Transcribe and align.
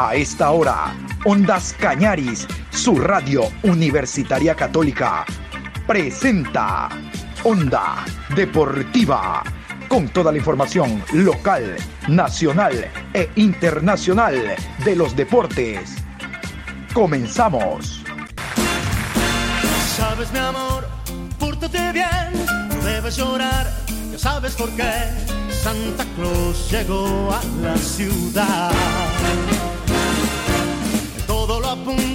A 0.00 0.14
esta 0.14 0.52
hora, 0.52 0.94
Ondas 1.24 1.74
Cañaris, 1.76 2.46
su 2.70 3.00
radio 3.00 3.50
universitaria 3.64 4.54
católica, 4.54 5.26
presenta 5.88 6.88
Onda 7.42 8.04
Deportiva, 8.36 9.42
con 9.88 10.06
toda 10.10 10.30
la 10.30 10.38
información 10.38 11.02
local, 11.14 11.74
nacional 12.06 12.88
e 13.12 13.28
internacional 13.34 14.54
de 14.84 14.94
los 14.94 15.16
deportes. 15.16 15.96
Comenzamos. 16.94 18.04
Sabes 19.96 20.30
mi 20.30 20.38
amor, 20.38 20.86
pórtate 21.40 21.90
bien, 21.90 22.46
no 22.68 22.84
debes 22.84 23.16
llorar, 23.16 23.66
ya 24.12 24.18
sabes 24.20 24.54
por 24.54 24.70
qué. 24.76 24.92
Santa 25.50 26.04
Claus 26.14 26.70
llegó 26.70 27.32
a 27.32 27.42
la 27.62 27.76
ciudad. 27.76 28.70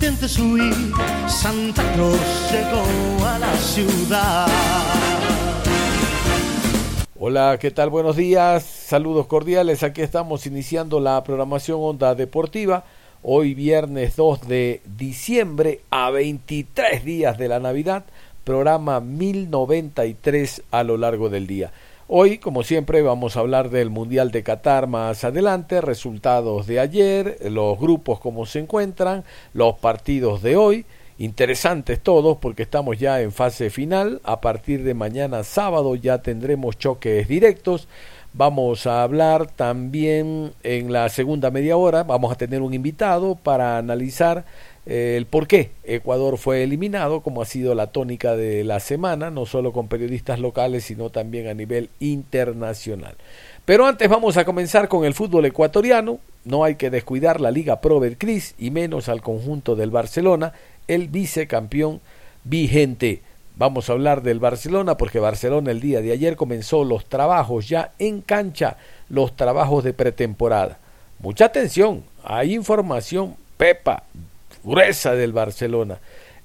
Intentes 0.00 0.38
huir, 0.38 0.92
Santa 1.26 1.82
Claus 1.94 2.52
llegó 2.52 3.26
a 3.26 3.36
la 3.40 3.52
ciudad. 3.56 4.46
Hola, 7.18 7.58
¿qué 7.60 7.72
tal? 7.72 7.90
Buenos 7.90 8.14
días, 8.14 8.62
saludos 8.62 9.26
cordiales. 9.26 9.82
Aquí 9.82 10.02
estamos 10.02 10.46
iniciando 10.46 11.00
la 11.00 11.24
programación 11.24 11.80
Onda 11.82 12.14
Deportiva. 12.14 12.84
Hoy 13.24 13.54
viernes 13.54 14.14
2 14.14 14.46
de 14.46 14.82
diciembre 14.96 15.80
a 15.90 16.10
23 16.10 17.04
días 17.04 17.36
de 17.36 17.48
la 17.48 17.58
Navidad, 17.58 18.04
programa 18.44 19.00
1093 19.00 20.62
a 20.70 20.84
lo 20.84 20.96
largo 20.96 21.28
del 21.28 21.48
día. 21.48 21.72
Hoy, 22.10 22.38
como 22.38 22.62
siempre, 22.62 23.02
vamos 23.02 23.36
a 23.36 23.40
hablar 23.40 23.68
del 23.68 23.90
Mundial 23.90 24.30
de 24.30 24.42
Qatar 24.42 24.86
más 24.86 25.24
adelante, 25.24 25.82
resultados 25.82 26.66
de 26.66 26.80
ayer, 26.80 27.36
los 27.50 27.78
grupos 27.78 28.18
cómo 28.18 28.46
se 28.46 28.60
encuentran, 28.60 29.24
los 29.52 29.74
partidos 29.76 30.40
de 30.40 30.56
hoy 30.56 30.86
interesantes 31.18 32.00
todos 32.00 32.38
porque 32.38 32.62
estamos 32.62 32.98
ya 32.98 33.20
en 33.20 33.30
fase 33.30 33.68
final. 33.68 34.22
A 34.24 34.40
partir 34.40 34.84
de 34.84 34.94
mañana 34.94 35.44
sábado 35.44 35.96
ya 35.96 36.22
tendremos 36.22 36.78
choques 36.78 37.28
directos. 37.28 37.88
Vamos 38.32 38.86
a 38.86 39.02
hablar 39.02 39.46
también 39.46 40.52
en 40.62 40.92
la 40.92 41.08
segunda 41.08 41.50
media 41.50 41.76
hora, 41.76 42.04
vamos 42.04 42.32
a 42.32 42.36
tener 42.36 42.62
un 42.62 42.72
invitado 42.72 43.34
para 43.34 43.78
analizar 43.78 44.44
el 44.88 45.26
por 45.26 45.46
qué 45.46 45.70
Ecuador 45.84 46.38
fue 46.38 46.62
eliminado, 46.62 47.20
como 47.20 47.42
ha 47.42 47.44
sido 47.44 47.74
la 47.74 47.88
tónica 47.88 48.36
de 48.36 48.64
la 48.64 48.80
semana, 48.80 49.30
no 49.30 49.44
solo 49.44 49.72
con 49.72 49.86
periodistas 49.86 50.40
locales, 50.40 50.84
sino 50.84 51.10
también 51.10 51.46
a 51.46 51.52
nivel 51.52 51.90
internacional. 52.00 53.14
Pero 53.66 53.84
antes 53.84 54.08
vamos 54.08 54.38
a 54.38 54.46
comenzar 54.46 54.88
con 54.88 55.04
el 55.04 55.12
fútbol 55.12 55.44
ecuatoriano. 55.44 56.20
No 56.46 56.64
hay 56.64 56.76
que 56.76 56.88
descuidar 56.88 57.38
la 57.38 57.50
Liga 57.50 57.82
Pro 57.82 58.00
Betcris 58.00 58.54
y 58.58 58.70
menos 58.70 59.10
al 59.10 59.20
conjunto 59.20 59.76
del 59.76 59.90
Barcelona, 59.90 60.54
el 60.86 61.08
vicecampeón 61.08 62.00
vigente. 62.44 63.20
Vamos 63.56 63.90
a 63.90 63.92
hablar 63.92 64.22
del 64.22 64.38
Barcelona 64.38 64.96
porque 64.96 65.20
Barcelona 65.20 65.70
el 65.70 65.80
día 65.80 66.00
de 66.00 66.12
ayer 66.12 66.34
comenzó 66.34 66.82
los 66.84 67.04
trabajos 67.04 67.68
ya 67.68 67.92
en 67.98 68.22
cancha, 68.22 68.78
los 69.10 69.36
trabajos 69.36 69.84
de 69.84 69.92
pretemporada. 69.92 70.78
Mucha 71.18 71.44
atención, 71.44 72.04
hay 72.24 72.54
información 72.54 73.36
pepa, 73.58 74.04
gruesa 74.64 75.14
del 75.14 75.32
Barcelona. 75.32 75.98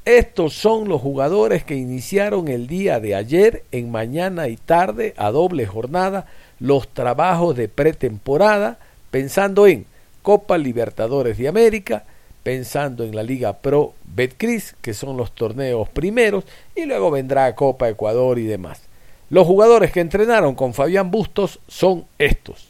Estos 0.05 0.53
son 0.53 0.89
los 0.89 1.01
jugadores 1.01 1.63
que 1.63 1.75
iniciaron 1.75 2.49
el 2.49 2.67
día 2.67 2.99
de 2.99 3.15
ayer, 3.15 3.63
en 3.71 3.89
mañana 3.89 4.49
y 4.49 4.57
tarde, 4.57 5.13
a 5.17 5.31
doble 5.31 5.65
jornada, 5.65 6.25
los 6.59 6.87
trabajos 6.89 7.55
de 7.55 7.69
pretemporada, 7.69 8.79
pensando 9.11 9.65
en 9.65 9.85
Copa 10.21 10.57
Libertadores 10.57 11.37
de 11.37 11.47
América, 11.47 12.03
pensando 12.43 13.05
en 13.05 13.15
la 13.15 13.23
Liga 13.23 13.53
Pro 13.53 13.93
Betcris, 14.03 14.75
que 14.81 14.93
son 14.93 15.15
los 15.15 15.33
torneos 15.33 15.87
primeros, 15.87 16.43
y 16.75 16.85
luego 16.85 17.09
vendrá 17.09 17.55
Copa 17.55 17.87
Ecuador 17.87 18.39
y 18.39 18.43
demás. 18.43 18.81
Los 19.29 19.47
jugadores 19.47 19.91
que 19.91 20.01
entrenaron 20.01 20.53
con 20.53 20.73
Fabián 20.73 21.11
Bustos 21.11 21.59
son 21.67 22.05
estos. 22.17 22.67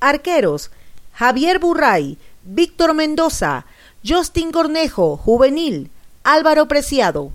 Arqueros: 0.00 0.70
Javier 1.14 1.60
Burray, 1.60 2.18
Víctor 2.44 2.92
Mendoza, 2.92 3.66
Justin 4.04 4.50
Cornejo, 4.50 5.16
juvenil, 5.16 5.90
Álvaro 6.24 6.66
Preciado. 6.66 7.32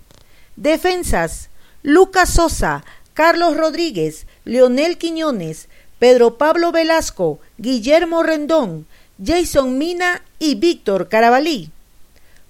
Defensas: 0.58 1.50
Lucas 1.82 2.30
Sosa, 2.32 2.84
Carlos 3.14 3.56
Rodríguez, 3.56 4.28
Leonel 4.44 4.98
Quiñones, 4.98 5.70
Pedro 5.98 6.38
Pablo 6.38 6.74
Velasco, 6.74 7.40
Guillermo 7.58 8.22
Rendón, 8.22 8.86
Jason 9.24 9.78
Mina 9.78 10.24
y 10.40 10.56
Víctor 10.56 11.08
Carabalí. 11.08 11.72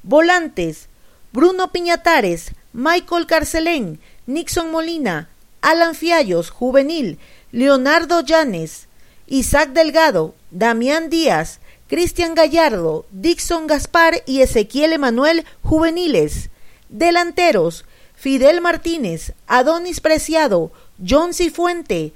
Volantes: 0.01 0.89
Bruno 1.31 1.71
Piñatares, 1.71 2.53
Michael 2.73 3.27
Carcelén, 3.27 3.99
Nixon 4.25 4.71
Molina, 4.71 5.29
Alan 5.61 5.93
Fiallos, 5.93 6.49
juvenil, 6.49 7.19
Leonardo 7.51 8.21
Llanes, 8.21 8.88
Isaac 9.31 9.73
Delgado, 9.73 10.33
Damián 10.49 11.11
Díaz, 11.11 11.59
Cristian 11.87 12.33
Gallardo, 12.33 13.05
Dixon 13.11 13.67
Gaspar 13.67 14.23
y 14.25 14.41
Ezequiel 14.41 14.91
Emanuel, 14.91 15.45
juveniles. 15.61 16.49
Delanteros: 16.89 17.85
Fidel 18.15 18.59
Martínez, 18.59 19.33
Adonis 19.45 20.01
Preciado, 20.01 20.71
John 21.07 21.35
Cifuente, 21.35 22.11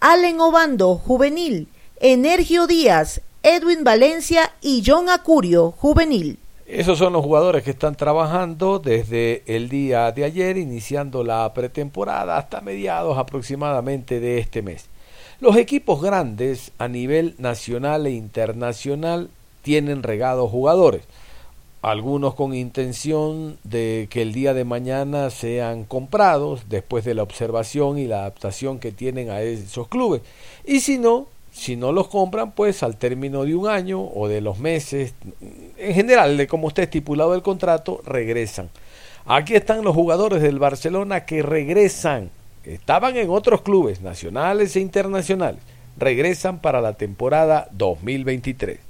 Allen 0.00 0.40
Obando, 0.40 0.96
juvenil, 0.96 1.68
Energio 2.00 2.66
Díaz, 2.66 3.20
Edwin 3.44 3.84
Valencia 3.84 4.52
y 4.60 4.82
John 4.84 5.08
Acurio, 5.08 5.70
juvenil. 5.70 6.40
Esos 6.66 6.98
son 6.98 7.12
los 7.12 7.22
jugadores 7.24 7.62
que 7.62 7.70
están 7.70 7.94
trabajando 7.94 8.80
desde 8.80 9.44
el 9.46 9.68
día 9.68 10.10
de 10.10 10.24
ayer, 10.24 10.56
iniciando 10.56 11.22
la 11.22 11.54
pretemporada 11.54 12.36
hasta 12.38 12.60
mediados 12.60 13.16
aproximadamente 13.18 14.18
de 14.18 14.40
este 14.40 14.62
mes. 14.62 14.88
Los 15.38 15.56
equipos 15.56 16.00
grandes 16.00 16.72
a 16.78 16.88
nivel 16.88 17.34
nacional 17.36 18.06
e 18.06 18.12
internacional 18.12 19.28
tienen 19.60 20.02
regados 20.02 20.50
jugadores, 20.50 21.02
algunos 21.82 22.34
con 22.34 22.54
intención 22.54 23.58
de 23.62 24.08
que 24.08 24.22
el 24.22 24.32
día 24.32 24.54
de 24.54 24.64
mañana 24.64 25.28
sean 25.28 25.84
comprados 25.84 26.70
después 26.70 27.04
de 27.04 27.12
la 27.12 27.22
observación 27.22 27.98
y 27.98 28.06
la 28.06 28.20
adaptación 28.20 28.78
que 28.78 28.92
tienen 28.92 29.28
a 29.28 29.42
esos 29.42 29.88
clubes. 29.88 30.22
Y 30.64 30.80
si 30.80 30.96
no, 30.96 31.26
si 31.52 31.76
no 31.76 31.92
los 31.92 32.08
compran, 32.08 32.52
pues 32.52 32.82
al 32.82 32.96
término 32.96 33.44
de 33.44 33.54
un 33.54 33.68
año 33.68 34.02
o 34.02 34.28
de 34.28 34.40
los 34.40 34.58
meses, 34.58 35.12
en 35.76 35.94
general, 35.94 36.38
de 36.38 36.46
como 36.46 36.68
está 36.68 36.82
estipulado 36.82 37.34
el 37.34 37.42
contrato, 37.42 38.00
regresan. 38.06 38.70
Aquí 39.26 39.54
están 39.54 39.84
los 39.84 39.94
jugadores 39.94 40.40
del 40.40 40.58
Barcelona 40.58 41.26
que 41.26 41.42
regresan. 41.42 42.30
Estaban 42.66 43.16
en 43.16 43.30
otros 43.30 43.62
clubes 43.62 44.00
nacionales 44.00 44.74
e 44.74 44.80
internacionales. 44.80 45.62
Regresan 45.96 46.60
para 46.60 46.80
la 46.80 46.94
temporada 46.94 47.68
2023. 47.70 48.80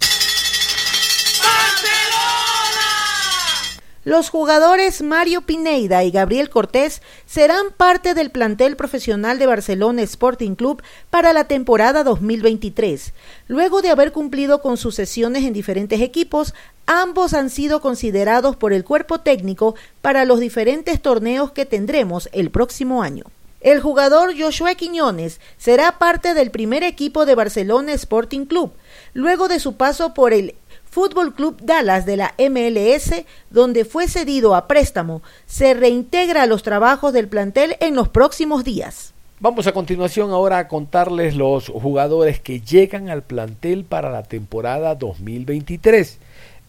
Los 4.03 4.31
jugadores 4.31 5.03
Mario 5.03 5.43
Pineida 5.43 6.05
y 6.05 6.13
Gabriel 6.13 6.49
Cortés 6.49 7.03
serán 7.27 7.67
parte 7.77 8.15
del 8.15 8.31
plantel 8.31 8.77
profesional 8.77 9.39
de 9.39 9.47
Barcelona 9.47 10.03
Sporting 10.03 10.55
Club 10.55 10.81
para 11.11 11.33
la 11.33 11.45
temporada 11.45 12.05
2023. 12.05 13.13
Luego 13.49 13.83
de 13.83 13.91
haber 13.91 14.13
cumplido 14.13 14.63
con 14.63 14.77
sus 14.77 14.95
sesiones 14.95 15.45
en 15.45 15.53
diferentes 15.53 16.01
equipos, 16.01 16.55
ambos 16.87 17.35
han 17.35 17.51
sido 17.51 17.81
considerados 17.81 18.55
por 18.55 18.73
el 18.73 18.85
cuerpo 18.85 19.21
técnico 19.21 19.75
para 20.03 20.25
los 20.25 20.39
diferentes 20.39 21.03
torneos 21.03 21.51
que 21.51 21.67
tendremos 21.67 22.31
el 22.33 22.51
próximo 22.51 23.03
año. 23.03 23.25
El 23.67 23.81
jugador 23.81 24.33
Joshua 24.41 24.77
Quiñones 24.77 25.41
será 25.57 25.99
parte 25.99 26.35
del 26.35 26.53
primer 26.53 26.85
equipo 26.85 27.27
de 27.27 27.35
Barcelona 27.35 27.95
Sporting 27.95 28.45
Club, 28.45 28.71
luego 29.13 29.49
de 29.49 29.59
su 29.59 29.77
paso 29.77 30.15
por 30.15 30.33
el 30.33 30.55
Fútbol 30.89 31.35
Club 31.35 31.57
Dallas 31.61 32.07
de 32.07 32.17
la 32.17 32.33
MLS, 32.39 33.25
donde 33.51 33.85
fue 33.85 34.07
cedido 34.07 34.55
a 34.55 34.69
préstamo, 34.69 35.21
se 35.47 35.75
reintegra 35.75 36.45
a 36.45 36.47
los 36.47 36.63
trabajos 36.63 37.13
del 37.13 37.27
plantel 37.27 37.77
en 37.81 37.97
los 37.97 38.09
próximos 38.09 38.63
días. 38.63 39.13
Vamos 39.41 39.67
a 39.67 39.73
continuación 39.73 40.31
ahora 40.31 40.59
a 40.59 40.69
contarles 40.69 41.35
los 41.35 41.67
jugadores 41.67 42.39
que 42.39 42.61
llegan 42.61 43.09
al 43.09 43.25
plantel 43.25 43.85
para 43.85 44.13
la 44.13 44.23
temporada 44.23 44.95
2023. 44.95 46.21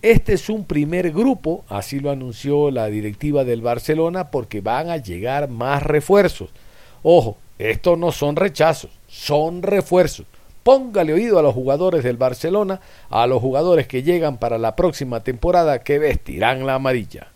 Este 0.01 0.33
es 0.33 0.49
un 0.49 0.65
primer 0.65 1.11
grupo, 1.11 1.63
así 1.69 1.99
lo 1.99 2.09
anunció 2.09 2.71
la 2.71 2.87
directiva 2.87 3.43
del 3.43 3.61
Barcelona, 3.61 4.31
porque 4.31 4.61
van 4.61 4.89
a 4.89 4.97
llegar 4.97 5.47
más 5.47 5.83
refuerzos. 5.83 6.49
Ojo, 7.03 7.37
estos 7.57 7.97
no 7.97 8.11
son 8.11 8.35
rechazos, 8.35 8.91
son 9.07 9.63
refuerzos. 9.63 10.25
Póngale 10.63 11.13
oído 11.13 11.39
a 11.39 11.41
los 11.41 11.53
jugadores 11.53 12.03
del 12.03 12.17
Barcelona, 12.17 12.81
a 13.09 13.25
los 13.25 13.41
jugadores 13.41 13.87
que 13.87 14.03
llegan 14.03 14.37
para 14.37 14.57
la 14.57 14.75
próxima 14.75 15.23
temporada 15.23 15.79
que 15.79 15.97
vestirán 15.97 16.65
la 16.65 16.75
amarilla. 16.75 17.27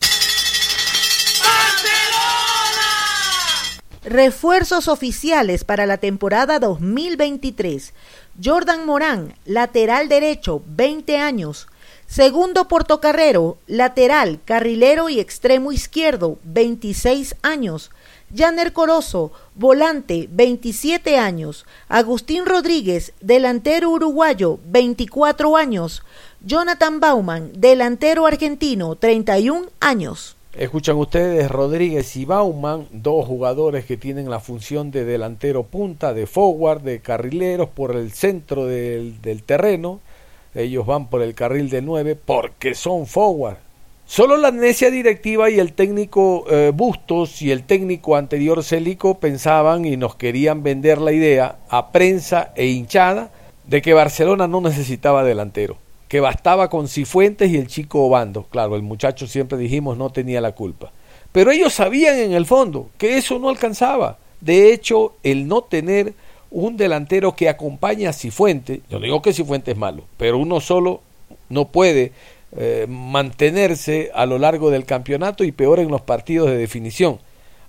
Refuerzos 4.04 4.88
oficiales 4.88 5.64
para 5.64 5.86
la 5.86 5.98
temporada 5.98 6.60
2023. 6.60 7.94
Jordan 8.44 8.86
Morán, 8.86 9.36
lateral 9.46 10.10
derecho, 10.10 10.62
20 10.66 11.18
años. 11.18 11.68
Segundo 12.12 12.68
portocarrero, 12.68 13.58
lateral, 13.68 14.42
carrilero 14.44 15.08
y 15.08 15.22
extremo 15.22 15.72
izquierdo, 15.72 16.40
26 16.44 17.38
años. 17.42 17.90
Janer 18.36 18.74
Corozo, 18.74 19.32
volante, 19.56 20.28
27 20.30 21.18
años. 21.18 21.66
Agustín 21.88 22.46
Rodríguez, 22.46 23.14
delantero 23.22 23.92
uruguayo, 23.92 24.60
24 24.66 25.56
años. 25.56 26.04
Jonathan 26.42 27.00
Bauman, 27.00 27.54
delantero 27.56 28.26
argentino, 28.26 28.98
31 28.98 29.68
años. 29.80 30.36
Escuchan 30.54 30.98
ustedes 30.98 31.50
Rodríguez 31.50 32.18
y 32.18 32.26
Bauman, 32.26 32.88
dos 32.92 33.26
jugadores 33.26 33.86
que 33.86 33.96
tienen 33.96 34.30
la 34.30 34.42
función 34.42 34.92
de 34.92 35.06
delantero 35.06 35.64
punta, 35.64 36.14
de 36.14 36.28
forward, 36.28 36.82
de 36.82 37.00
carrileros 37.00 37.70
por 37.70 37.96
el 37.96 38.12
centro 38.12 38.66
del, 38.66 39.22
del 39.22 39.44
terreno. 39.44 40.02
Ellos 40.56 40.86
van 40.86 41.10
por 41.10 41.22
el 41.22 41.34
carril 41.34 41.70
de 41.70 41.82
9 41.82 42.16
porque 42.16 42.76
son 42.76 43.08
forward. 43.08 43.58
Solo 44.06 44.36
la 44.36 44.52
necia 44.52 44.92
directiva 44.92 45.50
y 45.50 45.60
el 45.60 45.74
técnico 45.74 46.46
eh, 46.50 46.72
Bustos 46.74 47.42
y 47.42 47.52
el 47.52 47.64
técnico 47.64 48.18
anterior 48.18 48.64
Célico 48.64 49.20
pensaban 49.20 49.86
y 49.86 49.96
nos 49.96 50.16
querían 50.16 50.64
vender 50.64 50.98
la 50.98 51.14
idea 51.14 51.60
a 51.70 51.92
prensa 51.92 52.52
e 52.56 52.68
hinchada 52.68 53.32
de 53.66 53.82
que 53.82 53.94
Barcelona 53.94 54.48
no 54.48 54.60
necesitaba 54.60 55.24
delantero 55.24 55.78
que 56.12 56.20
bastaba 56.20 56.70
con 56.70 56.90
Cifuentes 56.90 57.50
y 57.50 57.56
el 57.56 57.68
chico 57.68 58.04
Obando. 58.04 58.44
Claro, 58.44 58.76
el 58.76 58.82
muchacho 58.82 59.28
siempre 59.28 59.58
dijimos 59.58 59.98
no 59.98 60.10
tenía 60.10 60.42
la 60.42 60.52
culpa. 60.52 60.92
Pero 61.32 61.52
ellos 61.52 61.72
sabían 61.72 62.18
en 62.18 62.34
el 62.34 62.46
fondo 62.46 62.90
que 62.98 63.16
eso 63.16 63.40
no 63.40 63.48
alcanzaba. 63.48 64.18
De 64.42 64.74
hecho, 64.74 65.14
el 65.24 65.48
no 65.48 65.62
tener 65.62 66.14
un 66.52 66.78
delantero 66.78 67.34
que 67.34 67.50
acompañe 67.50 68.08
a 68.08 68.14
Cifuentes, 68.14 68.82
yo 68.90 69.00
digo 69.00 69.22
que 69.22 69.34
Cifuentes 69.34 69.74
es 69.74 69.80
malo, 69.80 70.04
pero 70.18 70.38
uno 70.38 70.60
solo 70.60 71.02
no 71.50 71.70
puede 71.70 72.12
eh, 72.56 72.86
mantenerse 72.90 74.12
a 74.14 74.26
lo 74.26 74.38
largo 74.38 74.70
del 74.70 74.86
campeonato 74.86 75.46
y 75.46 75.54
peor 75.54 75.80
en 75.80 75.90
los 75.90 76.02
partidos 76.02 76.50
de 76.50 76.58
definición. 76.58 77.20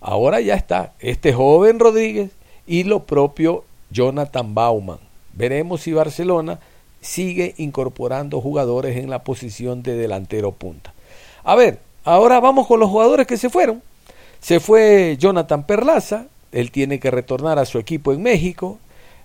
Ahora 0.01 0.41
ya 0.41 0.57
está 0.57 0.93
este 0.99 1.33
joven 1.33 1.79
Rodríguez 1.79 2.33
y 2.67 2.83
lo 2.83 3.05
propio 3.05 3.65
Jonathan 3.91 4.55
Bauman. 4.55 4.99
Veremos 5.33 5.83
si 5.83 5.93
Barcelona 5.93 6.59
sigue 7.01 7.55
incorporando 7.59 8.41
jugadores 8.41 8.97
en 8.97 9.11
la 9.11 9.23
posición 9.23 9.85
de 9.85 9.97
delantero 9.97 10.51
punta. 10.51 10.93
A 11.45 11.55
ver, 11.55 11.79
ahora 12.05 12.41
vamos 12.41 12.67
con 12.67 12.81
los 12.81 12.91
jugadores 12.91 13.27
que 13.27 13.37
se 13.37 13.51
fueron. 13.51 13.83
Se 14.41 14.59
fue 14.59 15.17
Jonathan 15.19 15.65
Perlaza, 15.65 16.27
él 16.53 16.71
tiene 16.71 17.01
que 17.01 17.11
retornar 17.11 17.59
a 17.59 17.65
su 17.65 17.79
equipo 17.79 18.13
en 18.13 18.23
México. 18.23 18.79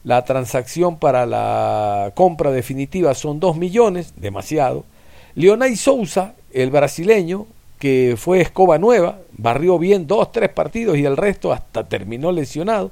La 0.03 0.23
transacción 0.25 0.97
para 0.97 1.25
la 1.25 2.11
compra 2.15 2.51
definitiva 2.51 3.13
son 3.13 3.39
2 3.39 3.57
millones, 3.57 4.13
demasiado. 4.15 4.85
Leonay 5.35 5.75
Souza, 5.75 6.33
el 6.51 6.71
brasileño, 6.71 7.45
que 7.79 8.15
fue 8.17 8.41
escoba 8.41 8.77
nueva, 8.77 9.19
barrió 9.37 9.77
bien 9.77 10.07
dos, 10.07 10.31
tres 10.31 10.49
partidos 10.49 10.97
y 10.97 11.05
el 11.05 11.17
resto 11.17 11.51
hasta 11.51 11.87
terminó 11.87 12.31
lesionado. 12.31 12.91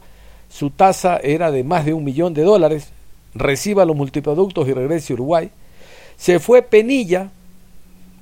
Su 0.50 0.70
tasa 0.70 1.18
era 1.18 1.52
de 1.52 1.64
más 1.64 1.86
de 1.86 1.94
un 1.94 2.04
millón 2.04 2.34
de 2.34 2.44
dólares, 2.44 2.90
reciba 3.34 3.86
los 3.86 3.96
multiproductos 3.96 4.68
y 4.68 4.74
regrese 4.74 5.14
a 5.14 5.16
Uruguay. 5.16 5.50
Se 6.18 6.40
fue 6.40 6.62
Penilla, 6.62 7.32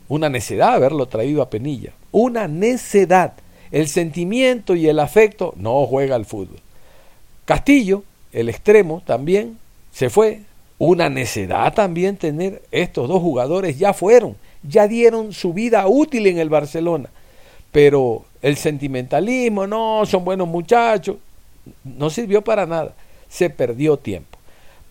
una 0.07 0.29
necedad 0.29 0.75
haberlo 0.75 1.07
traído 1.07 1.41
a 1.41 1.49
Penilla, 1.49 1.91
una 2.11 2.47
necedad. 2.47 3.33
El 3.73 3.87
sentimiento 3.87 4.75
y 4.75 4.87
el 4.87 4.99
afecto 4.99 5.55
no 5.57 5.87
juega 5.87 6.15
al 6.15 6.25
fútbol. 6.25 6.59
Castillo, 7.43 8.03
el 8.31 8.47
extremo, 8.47 9.01
también 9.03 9.57
se 9.91 10.11
fue. 10.11 10.41
Una 10.77 11.09
necedad 11.09 11.73
también 11.73 12.17
tener 12.17 12.61
estos 12.71 13.07
dos 13.07 13.19
jugadores, 13.19 13.79
ya 13.79 13.93
fueron, 13.93 14.35
ya 14.61 14.87
dieron 14.87 15.33
su 15.33 15.53
vida 15.53 15.87
útil 15.87 16.27
en 16.27 16.37
el 16.37 16.49
Barcelona. 16.49 17.09
Pero 17.71 18.25
el 18.43 18.57
sentimentalismo, 18.57 19.65
no, 19.65 20.05
son 20.05 20.23
buenos 20.23 20.47
muchachos, 20.47 21.17
no 21.83 22.11
sirvió 22.11 22.43
para 22.43 22.67
nada. 22.67 22.93
Se 23.27 23.49
perdió 23.49 23.97
tiempo. 23.97 24.37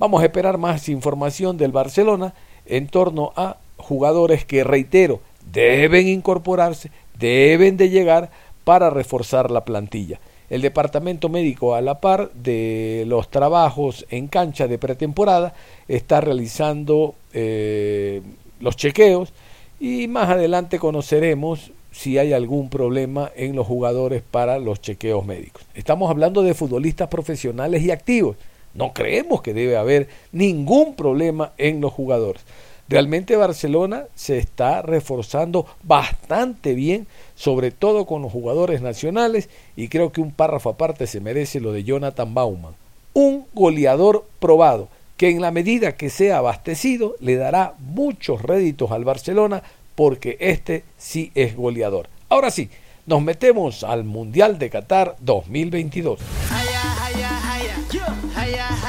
Vamos 0.01 0.23
a 0.23 0.25
esperar 0.25 0.59
más 0.59 0.89
información 0.89 1.57
del 1.57 1.71
Barcelona 1.71 2.35
en 2.67 2.89
torno 2.89 3.33
a 3.37 3.59
jugadores 3.77 4.45
que, 4.45 4.65
reitero, 4.65 5.21
deben 5.53 6.09
incorporarse, 6.09 6.91
deben 7.17 7.77
de 7.77 7.91
llegar 7.91 8.31
para 8.65 8.91
reforzar 8.91 9.51
la 9.51 9.65
plantilla. 9.65 10.21
El 10.51 10.61
departamento 10.61 11.29
médico, 11.29 11.75
a 11.75 11.81
la 11.81 12.01
par 12.01 12.31
de 12.35 13.05
los 13.07 13.31
trabajos 13.31 14.05
en 14.11 14.29
cancha 14.29 14.69
de 14.69 14.79
pretemporada, 14.79 15.55
está 15.89 16.21
realizando 16.21 17.15
eh, 17.33 18.21
los 18.61 18.77
chequeos 18.77 19.33
y 19.81 20.09
más 20.09 20.29
adelante 20.29 20.79
conoceremos 20.79 21.73
si 21.91 22.19
hay 22.19 22.33
algún 22.33 22.71
problema 22.71 23.31
en 23.37 23.55
los 23.57 23.67
jugadores 23.67 24.23
para 24.23 24.59
los 24.59 24.81
chequeos 24.81 25.25
médicos. 25.27 25.63
Estamos 25.75 26.11
hablando 26.11 26.43
de 26.43 26.55
futbolistas 26.55 27.09
profesionales 27.09 27.83
y 27.83 27.91
activos. 27.91 28.37
No 28.75 28.93
creemos 28.93 29.43
que 29.43 29.53
debe 29.53 29.77
haber 29.77 30.09
ningún 30.33 30.95
problema 30.95 31.53
en 31.59 31.81
los 31.81 31.93
jugadores. 31.93 32.43
Realmente 32.89 33.37
Barcelona 33.37 34.05
se 34.15 34.39
está 34.39 34.83
reforzando 34.83 35.67
bastante 35.83 36.75
bien, 36.75 37.07
sobre 37.35 37.71
todo 37.71 38.07
con 38.07 38.23
los 38.23 38.33
jugadores 38.33 38.83
nacionales, 38.83 39.49
y 39.77 39.89
creo 39.89 40.13
que 40.13 40.21
un 40.21 40.33
párrafo 40.33 40.71
aparte 40.71 41.07
se 41.07 41.21
merece 41.21 41.61
lo 41.61 41.73
de 41.73 41.85
Jonathan 41.85 42.35
Bauman. 42.35 42.75
Un 43.15 43.47
goleador 43.55 44.27
probado, 44.41 44.89
que 45.17 45.31
en 45.31 45.41
la 45.41 45.53
medida 45.53 45.97
que 45.97 46.11
sea 46.11 46.39
abastecido 46.39 47.15
le 47.21 47.37
dará 47.37 47.75
muchos 47.79 48.43
réditos 48.43 48.91
al 48.91 49.05
Barcelona, 49.05 49.63
porque 49.95 50.37
este 50.41 50.85
sí 50.99 51.31
es 51.35 51.57
goleador. 51.57 52.09
Ahora 52.29 52.51
sí, 52.51 52.69
nos 53.07 53.23
metemos 53.23 53.85
al 53.85 54.05
Mundial 54.05 54.59
de 54.59 54.71
Qatar 54.71 55.17
2022. 55.21 56.21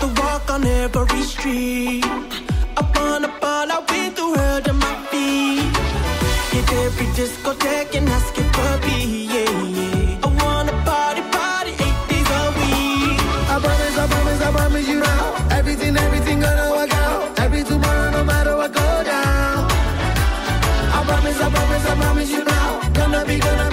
the 0.00 0.08
walk 0.20 0.50
on 0.50 0.64
every 0.64 1.22
street. 1.22 2.04
Up 2.76 2.96
on 2.96 3.22
the 3.22 3.32
ball, 3.40 3.70
out 3.70 3.88
with 3.90 4.16
the 4.16 4.26
world 4.34 4.68
on 4.68 4.76
my 4.78 4.94
feet. 5.10 5.76
Hit 6.52 6.72
every 6.84 7.06
discotheque 7.18 7.94
and 7.98 8.08
ask 8.08 8.36
it 8.38 8.50
puppy, 8.52 9.00
yeah, 9.34 9.50
yeah. 9.78 10.26
I 10.26 10.28
wanna 10.42 10.74
party, 10.88 11.22
party, 11.36 11.72
eight 11.86 12.00
days 12.10 12.30
a 12.38 12.42
week. 12.58 13.20
I 13.52 13.56
promise, 13.64 13.96
I 14.02 14.06
promise, 14.12 14.40
I 14.48 14.50
promise 14.56 14.88
you 14.88 15.00
now. 15.00 15.24
Everything, 15.58 15.96
everything 15.96 16.40
gonna 16.40 16.70
work 16.70 16.92
out. 16.94 17.38
Every 17.38 17.62
tomorrow, 17.62 18.10
no 18.10 18.24
matter 18.24 18.56
what 18.56 18.72
go 18.72 18.88
down. 19.04 19.70
I 20.96 21.04
promise, 21.08 21.40
I 21.40 21.48
promise, 21.50 21.86
I 21.86 21.94
promise 22.02 22.30
you 22.30 22.44
now. 22.44 22.68
Gonna 22.94 23.24
be, 23.26 23.38
gonna 23.38 23.69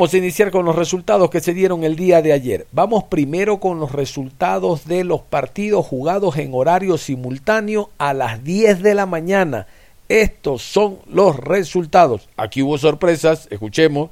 Vamos 0.00 0.14
a 0.14 0.16
iniciar 0.16 0.50
con 0.50 0.64
los 0.64 0.76
resultados 0.76 1.28
que 1.28 1.42
se 1.42 1.52
dieron 1.52 1.84
el 1.84 1.94
día 1.94 2.22
de 2.22 2.32
ayer. 2.32 2.66
Vamos 2.72 3.04
primero 3.04 3.60
con 3.60 3.80
los 3.80 3.92
resultados 3.92 4.86
de 4.86 5.04
los 5.04 5.20
partidos 5.20 5.84
jugados 5.84 6.38
en 6.38 6.54
horario 6.54 6.96
simultáneo 6.96 7.90
a 7.98 8.14
las 8.14 8.42
10 8.42 8.82
de 8.82 8.94
la 8.94 9.04
mañana. 9.04 9.66
Estos 10.08 10.62
son 10.62 11.00
los 11.06 11.36
resultados. 11.36 12.30
Aquí 12.38 12.62
hubo 12.62 12.78
sorpresas, 12.78 13.46
escuchemos. 13.50 14.08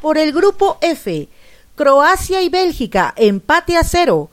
Por 0.00 0.16
el 0.16 0.32
grupo 0.32 0.78
F, 0.80 1.28
Croacia 1.74 2.40
y 2.40 2.48
Bélgica, 2.48 3.12
empate 3.18 3.76
a 3.76 3.84
cero. 3.84 4.30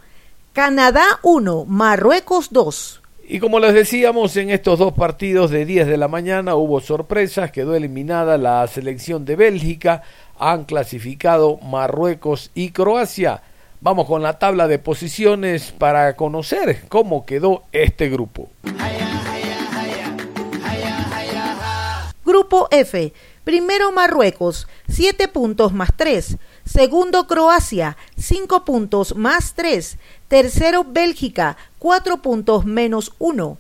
Canadá 0.54 1.04
1, 1.24 1.66
Marruecos 1.66 2.52
2. 2.52 3.01
Y 3.34 3.40
como 3.40 3.62
les 3.62 3.74
decíamos, 3.74 4.36
en 4.36 4.50
estos 4.50 4.78
dos 4.78 4.92
partidos 4.92 5.52
de 5.52 5.64
10 5.64 5.88
de 5.88 5.96
la 5.96 6.10
mañana 6.10 6.56
hubo 6.56 6.82
sorpresas, 6.82 7.50
quedó 7.50 7.76
eliminada 7.76 8.38
la 8.38 8.68
selección 8.68 9.24
de 9.24 9.38
Bélgica, 9.38 10.04
han 10.38 10.66
clasificado 10.66 11.58
Marruecos 11.60 12.52
y 12.56 12.72
Croacia. 12.72 13.42
Vamos 13.80 14.08
con 14.08 14.22
la 14.22 14.38
tabla 14.38 14.68
de 14.68 14.80
posiciones 14.80 15.72
para 15.72 16.14
conocer 16.18 16.84
cómo 16.90 17.26
quedó 17.26 17.64
este 17.72 18.10
grupo. 18.10 18.50
Grupo 22.26 22.68
F. 22.70 23.14
Primero 23.46 23.94
Marruecos, 23.94 24.68
7 24.90 25.30
puntos 25.30 25.72
más 25.72 25.92
3. 25.96 26.38
Segundo 26.66 27.28
Croacia, 27.28 27.96
5 28.18 28.66
puntos 28.66 29.16
más 29.16 29.54
3. 29.56 29.98
Tercero 30.32 30.86
Bélgica, 30.86 31.58
4 31.80 32.22
puntos 32.22 32.64
menos 32.64 33.12
1. 33.20 33.58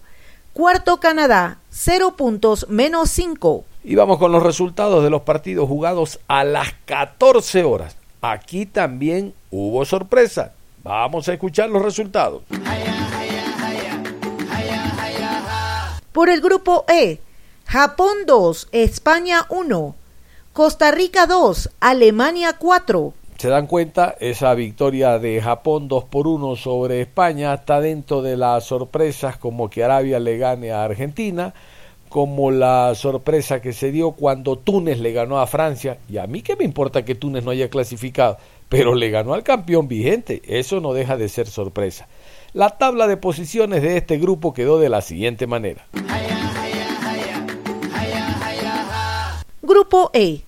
Cuarto 0.54 1.01
Canadá, 1.01 1.58
0 1.70 2.16
puntos 2.16 2.66
menos 2.70 3.10
5. 3.10 3.66
Y 3.84 3.96
vamos 3.96 4.18
con 4.18 4.32
los 4.32 4.42
resultados 4.42 5.04
de 5.04 5.10
los 5.10 5.24
partidos 5.24 5.68
jugados 5.68 6.22
a 6.30 6.46
las 6.46 6.70
14 6.86 7.66
horas. 7.66 7.98
Aquí 8.22 8.66
también 8.66 9.34
hubo 9.50 9.84
sorpresa. 9.84 10.54
Vamos 10.82 11.28
a 11.28 11.34
escuchar 11.34 11.70
los 11.70 11.82
resultados. 11.82 12.44
Por 16.13 16.30
el 16.30 16.40
grupo 16.40 16.86
E, 16.88 17.20
Japón 17.66 18.20
2, 18.25 18.70
España 18.72 19.46
1. 19.50 19.96
Costa 20.54 20.92
Rica 20.92 21.28
2, 21.28 21.70
Alemania 21.82 22.54
4. 22.58 23.13
Se 23.41 23.50
dan 23.50 23.65
cuenta, 23.65 24.15
esa 24.19 24.53
victoria 24.53 25.17
de 25.17 25.41
Japón 25.41 25.88
2 25.88 26.03
por 26.03 26.27
1 26.27 26.55
sobre 26.57 27.01
España 27.01 27.55
está 27.55 27.81
dentro 27.81 28.21
de 28.21 28.38
las 28.38 28.65
sorpresas 28.65 29.36
como 29.38 29.67
que 29.67 29.83
Arabia 29.83 30.19
le 30.19 30.38
gane 30.38 30.71
a 30.71 30.83
Argentina, 30.83 31.51
como 32.07 32.51
la 32.51 32.93
sorpresa 32.93 33.60
que 33.60 33.74
se 33.74 33.91
dio 33.91 34.12
cuando 34.12 34.60
Túnez 34.60 35.00
le 35.00 35.12
ganó 35.12 35.39
a 35.39 35.48
Francia. 35.48 35.98
Y 36.07 36.19
a 36.19 36.27
mí 36.27 36.43
qué 36.43 36.55
me 36.55 36.65
importa 36.65 37.03
que 37.03 37.15
Túnez 37.15 37.43
no 37.43 37.50
haya 37.50 37.67
clasificado, 37.71 38.38
pero 38.69 38.93
le 38.93 39.10
ganó 39.10 39.33
al 39.33 39.41
campeón 39.41 39.88
vigente. 39.88 40.43
Eso 40.45 40.79
no 40.79 40.93
deja 40.93 41.17
de 41.17 41.27
ser 41.27 41.48
sorpresa. 41.48 42.07
La 42.53 42.77
tabla 42.77 43.07
de 43.07 43.17
posiciones 43.17 43.81
de 43.81 43.98
este 43.98 44.19
grupo 44.19 44.53
quedó 44.53 44.77
de 44.77 44.89
la 44.89 45.01
siguiente 45.01 45.48
manera. 45.48 45.88
Grupo 49.63 50.12
E. 50.13 50.41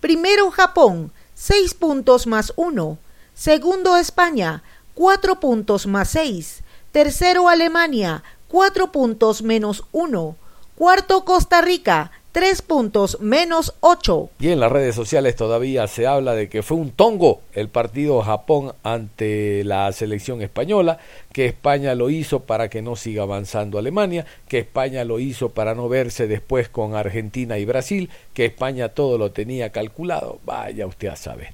Primero 0.00 0.50
Japón, 0.50 1.12
6 1.44 1.74
puntos 1.74 2.28
más 2.28 2.52
1. 2.54 2.98
Segundo 3.34 3.96
España, 3.96 4.62
4 4.94 5.40
puntos 5.40 5.88
más 5.88 6.10
6. 6.10 6.62
Tercero 6.92 7.48
Alemania, 7.48 8.22
4 8.46 8.92
puntos 8.92 9.42
menos 9.42 9.82
1. 9.90 10.36
Cuarto 10.76 11.24
Costa 11.24 11.60
Rica, 11.60 12.12
3 12.32 12.62
puntos 12.62 13.18
menos 13.20 13.74
8. 13.80 14.30
Y 14.40 14.48
en 14.48 14.60
las 14.60 14.72
redes 14.72 14.94
sociales 14.94 15.36
todavía 15.36 15.86
se 15.86 16.06
habla 16.06 16.34
de 16.34 16.48
que 16.48 16.62
fue 16.62 16.78
un 16.78 16.90
tongo 16.90 17.42
el 17.52 17.68
partido 17.68 18.22
Japón 18.22 18.72
ante 18.82 19.62
la 19.64 19.92
selección 19.92 20.40
española, 20.40 20.96
que 21.34 21.44
España 21.44 21.94
lo 21.94 22.08
hizo 22.08 22.40
para 22.40 22.70
que 22.70 22.80
no 22.80 22.96
siga 22.96 23.24
avanzando 23.24 23.78
Alemania, 23.78 24.24
que 24.48 24.60
España 24.60 25.04
lo 25.04 25.20
hizo 25.20 25.50
para 25.50 25.74
no 25.74 25.90
verse 25.90 26.26
después 26.26 26.70
con 26.70 26.94
Argentina 26.94 27.58
y 27.58 27.66
Brasil, 27.66 28.08
que 28.32 28.46
España 28.46 28.88
todo 28.88 29.18
lo 29.18 29.30
tenía 29.30 29.68
calculado. 29.68 30.38
Vaya 30.46 30.86
usted 30.86 31.08
a 31.08 31.16
saber. 31.16 31.52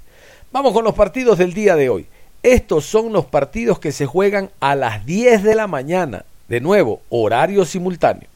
Vamos 0.52 0.72
con 0.72 0.84
los 0.84 0.94
partidos 0.94 1.38
del 1.38 1.54
día 1.54 1.74
de 1.74 1.88
hoy. 1.90 2.06
Estos 2.44 2.84
son 2.84 3.12
los 3.12 3.26
partidos 3.26 3.80
que 3.80 3.90
se 3.90 4.06
juegan 4.06 4.50
a 4.60 4.76
las 4.76 5.04
10 5.04 5.42
de 5.42 5.56
la 5.56 5.66
mañana. 5.66 6.24
De 6.46 6.60
nuevo, 6.60 7.00
horario 7.10 7.64
simultáneo. 7.64 8.28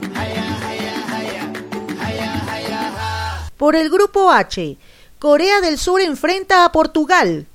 Por 3.62 3.76
el 3.76 3.90
grupo 3.90 4.32
H, 4.32 4.76
Corea 5.20 5.60
del 5.60 5.78
Sur 5.78 6.00
enfrenta 6.00 6.64
a 6.64 6.72
Portugal. 6.72 7.46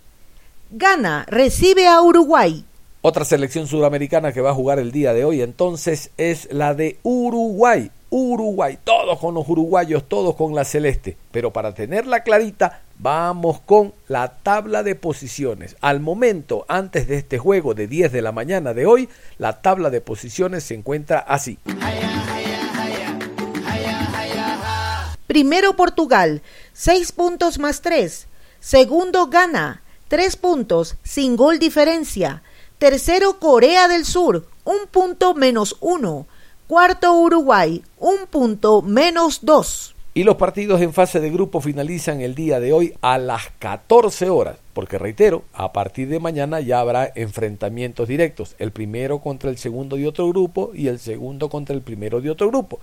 Ghana 0.71 1.25
recibe 1.27 1.85
a 1.85 2.01
Uruguay. 2.01 2.63
Otra 3.01 3.25
selección 3.25 3.67
sudamericana 3.67 4.31
que 4.31 4.39
va 4.39 4.51
a 4.51 4.53
jugar 4.53 4.79
el 4.79 4.93
día 4.93 5.13
de 5.13 5.25
hoy 5.25 5.41
entonces 5.41 6.11
es 6.15 6.47
la 6.49 6.73
de 6.75 6.97
Uruguay. 7.03 7.91
Uruguay, 8.09 8.79
todos 8.85 9.19
con 9.19 9.33
los 9.33 9.49
uruguayos, 9.49 10.07
todos 10.07 10.35
con 10.35 10.55
la 10.55 10.63
celeste. 10.63 11.17
Pero 11.31 11.51
para 11.51 11.73
tenerla 11.73 12.23
clarita, 12.23 12.83
vamos 12.97 13.59
con 13.59 13.93
la 14.07 14.29
tabla 14.29 14.83
de 14.83 14.95
posiciones. 14.95 15.75
Al 15.81 15.99
momento, 15.99 16.63
antes 16.69 17.09
de 17.09 17.17
este 17.17 17.37
juego 17.37 17.73
de 17.73 17.87
10 17.87 18.13
de 18.13 18.21
la 18.21 18.31
mañana 18.31 18.73
de 18.73 18.85
hoy, 18.85 19.09
la 19.39 19.61
tabla 19.61 19.89
de 19.89 19.99
posiciones 19.99 20.63
se 20.63 20.73
encuentra 20.75 21.19
así. 21.19 21.59
Primero 25.37 25.75
Portugal, 25.75 26.41
6 26.73 27.11
puntos 27.11 27.59
más 27.59 27.83
3. 27.83 28.25
Segundo 28.59 29.27
Ghana, 29.27 29.83
3 30.07 30.35
puntos, 30.35 30.95
sin 31.03 31.35
gol 31.35 31.59
diferencia. 31.59 32.41
Tercero 32.79 33.37
Corea 33.37 33.87
del 33.87 34.03
Sur, 34.03 34.47
un 34.63 34.87
punto 34.89 35.35
menos 35.35 35.77
1. 35.79 36.25
Cuarto 36.65 37.13
Uruguay, 37.13 37.83
un 37.99 38.25
punto 38.31 38.81
menos 38.81 39.41
2. 39.43 39.95
Y 40.15 40.23
los 40.23 40.37
partidos 40.37 40.81
en 40.81 40.91
fase 40.91 41.19
de 41.19 41.29
grupo 41.29 41.61
finalizan 41.61 42.21
el 42.21 42.33
día 42.33 42.59
de 42.59 42.73
hoy 42.73 42.95
a 43.01 43.19
las 43.19 43.43
14 43.59 44.31
horas, 44.31 44.57
porque 44.73 44.97
reitero, 44.97 45.43
a 45.53 45.71
partir 45.71 46.09
de 46.09 46.19
mañana 46.19 46.61
ya 46.61 46.79
habrá 46.79 47.11
enfrentamientos 47.13 48.07
directos, 48.07 48.55
el 48.57 48.71
primero 48.71 49.19
contra 49.19 49.51
el 49.51 49.59
segundo 49.59 49.97
de 49.97 50.07
otro 50.07 50.27
grupo 50.29 50.71
y 50.73 50.87
el 50.87 50.97
segundo 50.97 51.47
contra 51.47 51.75
el 51.75 51.83
primero 51.83 52.21
de 52.21 52.31
otro 52.31 52.47
grupo. 52.47 52.79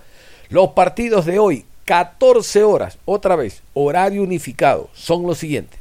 Los 0.47 0.69
partidos 0.69 1.25
de 1.25 1.39
hoy, 1.39 1.65
14 1.85 2.63
horas, 2.63 2.97
otra 3.05 3.35
vez, 3.35 3.61
horario 3.73 4.23
unificado, 4.23 4.89
son 4.93 5.23
los 5.23 5.37
siguientes. 5.37 5.79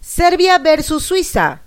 Serbia 0.00 0.58
versus 0.58 1.04
Suiza. 1.04 1.62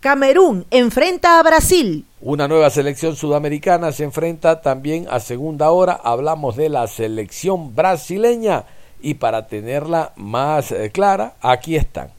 Camerún 0.00 0.66
enfrenta 0.70 1.38
a 1.38 1.42
Brasil. 1.42 2.04
Una 2.20 2.46
nueva 2.46 2.70
selección 2.70 3.16
sudamericana 3.16 3.90
se 3.92 4.04
enfrenta 4.04 4.60
también 4.60 5.06
a 5.10 5.20
segunda 5.20 5.70
hora. 5.70 5.98
Hablamos 6.04 6.56
de 6.56 6.68
la 6.68 6.86
selección 6.88 7.74
brasileña. 7.74 8.64
Y 9.00 9.14
para 9.14 9.46
tenerla 9.46 10.12
más 10.16 10.72
eh, 10.72 10.90
clara, 10.92 11.34
aquí 11.40 11.76
están. 11.76 12.10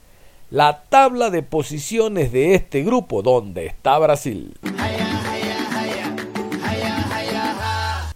La 0.50 0.82
tabla 0.88 1.30
de 1.30 1.42
posiciones 1.42 2.32
de 2.32 2.54
este 2.54 2.82
grupo, 2.82 3.22
donde 3.22 3.66
está 3.66 3.98
Brasil. 3.98 4.54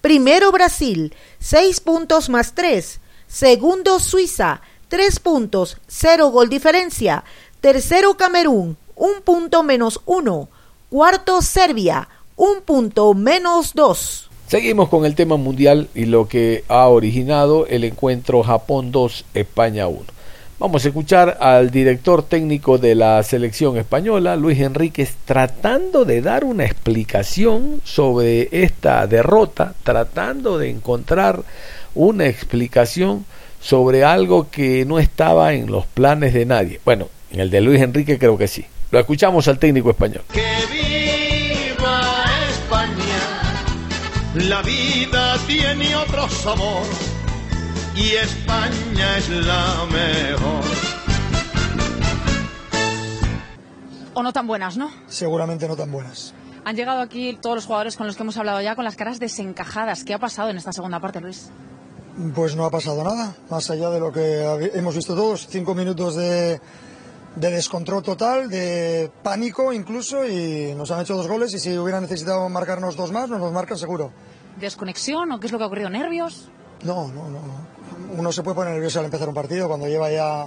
Primero 0.03 0.51
Brasil, 0.51 1.15
6 1.39 1.79
puntos 1.81 2.29
más 2.29 2.57
3. 2.57 2.99
Segundo 3.29 4.01
Suiza, 4.01 4.61
3 4.89 5.21
puntos, 5.21 5.79
0 5.87 6.31
gol 6.31 6.49
diferencia. 6.49 7.23
Tercero 7.61 8.17
Camerún, 8.17 8.77
1 8.97 9.21
punto 9.21 9.63
menos 9.63 10.01
1. 10.07 10.49
Cuarto 10.91 11.41
Serbia, 11.41 12.09
1 12.35 12.63
punto 12.63 13.15
menos 13.15 13.75
2. 13.75 14.29
Seguimos 14.49 14.89
con 14.89 15.05
el 15.07 15.15
tema 15.15 15.37
mundial 15.37 15.89
y 15.95 16.07
lo 16.07 16.27
que 16.27 16.65
ha 16.67 16.89
originado 16.89 17.69
el 17.69 17.85
encuentro 17.85 18.43
Japón 18.43 18.91
2, 18.91 19.25
España 19.35 19.87
1. 19.87 20.01
Vamos 20.63 20.85
a 20.85 20.89
escuchar 20.89 21.39
al 21.41 21.73
director 21.73 22.23
técnico 22.23 22.79
de 22.79 22.95
la 22.95 23.21
selección 23.25 23.77
española, 23.79 24.37
Luis 24.37 24.61
Enríquez, 24.61 25.17
tratando 25.25 26.05
de 26.05 26.23
dar 26.23 26.45
una 26.45 26.65
explicación 26.65 27.81
sobre 27.83 28.49
esta 28.53 29.05
derrota, 29.09 29.75
tratando 29.83 30.59
de 30.59 30.71
encontrar 30.71 31.43
una 31.97 32.27
explicación 32.27 33.27
sobre 33.61 34.05
algo 34.05 34.51
que 34.53 34.85
no 34.85 35.01
estaba 35.01 35.53
en 35.53 35.67
los 35.67 35.85
planes 35.87 36.33
de 36.33 36.47
nadie. 36.47 36.81
Bueno, 36.85 37.09
en 37.33 37.41
el 37.41 37.51
de 37.51 37.61
Luis 37.61 37.83
Enrique 37.83 38.17
creo 38.17 38.39
que 38.39 38.47
sí. 38.47 38.65
Lo 38.93 39.01
escuchamos 39.01 39.49
al 39.49 39.59
técnico 39.59 39.91
español. 39.91 40.23
Que 40.33 40.47
viva 40.71 42.23
España, 42.49 43.67
la 44.49 44.63
vida 44.63 45.39
tiene 45.49 45.97
otro 45.97 46.29
sabor 46.29 46.87
y 47.95 48.11
España 48.17 49.19
es 49.19 49.29
la 49.29 49.87
mejor. 49.91 50.65
O 54.15 54.23
no 54.23 54.33
tan 54.33 54.47
buenas, 54.47 54.77
¿no? 54.77 54.91
Seguramente 55.09 55.67
no 55.67 55.77
tan 55.77 55.91
buenas. 55.91 56.35
Han 56.65 56.77
llegado 56.77 57.01
aquí 57.01 57.39
todos 57.41 57.57
los 57.57 57.67
jugadores 57.67 57.97
con 57.97 58.07
los 58.07 58.17
que 58.17 58.23
hemos 58.23 58.37
hablado 58.37 58.61
ya 58.61 58.77
con 58.77 58.85
las 58.85 58.95
caras 58.95 59.19
desencajadas. 59.19 60.05
¿Qué 60.05 60.15
ha 60.15 60.19
pasado 60.19 60.51
en 60.51 60.59
esta 60.59 60.73
segunda 60.73 61.01
parte, 61.01 61.21
Luis? 61.21 61.51
Pues 62.35 62.55
no 62.55 62.65
ha 62.65 62.71
pasado 62.71 63.03
nada, 63.03 63.35
más 63.49 63.71
allá 63.71 63.89
de 63.91 63.99
lo 63.99 64.13
que 64.13 64.71
hemos 64.75 64.95
visto 64.95 65.15
todos. 65.15 65.49
Cinco 65.49 65.75
minutos 65.75 66.15
de, 66.15 66.61
de 67.37 67.51
descontrol 67.51 68.03
total, 68.03 68.49
de 68.51 69.11
pánico 69.23 69.73
incluso, 69.73 70.27
y 70.29 70.75
nos 70.77 70.91
han 70.91 71.01
hecho 71.01 71.17
dos 71.17 71.27
goles. 71.27 71.55
Y 71.55 71.59
si 71.59 71.77
hubieran 71.77 72.03
necesitado 72.03 72.49
marcarnos 72.49 72.97
dos 72.97 73.11
más, 73.13 73.29
nos 73.31 73.41
los 73.41 73.53
marcan 73.53 73.79
seguro. 73.79 74.13
¿Desconexión 74.61 75.33
o 75.33 75.41
qué 75.41 75.47
es 75.47 75.53
lo 75.53 75.59
que 75.59 75.65
ha 75.65 75.67
ocurrido? 75.69 75.89
¿Nervios? 75.89 76.49
No, 76.85 77.09
no, 77.09 77.29
no. 77.29 77.41
no. 77.41 77.82
Uno 78.17 78.31
se 78.33 78.43
puede 78.43 78.55
poner 78.55 78.75
nervioso 78.75 78.99
al 78.99 79.07
empezar 79.07 79.29
un 79.29 79.35
partido 79.35 79.69
cuando 79.69 79.87
lleva 79.89 80.11
ya. 80.11 80.47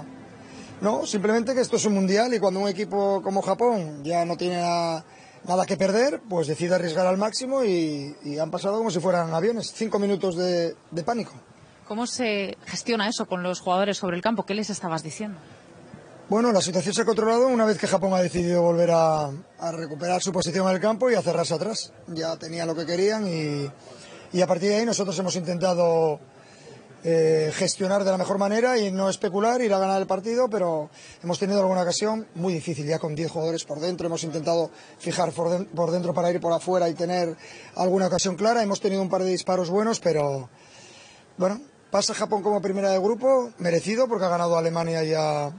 No, 0.80 1.06
simplemente 1.06 1.54
que 1.54 1.60
esto 1.60 1.76
es 1.76 1.84
un 1.86 1.94
mundial 1.94 2.32
y 2.34 2.38
cuando 2.38 2.60
un 2.60 2.68
equipo 2.68 3.20
como 3.22 3.42
Japón 3.42 4.04
ya 4.04 4.24
no 4.24 4.36
tiene 4.36 4.60
na- 4.60 5.04
nada 5.44 5.64
que 5.66 5.76
perder, 5.76 6.20
pues 6.28 6.46
decide 6.48 6.74
arriesgar 6.74 7.06
al 7.06 7.16
máximo 7.16 7.64
y, 7.64 8.14
y 8.24 8.38
han 8.38 8.50
pasado 8.50 8.76
como 8.78 8.90
si 8.90 9.00
fueran 9.00 9.32
aviones. 9.34 9.72
Cinco 9.74 9.98
minutos 9.98 10.36
de, 10.36 10.74
de 10.90 11.02
pánico. 11.02 11.32
¿Cómo 11.88 12.06
se 12.06 12.56
gestiona 12.66 13.08
eso 13.08 13.26
con 13.26 13.42
los 13.42 13.60
jugadores 13.60 13.96
sobre 13.96 14.16
el 14.16 14.22
campo? 14.22 14.44
¿Qué 14.44 14.54
les 14.54 14.70
estabas 14.70 15.02
diciendo? 15.02 15.38
Bueno, 16.28 16.50
la 16.52 16.60
situación 16.60 16.92
se 16.92 17.02
ha 17.02 17.04
controlado 17.04 17.46
una 17.46 17.64
vez 17.64 17.78
que 17.78 17.86
Japón 17.86 18.12
ha 18.12 18.20
decidido 18.20 18.60
volver 18.60 18.90
a, 18.90 19.26
a 19.60 19.72
recuperar 19.72 20.20
su 20.20 20.32
posición 20.32 20.68
en 20.68 20.74
el 20.74 20.80
campo 20.80 21.08
y 21.08 21.14
a 21.14 21.22
cerrarse 21.22 21.54
atrás. 21.54 21.92
Ya 22.08 22.36
tenía 22.36 22.66
lo 22.66 22.74
que 22.74 22.84
querían 22.84 23.26
y, 23.28 23.70
y 24.36 24.42
a 24.42 24.46
partir 24.48 24.70
de 24.70 24.76
ahí 24.76 24.84
nosotros 24.84 25.16
hemos 25.20 25.36
intentado 25.36 26.18
eh, 27.08 27.52
gestionar 27.54 28.02
de 28.02 28.10
la 28.10 28.18
mejor 28.18 28.36
manera 28.36 28.76
y 28.78 28.90
no 28.90 29.08
especular, 29.08 29.60
ir 29.60 29.72
a 29.72 29.78
ganar 29.78 30.00
el 30.00 30.08
partido, 30.08 30.50
pero 30.50 30.90
hemos 31.22 31.38
tenido 31.38 31.60
alguna 31.60 31.82
ocasión 31.82 32.26
muy 32.34 32.52
difícil, 32.52 32.84
ya 32.84 32.98
con 32.98 33.14
10 33.14 33.30
jugadores 33.30 33.62
por 33.62 33.78
dentro. 33.78 34.08
Hemos 34.08 34.24
intentado 34.24 34.72
fijar 34.98 35.30
por, 35.30 35.68
por 35.68 35.92
dentro 35.92 36.12
para 36.12 36.32
ir 36.32 36.40
por 36.40 36.52
afuera 36.52 36.88
y 36.88 36.94
tener 36.94 37.36
alguna 37.76 38.08
ocasión 38.08 38.34
clara. 38.34 38.60
Hemos 38.60 38.80
tenido 38.80 39.02
un 39.02 39.08
par 39.08 39.22
de 39.22 39.30
disparos 39.30 39.70
buenos, 39.70 40.00
pero 40.00 40.48
bueno, 41.36 41.60
pasa 41.92 42.12
Japón 42.12 42.42
como 42.42 42.60
primera 42.60 42.90
de 42.90 42.98
grupo, 42.98 43.52
merecido 43.58 44.08
porque 44.08 44.24
ha 44.24 44.28
ganado 44.28 44.56
a 44.56 44.58
Alemania 44.58 45.04
y 45.04 45.14
a, 45.14 45.52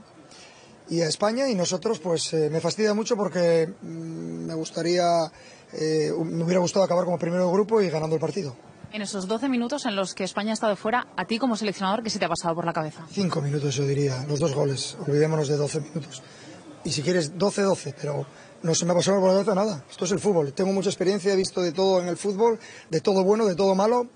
y 0.90 1.00
a 1.00 1.08
España 1.08 1.48
y 1.48 1.54
nosotros 1.54 1.98
pues 1.98 2.30
eh, 2.34 2.50
me 2.50 2.60
fastidia 2.60 2.92
mucho 2.92 3.16
porque 3.16 3.72
mm, 3.80 4.44
me 4.48 4.54
gustaría, 4.54 5.32
eh, 5.72 6.12
me 6.24 6.44
hubiera 6.44 6.60
gustado 6.60 6.84
acabar 6.84 7.06
como 7.06 7.18
primero 7.18 7.46
de 7.46 7.52
grupo 7.54 7.80
y 7.80 7.88
ganando 7.88 8.16
el 8.16 8.20
partido. 8.20 8.67
En 8.90 9.02
esos 9.02 9.28
12 9.28 9.50
minutos 9.50 9.84
en 9.84 9.94
los 9.94 10.14
que 10.14 10.24
España 10.24 10.50
ha 10.50 10.54
estado 10.54 10.74
fuera, 10.74 11.08
a 11.14 11.26
ti 11.26 11.38
como 11.38 11.56
seleccionador, 11.56 12.02
¿qué 12.02 12.08
se 12.08 12.18
te 12.18 12.24
ha 12.24 12.28
pasado 12.28 12.54
por 12.54 12.64
la 12.64 12.72
cabeza? 12.72 13.04
Cinco 13.10 13.42
minutos 13.42 13.74
yo 13.74 13.84
diría, 13.84 14.24
los 14.26 14.40
dos 14.40 14.54
goles, 14.54 14.96
olvidémonos 15.06 15.46
de 15.48 15.56
12 15.56 15.80
minutos. 15.80 16.22
Y 16.84 16.90
si 16.90 17.02
quieres 17.02 17.34
12-12, 17.34 17.94
pero 18.00 18.24
no 18.62 18.74
se 18.74 18.86
me 18.86 18.92
ha 18.92 18.94
pasado 18.94 19.20
por 19.20 19.28
la 19.28 19.34
cabeza 19.34 19.54
nada. 19.54 19.84
Esto 19.90 20.06
es 20.06 20.12
el 20.12 20.18
fútbol, 20.18 20.54
tengo 20.54 20.72
mucha 20.72 20.88
experiencia, 20.88 21.34
he 21.34 21.36
visto 21.36 21.60
de 21.60 21.72
todo 21.72 22.00
en 22.00 22.08
el 22.08 22.16
fútbol, 22.16 22.58
de 22.88 23.00
todo 23.02 23.24
bueno, 23.24 23.44
de 23.44 23.54
todo 23.54 23.74
malo. 23.74 24.06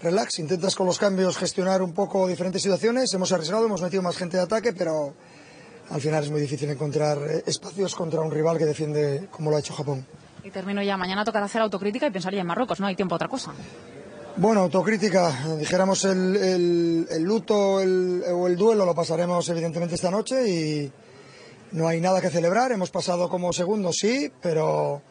Relax, 0.00 0.38
intentas 0.38 0.76
con 0.76 0.86
los 0.86 0.96
cambios 0.96 1.36
gestionar 1.36 1.82
un 1.82 1.92
poco 1.92 2.28
diferentes 2.28 2.62
situaciones, 2.62 3.12
hemos 3.14 3.32
arriesgado, 3.32 3.66
hemos 3.66 3.82
metido 3.82 4.00
más 4.00 4.16
gente 4.16 4.36
de 4.36 4.44
ataque, 4.44 4.72
pero 4.72 5.12
al 5.90 6.00
final 6.00 6.22
es 6.22 6.30
muy 6.30 6.40
difícil 6.40 6.70
encontrar 6.70 7.18
eh, 7.18 7.42
espacios 7.46 7.96
contra 7.96 8.20
un 8.20 8.30
rival 8.30 8.58
que 8.58 8.64
defiende 8.64 9.26
como 9.32 9.50
lo 9.50 9.56
ha 9.56 9.60
hecho 9.60 9.74
Japón. 9.74 10.06
Y 10.48 10.50
termino 10.50 10.82
ya. 10.82 10.96
Mañana 10.96 11.26
tocará 11.26 11.44
hacer 11.44 11.60
autocrítica 11.60 12.06
y 12.06 12.10
pensar 12.10 12.32
ya 12.34 12.40
en 12.40 12.46
Marruecos. 12.46 12.80
No 12.80 12.86
hay 12.86 12.96
tiempo 12.96 13.14
a 13.14 13.16
otra 13.16 13.28
cosa. 13.28 13.52
Bueno, 14.38 14.60
autocrítica, 14.62 15.30
dijéramos 15.58 16.04
el, 16.06 16.36
el- 16.36 17.06
el 17.10 17.22
luto 17.22 17.80
el- 17.82 18.22
o 18.32 18.46
el 18.46 18.56
duelo 18.56 18.86
lo 18.86 18.94
pasaremos 18.94 19.46
evidentemente 19.50 19.96
esta 19.96 20.10
noche 20.10 20.48
y 20.48 20.92
no 21.72 21.86
hay 21.86 22.00
nada 22.00 22.22
que 22.22 22.30
celebrar, 22.30 22.72
hemos 22.72 22.90
pasado 22.90 23.28
como 23.28 23.52
segundos, 23.52 23.96
sí, 23.98 24.32
pero, 24.40 25.02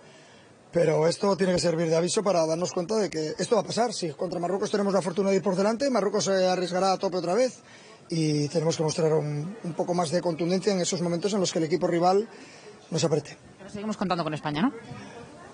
pero 0.71 1.07
esto 1.07 1.35
tiene 1.37 1.53
que 1.53 1.59
servir 1.59 1.87
de 1.89 1.97
aviso 1.97 2.23
para 2.23 2.45
darnos 2.47 2.71
cuenta 2.71 2.95
de 2.95 3.09
que 3.11 3.33
esto 3.37 3.55
va 3.55 3.61
a 3.61 3.65
pasar, 3.65 3.93
si 3.93 4.09
contra 4.11 4.39
Marruecos 4.39 4.71
tenemos 4.71 4.91
la 4.93 5.01
fortuna 5.03 5.29
de 5.29 5.35
ir 5.35 5.43
por 5.43 5.55
delante, 5.55 5.87
Marruecos 5.91 6.23
se 6.23 6.47
arriesgará 6.47 6.93
a 6.93 6.97
tope 6.97 7.17
otra 7.17 7.35
vez 7.35 7.59
y 8.09 8.47
tenemos 8.47 8.75
que 8.77 8.81
mostrar 8.83 9.13
un, 9.13 9.55
un 9.63 9.73
poco 9.73 9.93
más 9.93 10.09
de 10.09 10.21
contundencia 10.21 10.71
en 10.73 10.79
esos 10.79 11.01
momentos 11.01 11.31
en 11.33 11.41
los 11.41 11.51
que 11.51 11.59
el 11.59 11.65
equipo 11.65 11.85
rival 11.85 12.27
nos 12.89 13.03
apriete. 13.03 13.37
Pero 13.57 13.69
seguimos 13.69 13.97
contando 13.97 14.23
con 14.23 14.33
España, 14.33 14.61
¿no? 14.61 14.71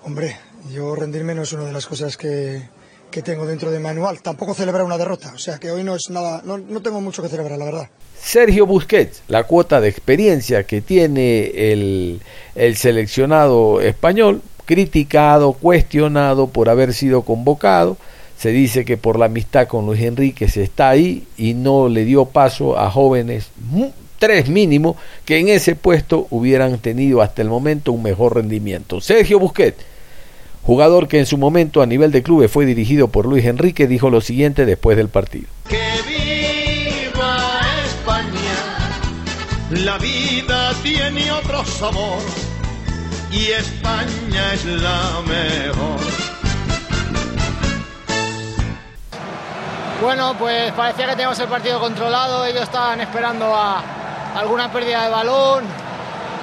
Hombre, 0.06 0.36
yo 0.74 0.96
rendirme 0.96 1.34
no 1.34 1.44
es 1.44 1.54
una 1.54 1.64
de 1.64 1.72
las 1.72 1.86
cosas 1.86 2.18
que, 2.18 2.62
que 3.10 3.22
tengo 3.22 3.46
dentro 3.46 3.72
de 3.72 3.80
manual. 3.80 4.22
Tampoco 4.22 4.54
celebrar 4.54 4.84
una 4.84 4.98
derrota. 4.98 5.32
O 5.34 5.38
sea 5.38 5.60
que 5.60 5.72
hoy 5.72 5.84
no 5.84 5.96
es 5.96 6.10
nada, 6.10 6.42
no, 6.44 6.58
no 6.58 6.82
tengo 6.82 7.00
mucho 7.00 7.22
que 7.22 7.30
celebrar, 7.30 7.58
la 7.58 7.66
verdad. 7.66 7.90
Sergio 8.20 8.66
Busquets, 8.66 9.24
la 9.28 9.44
cuota 9.44 9.80
de 9.80 9.90
experiencia 9.90 10.64
que 10.64 10.82
tiene 10.82 11.72
el, 11.72 12.22
el 12.56 12.76
seleccionado 12.76 13.80
español, 13.82 14.42
criticado, 14.66 15.54
cuestionado 15.54 16.48
por 16.48 16.70
haber 16.70 16.94
sido 16.94 17.22
convocado. 17.22 17.98
Se 18.38 18.50
dice 18.50 18.84
que 18.84 18.98
por 18.98 19.18
la 19.18 19.26
amistad 19.26 19.68
con 19.68 19.86
Luis 19.86 20.02
Enrique 20.02 20.50
se 20.50 20.64
está 20.64 20.90
ahí 20.90 21.28
y 21.38 21.54
no 21.54 21.88
le 21.88 22.04
dio 22.04 22.26
paso 22.26 22.78
a 22.78 22.90
jóvenes, 22.92 23.52
tres 24.20 24.50
mínimo, 24.50 24.98
que 25.24 25.38
en 25.38 25.50
ese 25.50 25.76
puesto 25.76 26.28
hubieran 26.30 26.78
tenido 26.80 27.22
hasta 27.22 27.42
el 27.42 27.48
momento 27.48 27.94
un 27.94 28.04
mejor 28.04 28.36
rendimiento. 28.36 29.00
Sergio 29.00 29.40
Busquets, 29.40 29.78
jugador 30.64 31.08
que 31.08 31.20
en 31.20 31.26
su 31.26 31.38
momento 31.38 31.82
a 31.82 31.86
nivel 31.86 32.12
de 32.12 32.24
clubes 32.24 32.52
fue 32.52 32.66
dirigido 32.66 33.10
por 33.10 33.26
Luis 33.26 33.46
Enrique, 33.46 33.88
dijo 33.88 34.10
lo 34.10 34.22
siguiente 34.22 34.66
después 34.66 34.98
del 34.98 35.10
partido. 35.10 35.48
Que 35.68 35.82
viva 36.08 37.60
España, 37.86 39.84
la 39.84 39.98
vida 39.98 40.74
tiene 40.82 41.32
otro 41.32 41.64
sabor 41.66 42.20
y 43.32 43.48
España 43.52 44.54
es 44.54 44.66
la 44.66 45.22
mejor. 45.28 46.00
Bueno, 50.02 50.36
pues 50.38 50.72
parecía 50.74 51.06
que 51.06 51.12
teníamos 51.12 51.40
el 51.40 51.48
partido 51.48 51.80
controlado, 51.80 52.46
ellos 52.46 52.64
estaban 52.64 53.00
esperando 53.00 53.46
a 53.56 53.82
alguna 54.36 54.72
pérdida 54.72 55.04
de 55.04 55.10
balón, 55.10 55.64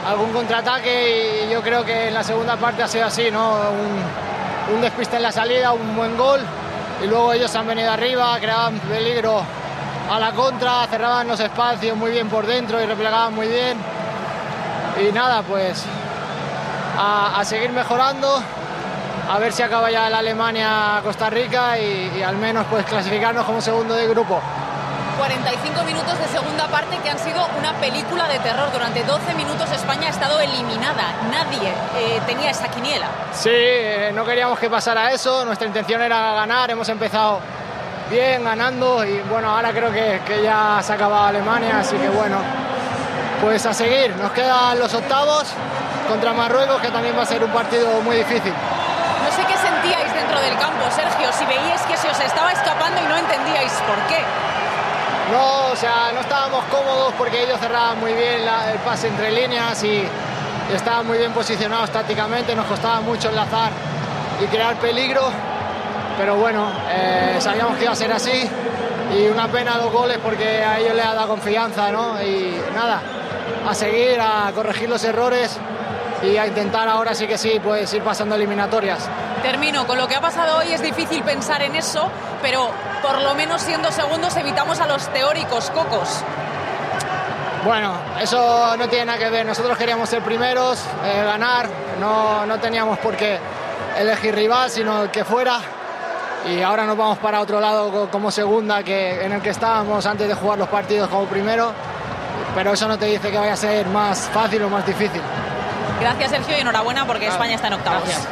algún 0.07 0.33
contraataque 0.33 1.45
y 1.47 1.53
yo 1.53 1.63
creo 1.63 1.85
que 1.85 2.09
en 2.09 2.15
la 2.15 2.23
segunda 2.23 2.57
parte 2.57 2.83
ha 2.83 2.89
sido 2.89 3.07
así, 3.07 3.31
¿no? 3.31 3.53
Un, 3.53 4.75
un 4.75 4.81
despiste 4.81 5.17
en 5.17 5.23
la 5.23 5.33
salida, 5.33 5.73
un 5.73 5.97
buen 5.97 6.17
gol 6.17 6.41
y 7.03 7.07
luego 7.07 7.33
ellos 7.33 7.55
han 7.55 7.67
venido 7.67 7.91
arriba, 7.91 8.37
creaban 8.41 8.79
peligro 8.81 9.43
a 10.11 10.19
la 10.19 10.33
contra, 10.33 10.87
cerraban 10.87 11.29
los 11.29 11.41
espacios 11.41 11.97
muy 11.97 12.11
bien 12.11 12.29
por 12.29 12.47
dentro 12.47 12.83
y 12.83 12.87
replegaban 12.87 13.35
muy 13.35 13.47
bien. 13.47 13.79
Y 15.01 15.13
nada, 15.13 15.43
pues 15.43 15.85
a, 16.99 17.43
seguir 17.45 17.71
mejorando, 17.71 18.43
a 19.31 19.39
ver 19.39 19.53
si 19.53 19.63
acaba 19.63 19.91
ya 19.91 20.11
la 20.11 20.19
Alemania-Costa 20.19 21.31
Rica 21.31 21.79
y, 21.79 22.19
y 22.19 22.23
al 22.23 22.37
menos 22.37 22.67
pues 22.69 22.85
clasificarnos 22.85 23.45
como 23.45 23.61
segundo 23.61 23.95
de 23.95 24.09
grupo. 24.09 24.41
45 25.21 25.83
minutos 25.85 26.19
de 26.19 26.29
segunda 26.29 26.67
parte 26.69 26.97
que 27.03 27.11
han 27.11 27.19
sido 27.19 27.47
una 27.59 27.75
película 27.75 28.27
de 28.27 28.39
terror. 28.39 28.73
Durante 28.73 29.03
12 29.03 29.35
minutos 29.35 29.71
España 29.71 30.07
ha 30.07 30.09
estado 30.09 30.41
eliminada. 30.41 31.13
Nadie 31.31 31.69
eh, 31.95 32.23
tenía 32.27 32.51
esa 32.51 32.69
quiniela. 32.69 33.07
Sí, 33.35 33.51
eh, 33.53 34.13
no 34.15 34.25
queríamos 34.25 34.59
que 34.59 34.71
pasara 34.71 35.13
eso, 35.13 35.45
nuestra 35.45 35.67
intención 35.67 36.01
era 36.01 36.33
ganar, 36.33 36.71
hemos 36.71 36.89
empezado 36.89 37.39
bien, 38.11 38.45
ganando 38.45 39.05
y 39.05 39.21
bueno, 39.29 39.51
ahora 39.51 39.73
creo 39.73 39.93
que, 39.93 40.23
que 40.27 40.43
ya 40.43 40.81
se 40.83 40.93
ha 40.93 40.95
acabado 40.95 41.27
Alemania, 41.27 41.81
así 41.81 41.97
que 41.97 42.09
bueno, 42.09 42.39
pues 43.43 43.67
a 43.67 43.75
seguir, 43.75 44.17
nos 44.17 44.33
quedan 44.33 44.79
los 44.79 44.95
octavos 44.95 45.49
contra 46.09 46.33
Marruecos, 46.33 46.81
que 46.81 46.89
también 46.89 47.15
va 47.15 47.25
a 47.25 47.27
ser 47.27 47.45
un 47.45 47.51
partido 47.51 48.01
muy 48.01 48.17
difícil. 48.17 48.55
No 49.23 49.31
sé 49.37 49.43
qué 49.47 49.59
sentíais 49.59 50.15
dentro 50.15 50.41
del 50.41 50.57
campo, 50.57 50.91
Sergio, 50.91 51.31
si 51.31 51.45
veíais 51.45 51.83
que 51.83 51.97
se 51.99 52.09
os 52.09 52.19
estaba 52.21 52.53
escapando 52.53 53.03
y 53.03 53.07
no 53.07 53.17
entendíais 53.19 53.73
por 53.87 53.99
qué. 54.09 54.25
No, 55.31 55.73
o 55.73 55.77
sea, 55.77 56.11
no 56.13 56.21
estábamos 56.21 56.65
cómodos 56.65 57.15
porque 57.17 57.45
ellos 57.45 57.59
cerraban 57.61 58.01
muy 58.01 58.13
bien 58.13 58.41
el 58.43 58.79
pase 58.81 59.09
entre 59.09 59.31
líneas 59.31 59.83
y 59.85 60.03
estaban 60.75 61.07
muy 61.07 61.19
bien 61.19 61.33
posicionados 61.33 61.91
tácticamente, 61.91 62.55
nos 62.55 62.67
costaba 62.67 63.01
mucho 63.01 63.29
enlazar 63.29 63.71
y 64.43 64.47
crear 64.47 64.77
peligro, 64.77 65.23
pero 66.19 66.37
bueno, 66.37 66.69
eh, 66.91 67.37
sabíamos 67.41 67.77
que 67.77 67.85
iba 67.85 67.93
a 67.93 67.97
ser 67.97 68.13
así 68.13 68.49
y 69.17 69.29
una 69.29 69.49
pena 69.49 69.77
dos 69.79 69.93
goles 69.93 70.19
porque 70.23 70.65
a 70.65 70.79
ellos 70.79 70.95
les 70.95 71.05
ha 71.05 71.15
dado 71.15 71.29
confianza, 71.29 71.91
¿no? 71.91 72.21
Y 72.23 72.61
nada, 72.75 73.01
a 73.69 73.75
seguir, 73.75 74.21
a 74.21 74.51
corregir 74.55 74.89
los 74.89 75.03
errores 75.05 75.57
y 76.23 76.37
a 76.37 76.47
intentar 76.47 76.89
ahora 76.89 77.15
sí 77.15 77.27
que 77.27 77.39
sí, 77.39 77.61
pues 77.63 77.93
ir 77.95 78.03
pasando 78.03 78.35
eliminatorias. 78.35 79.09
Termino, 79.43 79.87
con 79.87 79.97
lo 79.97 80.07
que 80.07 80.17
ha 80.17 80.21
pasado 80.21 80.59
hoy 80.59 80.73
es 80.73 80.83
difícil 80.83 81.23
pensar 81.23 81.63
en 81.63 81.75
eso, 81.75 82.09
pero 82.43 82.71
por 83.03 83.21
lo 83.21 83.35
menos 83.35 83.63
siendo 83.63 83.91
segundos 83.93 84.37
evitamos 84.37 84.81
a 84.81 84.87
los 84.87 85.09
teóricos 85.09 85.71
cocos. 85.71 86.23
Bueno, 87.65 87.93
eso 88.21 88.77
no 88.77 88.89
tiene 88.89 89.07
nada 89.07 89.19
que 89.19 89.29
ver. 89.29 89.45
Nosotros 89.45 89.77
queríamos 89.77 90.09
ser 90.09 90.23
primeros, 90.23 90.81
eh, 91.05 91.23
ganar. 91.25 91.69
No, 92.01 92.47
no 92.47 92.59
teníamos 92.59 92.99
por 92.99 93.17
qué 93.17 93.39
elegir 93.99 94.35
rival, 94.35 94.71
sino 94.71 95.03
el 95.03 95.11
que 95.11 95.25
fuera. 95.25 95.59
Y 96.49 96.63
ahora 96.63 96.87
nos 96.87 96.97
vamos 96.97 97.19
para 97.19 97.41
otro 97.41 97.61
lado 97.61 97.91
co- 97.93 98.09
como 98.11 98.31
segunda, 98.31 98.83
que, 98.83 99.23
en 99.25 99.33
el 99.33 99.43
que 99.43 99.51
estábamos 99.51 100.07
antes 100.07 100.27
de 100.27 100.35
jugar 100.35 100.59
los 100.59 100.69
partidos 100.69 101.09
como 101.11 101.25
primero. 101.27 101.73
Pero 102.55 102.73
eso 102.73 102.89
no 102.89 102.99
te 102.99 103.05
dice 103.07 103.31
que 103.31 103.39
vaya 103.39 103.53
a 103.53 103.57
ser 103.57 103.87
más 103.89 104.31
fácil 104.33 104.63
o 104.63 104.71
más 104.71 104.87
difícil. 104.87 105.21
Gracias, 106.01 106.31
Sergio, 106.31 106.57
y 106.57 106.61
enhorabuena 106.61 107.07
porque 107.07 107.27
España 107.27 107.57
está 107.57 107.67
en 107.67 107.75
octavos. 107.75 108.05
Gracias. 108.05 108.27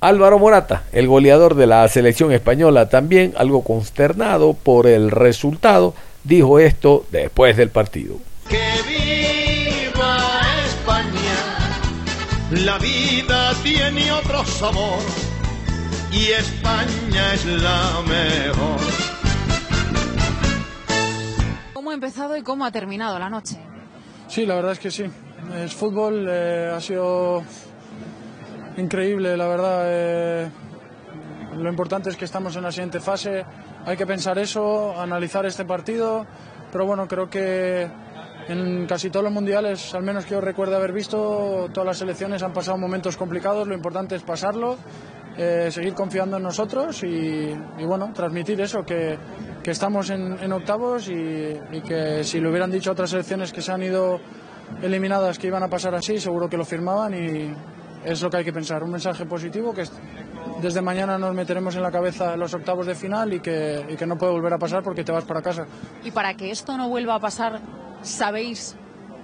Álvaro 0.00 0.38
Morata, 0.38 0.84
el 0.92 1.08
goleador 1.08 1.56
de 1.56 1.66
la 1.66 1.88
selección 1.88 2.30
española, 2.30 2.88
también 2.88 3.34
algo 3.36 3.64
consternado 3.64 4.54
por 4.54 4.86
el 4.86 5.10
resultado, 5.10 5.92
dijo 6.22 6.60
esto 6.60 7.04
después 7.10 7.56
del 7.56 7.70
partido. 7.70 8.16
Que 8.48 8.62
viva 8.86 10.40
España, 10.66 11.82
la 12.64 12.78
vida 12.78 13.52
tiene 13.64 14.12
otro 14.12 14.44
sabor 14.44 15.00
y 16.12 16.26
España 16.26 17.34
es 17.34 17.44
la 17.44 18.00
mejor. 18.06 18.80
¿Cómo 21.74 21.90
ha 21.90 21.94
empezado 21.94 22.36
y 22.36 22.42
cómo 22.42 22.64
ha 22.64 22.70
terminado 22.70 23.18
la 23.18 23.28
noche? 23.28 23.56
Sí, 24.28 24.46
la 24.46 24.54
verdad 24.54 24.72
es 24.72 24.78
que 24.78 24.92
sí. 24.92 25.06
Es 25.56 25.74
fútbol, 25.74 26.26
eh, 26.30 26.72
ha 26.72 26.80
sido 26.80 27.42
increíble, 28.78 29.36
la 29.36 29.48
verdad. 29.48 29.82
eh, 29.86 30.50
lo 31.56 31.68
importante 31.68 32.10
es 32.10 32.16
que 32.16 32.24
estamos 32.24 32.54
en 32.56 32.62
la 32.62 32.72
siguiente 32.72 33.00
fase. 33.00 33.44
Hay 33.84 33.96
que 33.96 34.06
pensar 34.06 34.38
eso, 34.38 34.98
analizar 34.98 35.44
este 35.46 35.64
partido. 35.64 36.26
Pero 36.70 36.86
bueno, 36.86 37.08
creo 37.08 37.28
que 37.28 37.88
en 38.48 38.86
casi 38.86 39.10
todos 39.10 39.24
los 39.24 39.32
mundiales, 39.32 39.94
al 39.94 40.02
menos 40.02 40.24
que 40.24 40.32
yo 40.32 40.40
recuerde 40.40 40.76
haber 40.76 40.92
visto, 40.92 41.68
todas 41.72 41.86
las 41.86 41.98
selecciones 41.98 42.42
han 42.42 42.52
pasado 42.52 42.78
momentos 42.78 43.16
complicados. 43.16 43.66
Lo 43.66 43.74
importante 43.74 44.14
es 44.14 44.22
pasarlo, 44.22 44.76
eh, 45.36 45.68
seguir 45.70 45.94
confiando 45.94 46.36
en 46.36 46.42
nosotros 46.42 47.02
y, 47.02 47.54
bueno, 47.84 48.12
transmitir 48.14 48.60
eso, 48.60 48.84
que, 48.84 49.18
que 49.62 49.70
estamos 49.70 50.10
en, 50.10 50.52
octavos 50.52 51.08
y, 51.08 51.80
que 51.86 52.24
si 52.24 52.40
le 52.40 52.48
hubieran 52.48 52.70
dicho 52.70 52.90
a 52.90 52.92
otras 52.92 53.10
selecciones 53.10 53.52
que 53.52 53.62
se 53.62 53.72
han 53.72 53.82
ido 53.82 54.20
eliminadas 54.82 55.38
que 55.38 55.46
iban 55.46 55.62
a 55.62 55.68
pasar 55.68 55.94
así, 55.94 56.18
seguro 56.18 56.48
que 56.48 56.56
lo 56.56 56.64
firmaban 56.64 57.14
y 57.14 57.54
es 58.10 58.22
lo 58.22 58.30
que 58.30 58.38
hay 58.38 58.44
que 58.44 58.52
pensar. 58.52 58.82
Un 58.82 58.90
mensaje 58.92 59.26
positivo 59.26 59.72
que 59.74 59.82
es- 59.82 59.92
desde 60.62 60.80
mañana 60.80 61.18
nos 61.18 61.34
meteremos 61.34 61.74
en 61.76 61.82
la 61.82 61.90
cabeza 61.90 62.36
los 62.36 62.52
octavos 62.54 62.86
de 62.86 62.94
final 62.94 63.32
y 63.34 63.40
que, 63.40 63.84
y 63.88 63.96
que 63.96 64.06
no 64.06 64.16
puede 64.18 64.32
volver 64.32 64.52
a 64.52 64.58
pasar 64.58 64.82
porque 64.82 65.04
te 65.04 65.12
vas 65.12 65.24
para 65.24 65.42
casa. 65.42 65.66
Y 66.04 66.10
para 66.10 66.34
que 66.34 66.50
esto 66.50 66.76
no 66.76 66.88
vuelva 66.88 67.14
a 67.16 67.20
pasar, 67.20 67.60
¿sabéis 68.02 68.76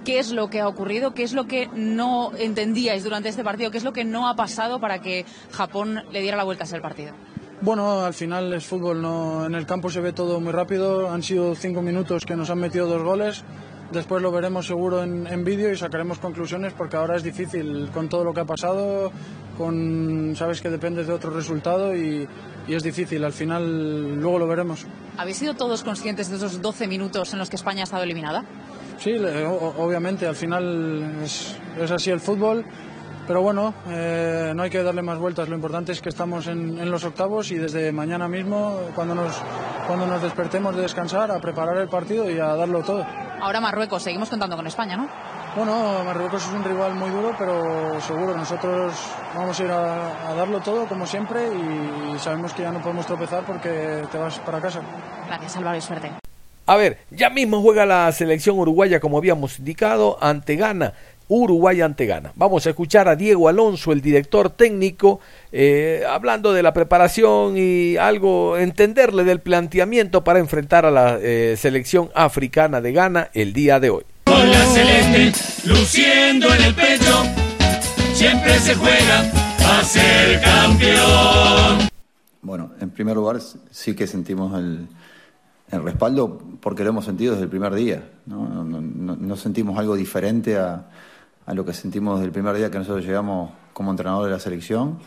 qué 0.05 0.19
es 0.19 0.31
lo 0.31 0.49
que 0.49 0.61
ha 0.61 0.67
ocurrido? 0.67 1.13
¿Qué 1.13 1.23
es 1.23 1.33
lo 1.33 1.45
que 1.47 1.67
no 1.73 2.31
entendíais 2.37 3.03
durante 3.03 3.29
este 3.29 3.43
partido? 3.43 3.71
¿Qué 3.71 3.77
es 3.79 3.83
lo 3.83 3.93
que 3.93 4.05
no 4.05 4.27
ha 4.29 4.35
pasado 4.35 4.79
para 4.79 4.99
que 5.01 5.25
Japón 5.51 6.03
le 6.11 6.21
diera 6.21 6.37
la 6.37 6.43
vuelta 6.43 6.63
a 6.63 6.67
ese 6.67 6.79
partido? 6.79 7.13
Bueno, 7.61 8.01
al 8.05 8.13
final 8.13 8.53
es 8.53 8.65
fútbol, 8.65 9.01
no, 9.01 9.45
en 9.45 9.55
el 9.55 9.65
campo 9.65 9.89
se 9.89 10.01
ve 10.01 10.13
todo 10.13 10.39
muy 10.39 10.51
rápido. 10.51 11.09
Han 11.09 11.23
sido 11.23 11.55
cinco 11.55 11.81
minutos 11.81 12.25
que 12.25 12.35
nos 12.35 12.49
han 12.49 12.59
metido 12.59 12.85
dos 12.85 13.01
goles. 13.01 13.43
Después 13.91 14.21
lo 14.21 14.31
veremos 14.31 14.65
seguro 14.65 15.03
en, 15.03 15.27
en 15.27 15.43
vídeo 15.43 15.71
y 15.71 15.77
sacaremos 15.77 16.17
conclusiones 16.19 16.73
porque 16.73 16.97
ahora 16.97 17.15
es 17.15 17.23
difícil 17.23 17.89
con 17.93 18.09
todo 18.09 18.23
lo 18.23 18.33
que 18.33 18.41
ha 18.41 18.45
pasado. 18.45 19.11
Con, 19.57 20.33
sabes 20.35 20.61
que 20.61 20.69
dependes 20.69 21.07
de 21.07 21.13
otro 21.13 21.29
resultado 21.29 21.95
y, 21.95 22.27
y 22.67 22.73
es 22.73 22.83
difícil. 22.83 23.23
Al 23.23 23.31
final 23.33 24.15
luego 24.19 24.39
lo 24.39 24.47
veremos. 24.47 24.85
¿Habéis 25.17 25.37
sido 25.37 25.53
todos 25.53 25.83
conscientes 25.83 26.29
de 26.29 26.37
esos 26.37 26.61
12 26.61 26.87
minutos 26.87 27.31
en 27.33 27.39
los 27.39 27.49
que 27.49 27.55
España 27.55 27.81
ha 27.81 27.83
estado 27.83 28.03
eliminada? 28.03 28.43
Sí, 28.97 29.13
obviamente, 29.77 30.25
al 30.25 30.35
final 30.35 31.19
es, 31.23 31.55
es 31.79 31.91
así 31.91 32.11
el 32.11 32.19
fútbol, 32.19 32.65
pero 33.27 33.41
bueno, 33.41 33.73
eh, 33.89 34.53
no 34.55 34.63
hay 34.63 34.69
que 34.69 34.83
darle 34.83 35.01
más 35.01 35.17
vueltas. 35.17 35.49
Lo 35.49 35.55
importante 35.55 35.91
es 35.91 36.01
que 36.01 36.09
estamos 36.09 36.47
en, 36.47 36.79
en 36.79 36.91
los 36.91 37.03
octavos 37.03 37.51
y 37.51 37.55
desde 37.55 37.91
mañana 37.91 38.27
mismo, 38.27 38.79
cuando 38.95 39.15
nos, 39.15 39.35
cuando 39.87 40.05
nos 40.07 40.21
despertemos 40.21 40.75
de 40.75 40.83
descansar, 40.83 41.31
a 41.31 41.39
preparar 41.39 41.77
el 41.77 41.87
partido 41.89 42.29
y 42.29 42.39
a 42.39 42.55
darlo 42.55 42.81
todo. 42.83 43.05
Ahora 43.41 43.59
Marruecos, 43.59 44.03
seguimos 44.03 44.29
contando 44.29 44.55
con 44.55 44.67
España, 44.67 44.95
¿no? 44.97 45.07
Bueno, 45.55 46.03
Marruecos 46.03 46.45
es 46.45 46.51
un 46.51 46.63
rival 46.63 46.95
muy 46.95 47.09
duro, 47.09 47.33
pero 47.37 47.99
seguro 48.01 48.35
nosotros 48.35 48.93
vamos 49.33 49.57
a 49.59 49.63
ir 49.63 49.71
a, 49.71 50.29
a 50.29 50.35
darlo 50.35 50.59
todo 50.59 50.85
como 50.85 51.05
siempre 51.05 51.47
y 51.47 52.19
sabemos 52.19 52.53
que 52.53 52.63
ya 52.63 52.71
no 52.71 52.81
podemos 52.81 53.05
tropezar 53.05 53.43
porque 53.45 54.03
te 54.11 54.17
vas 54.17 54.37
para 54.39 54.59
casa. 54.59 54.81
Gracias, 55.27 55.55
Álvaro, 55.55 55.77
y 55.77 55.81
suerte. 55.81 56.11
A 56.67 56.77
ver, 56.77 56.97
ya 57.11 57.29
mismo 57.29 57.61
juega 57.61 57.85
la 57.85 58.11
selección 58.11 58.57
uruguaya 58.57 58.99
como 58.99 59.19
habíamos 59.19 59.59
indicado 59.59 60.17
ante 60.19 60.55
Ghana. 60.55 60.93
Uruguay 61.27 61.81
ante 61.81 62.05
Ghana. 62.05 62.31
Vamos 62.35 62.65
a 62.65 62.69
escuchar 62.69 63.07
a 63.07 63.15
Diego 63.15 63.47
Alonso, 63.49 63.91
el 63.91 64.01
director 64.01 64.49
técnico, 64.49 65.19
eh, 65.51 66.03
hablando 66.07 66.53
de 66.53 66.61
la 66.63 66.73
preparación 66.73 67.55
y 67.57 67.97
algo, 67.97 68.57
entenderle 68.57 69.23
del 69.23 69.39
planteamiento 69.39 70.23
para 70.23 70.39
enfrentar 70.39 70.85
a 70.85 70.91
la 70.91 71.17
eh, 71.21 71.55
selección 71.57 72.09
africana 72.13 72.81
de 72.81 72.91
Ghana 72.91 73.29
el 73.33 73.53
día 73.53 73.79
de 73.79 73.89
hoy. 73.89 74.03
Con 74.25 74.49
la 74.51 74.65
celeste 74.65 75.31
luciendo 75.67 76.53
en 76.53 76.61
el 76.63 76.73
pecho, 76.75 77.23
siempre 78.13 78.53
se 78.59 78.75
juega 78.75 79.21
a 79.67 79.83
ser 79.83 80.41
campeón. 80.41 81.89
Bueno, 82.41 82.71
en 82.79 82.89
primer 82.91 83.15
lugar 83.15 83.39
sí 83.71 83.95
que 83.95 84.05
sentimos 84.07 84.57
el, 84.59 84.87
el 85.71 85.83
respaldo 85.83 86.39
porque 86.59 86.83
lo 86.83 86.89
hemos 86.89 87.05
sentido 87.05 87.33
desde 87.33 87.45
el 87.45 87.49
primer 87.49 87.73
día. 87.73 88.03
No, 88.27 88.47
no, 88.47 88.63
no- 88.81 89.15
no 89.15 89.35
sentimos 89.35 89.77
algo 89.79 89.95
diferente 89.95 90.57
a, 90.57 90.85
a 91.45 91.53
lo 91.53 91.65
que 91.65 91.73
sentimos 91.73 92.15
desde 92.15 92.27
el 92.27 92.31
primer 92.31 92.55
día 92.55 92.71
que 92.71 92.77
nosotros 92.77 93.05
llegamos 93.05 93.51
como 93.73 93.91
entrenador 93.91 94.25
de 94.25 94.31
la 94.31 94.39
selección. 94.39 94.99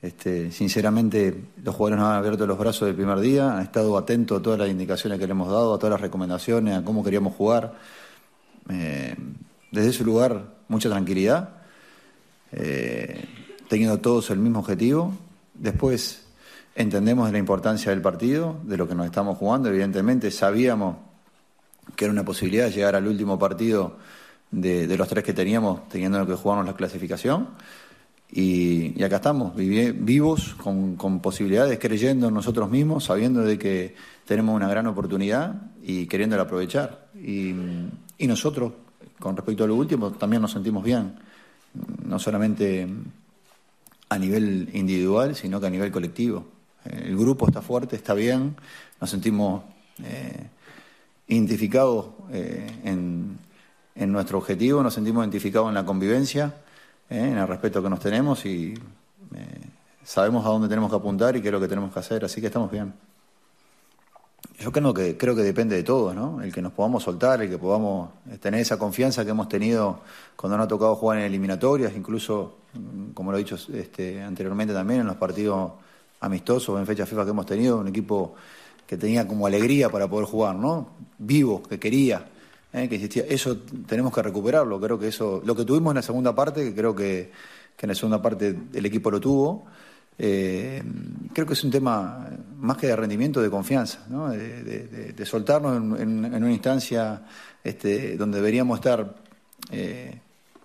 Este, 0.00 0.52
sinceramente, 0.52 1.44
los 1.62 1.74
jugadores 1.74 1.98
nos 1.98 2.08
han 2.10 2.16
abierto 2.16 2.46
los 2.46 2.56
brazos 2.56 2.86
del 2.86 2.94
primer 2.94 3.18
día, 3.18 3.56
han 3.56 3.62
estado 3.62 3.98
atentos 3.98 4.38
a 4.38 4.42
todas 4.42 4.58
las 4.58 4.68
indicaciones 4.68 5.18
que 5.18 5.26
le 5.26 5.32
hemos 5.32 5.48
dado, 5.48 5.74
a 5.74 5.78
todas 5.78 5.92
las 5.92 6.00
recomendaciones, 6.00 6.78
a 6.78 6.84
cómo 6.84 7.02
queríamos 7.02 7.34
jugar. 7.34 7.74
Eh, 8.70 9.16
desde 9.72 9.90
ese 9.90 10.04
lugar, 10.04 10.44
mucha 10.68 10.88
tranquilidad, 10.88 11.50
eh, 12.52 13.24
teniendo 13.68 13.98
todos 13.98 14.30
el 14.30 14.38
mismo 14.38 14.60
objetivo. 14.60 15.12
Después 15.54 16.26
entendemos 16.76 17.30
la 17.32 17.38
importancia 17.38 17.90
del 17.90 18.00
partido, 18.00 18.60
de 18.62 18.76
lo 18.76 18.88
que 18.88 18.94
nos 18.94 19.04
estamos 19.04 19.36
jugando. 19.36 19.68
Evidentemente 19.68 20.30
sabíamos 20.30 20.96
que 21.96 22.04
era 22.04 22.12
una 22.12 22.24
posibilidad 22.24 22.70
llegar 22.70 22.94
al 22.94 23.06
último 23.06 23.38
partido 23.38 23.96
de, 24.50 24.96
los 24.96 25.08
tres 25.08 25.24
que 25.24 25.32
teníamos, 25.32 25.88
teniendo 25.88 26.26
que 26.26 26.34
jugarnos 26.34 26.66
la 26.66 26.74
clasificación. 26.74 27.48
Y, 28.30 29.02
acá 29.02 29.16
estamos, 29.16 29.54
vivos, 29.56 30.54
con, 30.54 31.20
posibilidades, 31.20 31.78
creyendo 31.78 32.28
en 32.28 32.34
nosotros 32.34 32.70
mismos, 32.70 33.04
sabiendo 33.04 33.42
de 33.42 33.58
que 33.58 33.94
tenemos 34.26 34.54
una 34.54 34.68
gran 34.68 34.86
oportunidad 34.86 35.54
y 35.82 36.06
queriéndola 36.06 36.42
aprovechar. 36.42 37.08
Y, 37.14 37.54
nosotros, 38.26 38.72
con 39.18 39.36
respecto 39.36 39.64
a 39.64 39.66
lo 39.66 39.74
último, 39.74 40.12
también 40.12 40.42
nos 40.42 40.52
sentimos 40.52 40.84
bien, 40.84 41.14
no 42.04 42.18
solamente 42.18 42.86
a 44.10 44.18
nivel 44.18 44.70
individual, 44.72 45.34
sino 45.34 45.60
que 45.60 45.66
a 45.66 45.70
nivel 45.70 45.90
colectivo. 45.90 46.46
El 46.84 47.16
grupo 47.16 47.46
está 47.46 47.60
fuerte, 47.60 47.96
está 47.96 48.14
bien, 48.14 48.56
nos 49.00 49.10
sentimos 49.10 49.62
eh, 50.02 50.46
identificados 51.28 52.06
eh, 52.30 52.66
en, 52.84 53.38
en 53.98 54.12
nuestro 54.12 54.38
objetivo, 54.38 54.82
nos 54.82 54.94
sentimos 54.94 55.24
identificados 55.24 55.68
en 55.68 55.74
la 55.74 55.84
convivencia, 55.84 56.54
eh, 57.10 57.18
en 57.18 57.36
el 57.36 57.48
respeto 57.48 57.82
que 57.82 57.90
nos 57.90 57.98
tenemos 57.98 58.46
y 58.46 58.74
eh, 59.34 59.60
sabemos 60.04 60.46
a 60.46 60.50
dónde 60.50 60.68
tenemos 60.68 60.88
que 60.88 60.96
apuntar 60.96 61.36
y 61.36 61.42
qué 61.42 61.48
es 61.48 61.52
lo 61.52 61.60
que 61.60 61.66
tenemos 61.66 61.92
que 61.92 61.98
hacer, 61.98 62.24
así 62.24 62.40
que 62.40 62.46
estamos 62.46 62.70
bien. 62.70 62.94
Yo 64.60 64.70
creo 64.70 64.94
que, 64.94 65.16
creo 65.16 65.34
que 65.34 65.42
depende 65.42 65.76
de 65.76 65.82
todos, 65.82 66.14
¿no? 66.14 66.40
El 66.42 66.52
que 66.52 66.62
nos 66.62 66.72
podamos 66.72 67.02
soltar, 67.02 67.42
el 67.42 67.50
que 67.50 67.58
podamos 67.58 68.10
eh, 68.30 68.38
tener 68.38 68.60
esa 68.60 68.78
confianza 68.78 69.24
que 69.24 69.30
hemos 69.32 69.48
tenido 69.48 70.00
cuando 70.36 70.56
nos 70.56 70.66
ha 70.66 70.68
tocado 70.68 70.94
jugar 70.94 71.18
en 71.18 71.24
eliminatorias, 71.24 71.92
incluso, 71.96 72.58
mm, 72.74 73.10
como 73.12 73.32
lo 73.32 73.38
he 73.38 73.40
dicho 73.40 73.56
este, 73.72 74.22
anteriormente 74.22 74.72
también, 74.72 75.00
en 75.00 75.06
los 75.08 75.16
partidos 75.16 75.72
amistosos, 76.20 76.78
en 76.78 76.86
fechas 76.86 77.08
FIFA 77.08 77.24
que 77.24 77.30
hemos 77.30 77.46
tenido, 77.46 77.78
un 77.78 77.88
equipo 77.88 78.34
que 78.86 78.96
tenía 78.96 79.26
como 79.26 79.46
alegría 79.46 79.90
para 79.90 80.08
poder 80.08 80.26
jugar, 80.26 80.54
¿no? 80.54 80.88
Vivo, 81.18 81.62
que 81.62 81.78
quería, 81.78 82.24
¿eh? 82.78 82.88
que 82.88 82.96
existía. 82.96 83.24
Eso 83.28 83.58
tenemos 83.86 84.14
que 84.14 84.22
recuperarlo, 84.22 84.80
creo 84.80 84.98
que 84.98 85.08
eso, 85.08 85.42
lo 85.44 85.54
que 85.54 85.64
tuvimos 85.64 85.92
en 85.92 85.96
la 85.96 86.02
segunda 86.02 86.34
parte, 86.34 86.64
que 86.64 86.74
creo 86.74 86.94
que, 86.94 87.30
que 87.76 87.86
en 87.86 87.88
la 87.88 87.94
segunda 87.94 88.20
parte 88.22 88.56
el 88.72 88.86
equipo 88.86 89.10
lo 89.10 89.20
tuvo, 89.20 89.66
eh, 90.18 90.82
creo 91.32 91.46
que 91.46 91.52
es 91.52 91.62
un 91.62 91.70
tema 91.70 92.28
más 92.58 92.76
que 92.76 92.88
de 92.88 92.96
rendimiento, 92.96 93.40
de 93.40 93.50
confianza, 93.50 94.04
de, 94.08 95.26
soltarnos 95.26 96.00
en, 96.00 96.34
una 96.34 96.50
instancia 96.50 97.22
este, 97.62 98.16
donde 98.16 98.38
deberíamos 98.38 98.78
estar, 98.78 99.14
eh, 99.70 100.18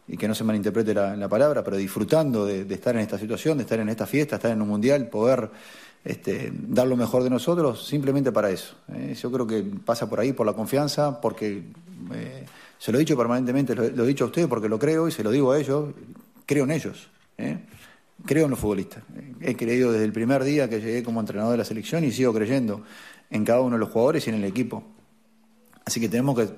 y 0.07 0.17
que 0.17 0.27
no 0.27 0.35
se 0.35 0.43
malinterprete 0.43 0.93
la, 0.93 1.15
la 1.15 1.29
palabra, 1.29 1.63
pero 1.63 1.77
disfrutando 1.77 2.45
de 2.45 2.73
estar 2.73 2.95
en 2.95 3.01
esta 3.01 3.19
situación, 3.19 3.57
de 3.57 3.63
estar 3.63 3.79
en 3.79 3.89
esta 3.89 4.07
fiesta, 4.07 4.37
estar 4.37 4.51
en 4.51 4.61
un 4.61 4.67
mundial, 4.67 5.07
poder 5.07 5.49
este, 6.03 6.51
dar 6.53 6.87
lo 6.87 6.97
mejor 6.97 7.23
de 7.23 7.29
nosotros, 7.29 7.87
simplemente 7.87 8.31
para 8.31 8.49
eso. 8.49 8.75
¿eh? 8.93 9.15
Yo 9.19 9.31
creo 9.31 9.47
que 9.47 9.63
pasa 9.63 10.09
por 10.09 10.19
ahí, 10.19 10.33
por 10.33 10.45
la 10.45 10.53
confianza, 10.53 11.21
porque 11.21 11.63
eh, 12.13 12.45
se 12.77 12.91
lo 12.91 12.97
he 12.97 12.99
dicho 12.99 13.15
permanentemente, 13.15 13.73
lo, 13.75 13.89
lo 13.89 14.03
he 14.03 14.07
dicho 14.07 14.25
a 14.25 14.27
ustedes 14.27 14.47
porque 14.47 14.67
lo 14.67 14.77
creo 14.77 15.07
y 15.07 15.11
se 15.11 15.23
lo 15.23 15.31
digo 15.31 15.51
a 15.51 15.59
ellos, 15.59 15.93
creo 16.45 16.65
en 16.65 16.71
ellos. 16.71 17.09
¿eh? 17.37 17.57
Creo 18.25 18.45
en 18.45 18.51
los 18.51 18.59
futbolistas. 18.59 19.03
He 19.41 19.55
creído 19.55 19.91
desde 19.91 20.05
el 20.05 20.13
primer 20.13 20.43
día 20.43 20.69
que 20.69 20.79
llegué 20.79 21.03
como 21.03 21.19
entrenador 21.19 21.53
de 21.53 21.57
la 21.57 21.65
selección 21.65 22.03
y 22.03 22.11
sigo 22.11 22.33
creyendo 22.33 22.83
en 23.29 23.43
cada 23.43 23.61
uno 23.61 23.75
de 23.75 23.79
los 23.79 23.89
jugadores 23.89 24.27
y 24.27 24.29
en 24.29 24.37
el 24.37 24.43
equipo. 24.45 24.83
Así 25.85 25.99
que 25.99 26.07
tenemos 26.07 26.37
que 26.37 26.49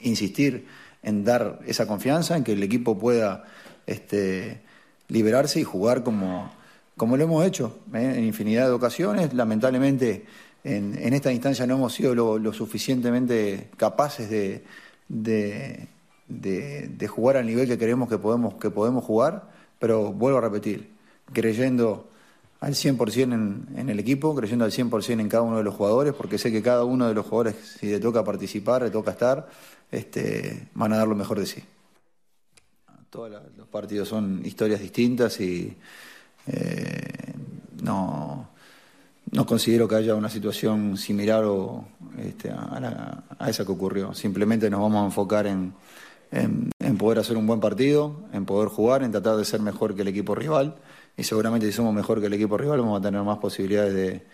insistir 0.00 0.66
en 1.02 1.24
dar 1.24 1.60
esa 1.66 1.86
confianza, 1.86 2.36
en 2.36 2.44
que 2.44 2.52
el 2.52 2.62
equipo 2.62 2.98
pueda 2.98 3.44
este, 3.86 4.60
liberarse 5.08 5.60
y 5.60 5.64
jugar 5.64 6.02
como, 6.02 6.52
como 6.98 7.16
lo 7.16 7.24
hemos 7.24 7.46
hecho 7.46 7.78
¿eh? 7.94 8.12
en 8.16 8.24
infinidad 8.24 8.66
de 8.66 8.72
ocasiones. 8.72 9.32
Lamentablemente, 9.32 10.26
en, 10.64 11.14
esta 11.14 11.32
instancia 11.32 11.66
no 11.66 11.76
hemos 11.76 11.94
sido 11.94 12.14
lo, 12.14 12.52
suficientemente 12.52 13.70
capaces 13.78 14.28
de, 14.28 15.88
jugar 17.08 17.38
al 17.38 17.46
nivel 17.46 17.66
que 17.66 17.78
creemos 17.78 18.10
que 18.10 18.18
podemos, 18.18 19.04
jugar, 19.04 19.50
pero 19.78 20.12
vuelvo 20.12 20.38
a 20.38 20.42
repetir, 20.42 20.90
creyendo 21.32 22.10
al 22.60 22.74
100% 22.74 23.32
en, 23.32 23.68
en 23.76 23.88
el 23.88 24.00
equipo, 24.00 24.34
creyendo 24.34 24.64
al 24.66 24.72
100% 24.72 25.20
en 25.20 25.28
cada 25.28 25.44
uno 25.44 25.58
de 25.58 25.64
los 25.64 25.74
jugadores, 25.74 26.12
porque 26.12 26.36
sé 26.36 26.50
que 26.50 26.60
cada 26.60 26.84
uno 26.84 27.06
de 27.06 27.14
los 27.14 27.24
jugadores, 27.24 27.54
si 27.78 27.86
le 27.86 28.00
toca 28.00 28.24
participar, 28.24 28.82
le 28.82 28.90
toca 28.90 29.12
estar, 29.12 29.48
este, 29.90 30.68
van 30.74 30.92
a 30.92 30.98
dar 30.98 31.08
lo 31.08 31.14
mejor 31.14 31.38
de 31.38 31.46
sí. 31.46 31.62
Todos 33.08 33.30
los 33.56 33.68
partidos 33.68 34.08
son 34.08 34.44
historias 34.44 34.80
distintas 34.80 35.40
y 35.40 35.74
eh, 36.48 37.34
no, 37.82 38.48
no 39.30 39.46
considero 39.46 39.86
que 39.86 39.96
haya 39.96 40.14
una 40.14 40.30
situación 40.30 40.96
similar 40.96 41.44
o, 41.44 41.84
este, 42.18 42.50
a, 42.50 43.22
esa 43.48 43.64
que 43.64 43.72
ocurrió. 43.72 44.14
Simplemente 44.14 44.68
nos 44.70 44.80
vamos 44.80 45.02
a 45.02 45.06
enfocar 45.06 45.46
en, 45.46 45.74
en- 46.30 46.70
poder 46.98 47.20
hacer 47.20 47.36
un 47.36 47.46
buen 47.46 47.60
partido, 47.60 48.22
en 48.32 48.44
poder 48.44 48.68
jugar, 48.70 49.02
en 49.04 49.12
tratar 49.12 49.36
de 49.36 49.44
ser 49.44 49.60
mejor 49.60 49.94
que 49.94 50.02
el 50.02 50.08
equipo 50.08 50.34
rival. 50.34 50.74
Y 51.16 51.22
seguramente 51.24 51.66
si 51.66 51.72
somos 51.72 51.94
mejor 51.94 52.20
que 52.20 52.26
el 52.26 52.32
equipo 52.34 52.56
rival 52.56 52.80
vamos 52.80 52.98
a 52.98 53.02
tener 53.02 53.22
más 53.22 53.38
posibilidades 53.38 53.94
de, 53.94 54.26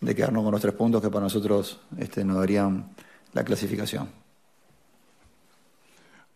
de 0.00 0.14
quedarnos 0.14 0.42
con 0.42 0.52
los 0.52 0.60
tres 0.60 0.74
puntos 0.74 1.00
que 1.00 1.08
para 1.08 1.22
nosotros 1.24 1.80
este, 1.98 2.24
nos 2.24 2.36
darían 2.36 2.90
la 3.32 3.44
clasificación. 3.44 4.08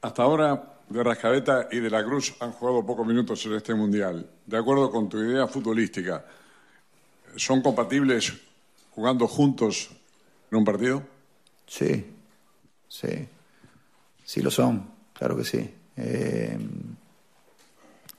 Hasta 0.02 0.22
ahora, 0.22 0.73
de 0.88 1.02
Rascadeta 1.02 1.68
y 1.72 1.80
de 1.80 1.90
la 1.90 2.04
Cruz 2.04 2.34
han 2.40 2.52
jugado 2.52 2.84
pocos 2.84 3.06
minutos 3.06 3.44
en 3.46 3.54
este 3.54 3.74
mundial. 3.74 4.28
De 4.46 4.56
acuerdo 4.56 4.90
con 4.90 5.08
tu 5.08 5.18
idea 5.18 5.46
futbolística, 5.46 6.24
¿son 7.36 7.62
compatibles 7.62 8.32
jugando 8.90 9.26
juntos 9.26 9.90
en 10.50 10.58
un 10.58 10.64
partido? 10.64 11.02
Sí, 11.66 12.04
sí, 12.88 13.28
sí 14.24 14.42
lo 14.42 14.50
son, 14.50 14.88
claro 15.12 15.36
que 15.36 15.44
sí. 15.44 15.74
Eh, 15.96 16.58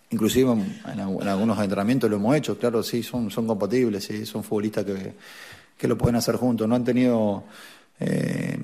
inclusive 0.09 0.51
en, 0.51 0.59
en 0.59 0.99
algu- 0.99 1.21
en 1.21 1.27
algunos 1.27 1.59
entrenamientos 1.59 2.09
lo 2.09 2.15
hemos 2.17 2.35
hecho, 2.35 2.57
claro, 2.57 2.81
sí, 2.83 3.03
son, 3.03 3.29
son 3.29 3.47
compatibles, 3.47 4.03
sí, 4.03 4.25
son 4.25 4.43
futbolistas 4.43 4.83
que, 4.85 5.13
que 5.77 5.87
lo 5.87 5.97
pueden 5.97 6.15
hacer 6.15 6.35
juntos. 6.35 6.67
No 6.67 6.75
han 6.75 6.83
tenido 6.83 7.43
eh, 7.99 8.57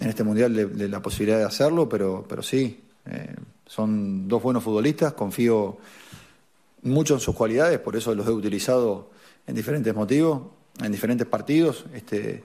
en 0.00 0.08
este 0.08 0.22
mundial 0.24 0.90
la 0.90 1.02
posibilidad 1.02 1.38
de 1.38 1.44
hacerlo, 1.44 1.88
pero, 1.88 2.24
pero 2.28 2.42
sí, 2.42 2.80
eh, 3.06 3.34
son 3.66 4.28
dos 4.28 4.42
buenos 4.42 4.62
futbolistas, 4.62 5.12
confío 5.12 5.78
mucho 6.82 7.14
en 7.14 7.20
sus 7.20 7.34
cualidades, 7.34 7.78
por 7.78 7.96
eso 7.96 8.14
los 8.14 8.26
he 8.26 8.30
utilizado 8.30 9.10
en 9.46 9.54
diferentes 9.54 9.94
motivos, 9.94 10.42
en 10.82 10.92
diferentes 10.92 11.26
partidos, 11.26 11.84
este, 11.94 12.42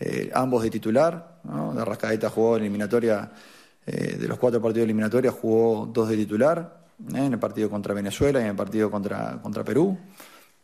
eh, 0.00 0.30
ambos 0.34 0.62
de 0.62 0.70
titular, 0.70 1.40
¿no? 1.44 1.74
De 1.74 1.84
Rascaeta 1.84 2.30
jugó 2.30 2.56
en 2.56 2.62
eliminatoria, 2.62 3.32
eh, 3.86 4.16
de 4.18 4.28
los 4.28 4.38
cuatro 4.38 4.60
partidos 4.60 4.82
de 4.82 4.84
eliminatoria 4.84 5.32
jugó 5.32 5.88
dos 5.92 6.08
de 6.08 6.16
titular, 6.16 6.86
en 7.14 7.32
el 7.32 7.38
partido 7.38 7.70
contra 7.70 7.94
Venezuela 7.94 8.40
y 8.40 8.42
en 8.42 8.50
el 8.50 8.56
partido 8.56 8.90
contra, 8.90 9.40
contra 9.40 9.64
Perú. 9.64 9.96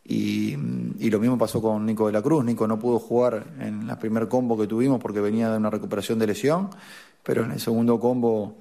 Y, 0.03 0.55
y 0.99 1.09
lo 1.09 1.19
mismo 1.19 1.37
pasó 1.37 1.61
con 1.61 1.85
Nico 1.85 2.07
de 2.07 2.13
la 2.13 2.21
Cruz. 2.21 2.43
Nico 2.45 2.67
no 2.67 2.77
pudo 2.77 2.99
jugar 2.99 3.43
en 3.59 3.87
la 3.87 3.97
primer 3.97 4.27
combo 4.27 4.57
que 4.57 4.67
tuvimos 4.67 4.99
porque 5.01 5.19
venía 5.19 5.49
de 5.49 5.57
una 5.57 5.69
recuperación 5.69 6.19
de 6.19 6.27
lesión, 6.27 6.69
pero 7.23 7.43
en 7.43 7.51
el 7.51 7.59
segundo 7.59 7.99
combo 7.99 8.57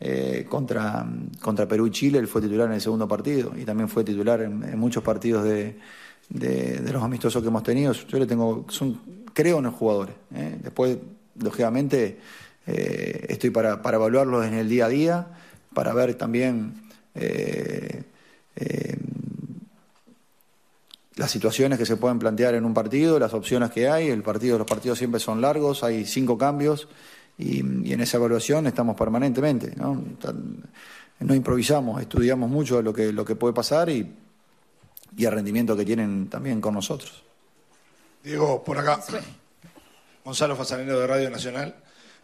eh, 0.00 0.46
contra, 0.48 1.04
contra 1.40 1.66
Perú 1.66 1.88
y 1.88 1.90
Chile 1.90 2.18
él 2.20 2.28
fue 2.28 2.40
titular 2.40 2.68
en 2.68 2.74
el 2.74 2.80
segundo 2.80 3.08
partido 3.08 3.52
y 3.56 3.64
también 3.64 3.88
fue 3.88 4.04
titular 4.04 4.40
en, 4.42 4.78
muchos 4.78 5.02
partidos 5.02 5.42
de, 5.44 5.76
de- 6.28 6.92
los 6.92 7.02
amistosos 7.02 7.42
que 7.42 7.48
hemos 7.48 7.64
tenido. 7.64 7.92
Yo 7.92 8.18
le 8.18 8.26
tengo, 8.26 8.64
son, 8.68 9.00
creo 9.32 9.58
en 9.58 9.64
los 9.64 9.74
jugadores. 9.74 10.14
¿eh? 10.34 10.56
Después, 10.62 10.98
lógicamente, 11.40 12.18
eh, 12.66 13.26
estoy 13.28 13.50
para, 13.50 13.82
para 13.82 13.96
evaluarlos 13.96 14.46
en 14.46 14.54
el 14.54 14.68
día 14.68 14.86
a 14.86 14.88
día, 14.88 15.26
para 15.74 15.92
ver 15.92 16.14
también 16.14 16.82
las 21.16 21.32
situaciones 21.32 21.78
que 21.78 21.86
se 21.86 21.96
pueden 21.96 22.20
plantear 22.20 22.54
en 22.54 22.64
un 22.64 22.72
partido, 22.72 23.18
las 23.18 23.34
opciones 23.34 23.72
que 23.72 23.88
hay. 23.88 24.08
El 24.08 24.22
partido, 24.22 24.56
los 24.56 24.66
partidos 24.68 24.98
siempre 24.98 25.18
son 25.18 25.40
largos, 25.40 25.82
hay 25.82 26.06
cinco 26.06 26.38
cambios 26.38 26.86
y, 27.38 27.60
en 27.92 28.00
esa 28.00 28.16
evaluación 28.18 28.66
estamos 28.66 28.96
permanentemente. 28.96 29.74
¿no? 29.76 30.02
No 31.20 31.34
improvisamos, 31.34 32.00
estudiamos 32.00 32.48
mucho 32.50 32.80
lo 32.82 32.92
que, 32.92 33.12
lo 33.12 33.24
que 33.24 33.34
puede 33.36 33.54
pasar 33.54 33.88
y, 33.90 34.14
y 35.16 35.24
el 35.24 35.32
rendimiento 35.32 35.76
que 35.76 35.84
tienen 35.84 36.28
también 36.28 36.60
con 36.60 36.74
nosotros. 36.74 37.22
Diego, 38.22 38.62
por 38.62 38.78
acá. 38.78 39.00
Gonzalo 40.24 40.54
Fasanero 40.56 41.00
de 41.00 41.06
Radio 41.06 41.30
Nacional. 41.30 41.74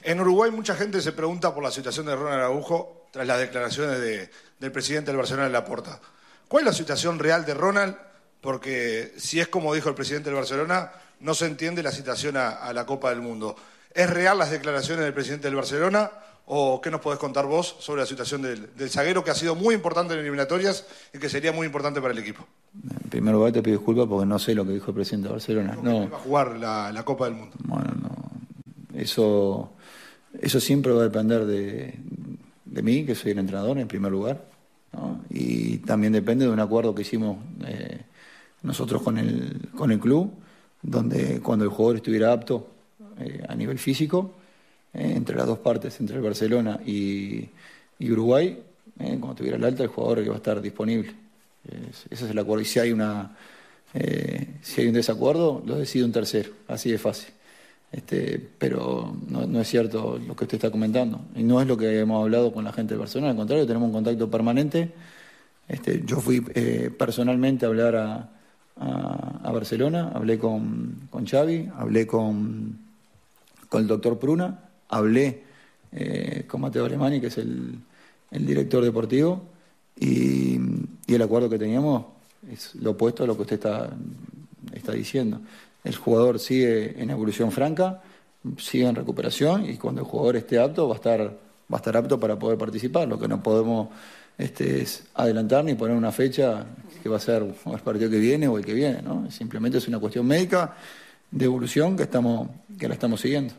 En 0.02 0.20
Uruguay 0.20 0.50
mucha 0.50 0.74
gente 0.74 1.00
se 1.00 1.12
pregunta 1.12 1.54
por 1.54 1.62
la 1.64 1.70
situación 1.70 2.06
de 2.06 2.14
Ronald 2.14 2.34
Araujo 2.42 3.06
tras 3.10 3.26
las 3.26 3.38
declaraciones 3.38 4.00
de- 4.00 4.30
del 4.60 4.70
presidente 4.72 5.10
del 5.10 5.16
Barcelona 5.16 5.46
en 5.46 5.52
Laporta. 5.52 6.00
¿Cuál 6.48 6.62
es 6.64 6.66
la 6.66 6.72
situación 6.74 7.18
real 7.18 7.44
de 7.46 7.54
Ronald? 7.54 7.96
Porque 8.40 9.14
si 9.16 9.40
es 9.40 9.48
como 9.48 9.72
dijo 9.74 9.88
el 9.88 9.94
presidente 9.94 10.28
del 10.28 10.36
Barcelona, 10.36 10.92
no 11.20 11.34
se 11.34 11.46
entiende 11.46 11.82
la 11.82 11.90
citación 11.90 12.36
a, 12.36 12.50
a 12.50 12.72
la 12.74 12.84
Copa 12.84 13.08
del 13.10 13.22
Mundo. 13.22 13.56
¿Es 13.94 14.10
real 14.10 14.38
las 14.38 14.50
declaraciones 14.50 15.04
del 15.04 15.14
presidente 15.14 15.46
del 15.46 15.54
Barcelona? 15.54 16.10
¿O 16.46 16.80
qué 16.80 16.90
nos 16.90 17.00
podés 17.00 17.18
contar 17.18 17.46
vos 17.46 17.76
sobre 17.78 18.02
la 18.02 18.06
situación 18.06 18.42
del, 18.42 18.74
del 18.74 18.90
zaguero 18.90 19.24
que 19.24 19.30
ha 19.30 19.34
sido 19.34 19.54
muy 19.54 19.74
importante 19.74 20.12
en 20.12 20.20
eliminatorias 20.20 20.84
y 21.14 21.18
que 21.18 21.28
sería 21.30 21.52
muy 21.52 21.64
importante 21.66 22.00
para 22.02 22.12
el 22.12 22.18
equipo? 22.18 22.44
En 22.74 23.08
primer 23.08 23.32
lugar 23.32 23.52
te 23.52 23.62
pido 23.62 23.78
disculpas 23.78 24.06
porque 24.06 24.26
no 24.26 24.38
sé 24.38 24.54
lo 24.54 24.66
que 24.66 24.72
dijo 24.72 24.88
el 24.88 24.94
presidente 24.94 25.28
de 25.28 25.32
Barcelona. 25.32 25.78
No, 25.80 26.10
Va 26.10 26.16
a 26.16 26.20
jugar 26.20 26.56
la, 26.58 26.92
la 26.92 27.02
Copa 27.04 27.26
del 27.26 27.34
Mundo. 27.34 27.56
Eso, 28.94 29.72
eso 30.38 30.60
siempre 30.60 30.92
va 30.92 31.00
a 31.00 31.04
depender 31.04 31.46
de, 31.46 31.98
de 32.64 32.82
mí, 32.82 33.06
que 33.06 33.14
soy 33.14 33.30
el 33.30 33.38
entrenador 33.38 33.78
en 33.78 33.88
primer 33.88 34.10
lugar. 34.12 34.44
¿no? 34.92 35.22
Y 35.30 35.78
también 35.78 36.12
depende 36.12 36.44
de 36.44 36.50
un 36.50 36.60
acuerdo 36.60 36.94
que 36.94 37.02
hicimos 37.02 37.38
eh, 37.66 38.02
nosotros 38.62 39.02
con 39.02 39.18
el, 39.18 39.70
con 39.74 39.92
el 39.92 40.00
club, 40.00 40.34
donde 40.82 41.40
cuando 41.40 41.64
el 41.64 41.70
jugador 41.70 41.96
estuviera 41.96 42.32
apto 42.32 42.73
eh, 43.20 43.42
a 43.48 43.54
nivel 43.54 43.78
físico, 43.78 44.32
eh, 44.92 45.12
entre 45.16 45.36
las 45.36 45.46
dos 45.46 45.58
partes, 45.58 45.98
entre 46.00 46.16
el 46.16 46.22
Barcelona 46.22 46.80
y, 46.86 47.48
Uruguay, 48.00 48.58
eh, 48.98 49.16
cuando 49.20 49.34
tuviera 49.34 49.56
el 49.56 49.64
alta, 49.64 49.82
el 49.82 49.88
jugador 49.88 50.20
iba 50.24 50.34
a 50.34 50.36
estar 50.38 50.60
disponible. 50.60 51.12
Es- 51.64 52.06
ese 52.10 52.24
es 52.26 52.30
el 52.30 52.38
acuerdo. 52.38 52.62
Y 52.62 52.66
si 52.66 52.78
hay, 52.80 52.92
una, 52.92 53.36
si 54.62 54.80
hay 54.80 54.88
un 54.88 54.94
desacuerdo, 54.94 55.62
lo 55.66 55.76
decide 55.76 56.04
un 56.04 56.12
tercero, 56.12 56.50
así 56.68 56.90
de 56.90 56.98
fácil. 56.98 57.32
Este, 57.92 58.40
pero 58.58 59.16
no, 59.28 59.60
es 59.60 59.68
cierto 59.68 60.18
lo 60.18 60.34
que 60.34 60.44
usted 60.44 60.56
está 60.56 60.70
comentando. 60.70 61.20
Y 61.36 61.42
no 61.44 61.60
es 61.60 61.68
lo 61.68 61.76
que 61.76 62.00
hemos 62.00 62.22
hablado 62.22 62.52
con 62.52 62.64
la 62.64 62.72
gente 62.72 62.94
de 62.94 62.98
Barcelona, 63.00 63.30
al 63.30 63.36
contrario, 63.36 63.66
tenemos 63.66 63.86
un 63.88 63.92
contacto 63.94 64.28
permanente. 64.30 64.92
Este, 65.68 66.02
yo 66.04 66.20
fui 66.20 66.40
personalmente 66.98 67.64
a 67.66 67.68
hablar 67.68 67.96
a, 67.96 68.30
a- 68.76 69.40
a 69.44 69.52
Barcelona, 69.52 70.12
hablé 70.14 70.38
con, 70.38 71.08
con 71.10 71.26
Xavi, 71.26 71.70
hablé 71.76 72.06
con, 72.06 72.78
con 73.68 73.82
el 73.82 73.88
doctor 73.88 74.18
Pruna, 74.18 74.58
hablé 74.88 75.42
eh, 75.92 76.44
con 76.46 76.60
Mateo 76.60 76.84
Alemani, 76.84 77.20
que 77.20 77.28
es 77.28 77.38
el, 77.38 77.78
director 78.30 78.82
deportivo, 78.82 79.42
y, 79.98 80.58
el 81.06 81.22
acuerdo 81.22 81.48
que 81.48 81.58
teníamos 81.58 82.06
es 82.50 82.74
lo 82.74 82.92
opuesto 82.92 83.22
a 83.22 83.26
lo 83.26 83.36
que 83.36 83.42
usted 83.42 83.56
está, 83.56 83.90
está 84.72 84.92
diciendo. 84.92 85.40
El 85.84 85.94
jugador 85.94 86.40
sigue 86.40 87.00
en 87.00 87.10
evolución 87.10 87.52
franca, 87.52 88.02
sigue 88.58 88.86
en 88.86 88.94
recuperación 88.94 89.68
y 89.68 89.76
cuando 89.76 90.00
el 90.00 90.06
jugador 90.06 90.36
esté 90.36 90.58
apto 90.58 90.88
va 90.88 90.94
a 90.94 90.96
estar, 90.96 91.20
va 91.20 91.36
a 91.72 91.76
estar 91.76 91.96
apto 91.96 92.18
para 92.18 92.38
poder 92.38 92.58
participar. 92.58 93.06
Lo 93.06 93.18
que 93.18 93.28
no 93.28 93.42
podemos 93.42 93.88
este, 94.36 94.82
es 94.82 95.04
adelantar 95.14 95.64
ni 95.64 95.74
poner 95.74 95.96
una 95.96 96.10
fecha 96.10 96.66
que 97.02 97.08
va 97.08 97.18
a 97.18 97.20
ser 97.20 97.42
el 97.42 97.80
partido 97.80 98.10
que 98.10 98.18
viene 98.18 98.48
o 98.48 98.58
el 98.58 98.64
que 98.64 98.74
viene. 98.74 99.02
¿no? 99.02 99.30
Simplemente 99.30 99.78
es 99.78 99.86
una 99.86 100.00
cuestión 100.00 100.26
médica 100.26 100.74
de 101.34 101.44
evolución 101.46 101.96
que, 101.96 102.04
estamos, 102.04 102.48
que 102.78 102.86
la 102.86 102.94
estamos 102.94 103.20
siguiendo. 103.20 103.54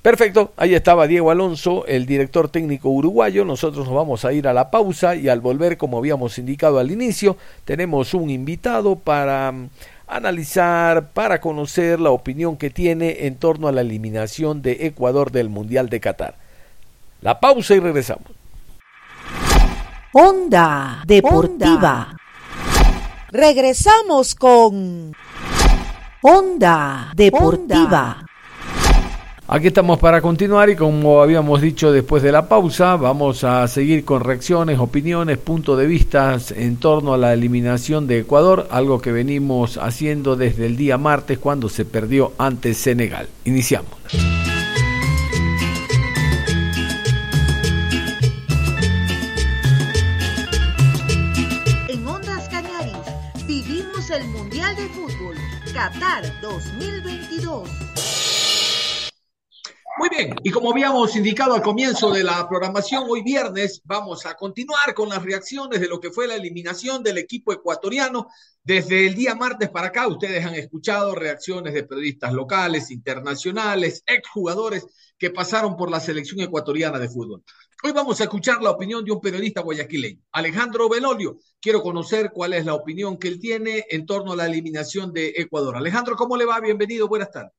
Perfecto, 0.00 0.52
ahí 0.56 0.74
estaba 0.74 1.06
Diego 1.06 1.30
Alonso, 1.30 1.84
el 1.86 2.06
director 2.06 2.48
técnico 2.48 2.88
uruguayo. 2.88 3.44
Nosotros 3.44 3.86
nos 3.86 3.94
vamos 3.94 4.24
a 4.24 4.32
ir 4.32 4.48
a 4.48 4.54
la 4.54 4.70
pausa 4.70 5.14
y 5.14 5.28
al 5.28 5.40
volver, 5.40 5.76
como 5.76 5.98
habíamos 5.98 6.38
indicado 6.38 6.78
al 6.78 6.90
inicio, 6.90 7.36
tenemos 7.64 8.14
un 8.14 8.30
invitado 8.30 8.96
para 8.96 9.52
mm, 9.52 9.68
analizar, 10.06 11.10
para 11.10 11.40
conocer 11.40 12.00
la 12.00 12.10
opinión 12.10 12.56
que 12.56 12.70
tiene 12.70 13.26
en 13.26 13.36
torno 13.36 13.68
a 13.68 13.72
la 13.72 13.82
eliminación 13.82 14.62
de 14.62 14.86
Ecuador 14.86 15.30
del 15.30 15.50
Mundial 15.50 15.90
de 15.90 16.00
Qatar. 16.00 16.36
La 17.20 17.40
pausa 17.40 17.74
y 17.74 17.80
regresamos. 17.80 18.24
Onda 20.12 21.02
Deportiva. 21.06 22.16
Regresamos 23.30 24.34
con 24.34 25.14
Onda 26.22 27.12
Deportiva. 27.14 28.24
Aquí 29.46 29.68
estamos 29.68 29.98
para 29.98 30.20
continuar 30.20 30.68
y 30.68 30.74
como 30.74 31.22
habíamos 31.22 31.62
dicho 31.62 31.92
después 31.92 32.22
de 32.22 32.32
la 32.32 32.48
pausa, 32.48 32.96
vamos 32.96 33.44
a 33.44 33.66
seguir 33.68 34.04
con 34.04 34.22
reacciones, 34.22 34.78
opiniones, 34.78 35.38
puntos 35.38 35.78
de 35.78 35.86
vista 35.86 36.36
en 36.56 36.76
torno 36.76 37.14
a 37.14 37.18
la 37.18 37.32
eliminación 37.32 38.06
de 38.06 38.18
Ecuador, 38.18 38.66
algo 38.70 39.00
que 39.00 39.12
venimos 39.12 39.78
haciendo 39.78 40.36
desde 40.36 40.66
el 40.66 40.76
día 40.76 40.98
martes 40.98 41.38
cuando 41.38 41.68
se 41.68 41.84
perdió 41.84 42.32
ante 42.36 42.74
Senegal. 42.74 43.28
Iniciamos. 43.44 43.88
2022. 56.48 57.68
Muy 59.98 60.08
bien, 60.10 60.34
y 60.44 60.50
como 60.50 60.70
habíamos 60.70 61.14
indicado 61.16 61.54
al 61.54 61.60
comienzo 61.60 62.10
de 62.10 62.22
la 62.22 62.48
programación, 62.48 63.04
hoy 63.08 63.22
viernes 63.22 63.82
vamos 63.84 64.24
a 64.24 64.34
continuar 64.34 64.94
con 64.94 65.08
las 65.08 65.22
reacciones 65.22 65.80
de 65.80 65.88
lo 65.88 66.00
que 66.00 66.10
fue 66.10 66.26
la 66.26 66.36
eliminación 66.36 67.02
del 67.02 67.18
equipo 67.18 67.52
ecuatoriano. 67.52 68.28
Desde 68.62 69.06
el 69.06 69.14
día 69.14 69.34
martes 69.34 69.68
para 69.68 69.88
acá, 69.88 70.06
ustedes 70.06 70.44
han 70.44 70.54
escuchado 70.54 71.14
reacciones 71.14 71.74
de 71.74 71.82
periodistas 71.82 72.32
locales, 72.32 72.90
internacionales, 72.90 74.02
exjugadores 74.06 74.86
que 75.18 75.30
pasaron 75.30 75.76
por 75.76 75.90
la 75.90 76.00
selección 76.00 76.40
ecuatoriana 76.40 76.98
de 76.98 77.08
fútbol. 77.08 77.42
Hoy 77.80 77.92
vamos 77.92 78.20
a 78.20 78.24
escuchar 78.24 78.60
la 78.60 78.72
opinión 78.72 79.04
de 79.04 79.12
un 79.12 79.20
periodista 79.20 79.60
guayaquileño, 79.60 80.20
Alejandro 80.32 80.88
Belolio. 80.88 81.38
Quiero 81.60 81.80
conocer 81.80 82.32
cuál 82.34 82.54
es 82.54 82.66
la 82.66 82.74
opinión 82.74 83.16
que 83.18 83.28
él 83.28 83.38
tiene 83.38 83.84
en 83.88 84.04
torno 84.04 84.32
a 84.32 84.36
la 84.36 84.46
eliminación 84.46 85.12
de 85.12 85.32
Ecuador. 85.36 85.76
Alejandro, 85.76 86.16
¿cómo 86.16 86.36
le 86.36 86.44
va? 86.44 86.58
Bienvenido, 86.58 87.06
buenas 87.06 87.30
tardes. 87.30 87.52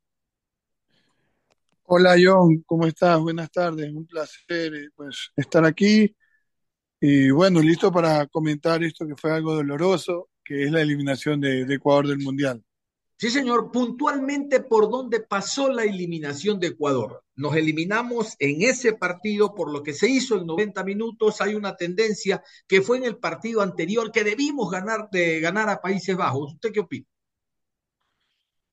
Hola 1.83 2.17
John, 2.21 2.61
¿cómo 2.65 2.85
estás? 2.85 3.17
Buenas 3.17 3.49
tardes, 3.49 3.93
un 3.93 4.05
placer 4.05 4.75
eh, 4.75 4.89
pues, 4.93 5.31
estar 5.37 5.63
aquí 5.63 6.13
y 6.99 7.31
bueno, 7.31 7.61
listo 7.61 7.89
para 7.89 8.27
comentar 8.27 8.83
esto 8.83 9.07
que 9.07 9.15
fue 9.15 9.31
algo 9.31 9.55
doloroso, 9.55 10.27
que 10.43 10.63
es 10.63 10.71
la 10.71 10.81
eliminación 10.81 11.39
de, 11.39 11.63
de 11.63 11.75
Ecuador 11.75 12.07
del 12.09 12.19
Mundial. 12.19 12.61
Sí, 13.19 13.29
señor, 13.29 13.69
puntualmente 13.69 14.61
por 14.61 14.89
dónde 14.89 15.19
pasó 15.19 15.69
la 15.69 15.83
eliminación 15.83 16.57
de 16.57 16.67
Ecuador. 16.67 17.25
Nos 17.35 17.53
eliminamos 17.57 18.37
en 18.39 18.61
ese 18.61 18.93
partido 18.93 19.53
por 19.53 19.73
lo 19.73 19.83
que 19.83 19.91
se 19.93 20.09
hizo 20.09 20.37
en 20.37 20.45
90 20.45 20.85
minutos. 20.85 21.41
Hay 21.41 21.53
una 21.53 21.75
tendencia 21.75 22.41
que 22.65 22.81
fue 22.81 22.95
en 22.95 23.03
el 23.03 23.17
partido 23.17 23.61
anterior 23.61 24.13
que 24.13 24.23
debimos 24.23 24.71
ganar 24.71 25.09
de 25.11 25.41
ganar 25.41 25.67
a 25.67 25.81
Países 25.81 26.15
Bajos. 26.15 26.53
¿Usted 26.53 26.71
qué 26.71 26.79
opina? 26.79 27.05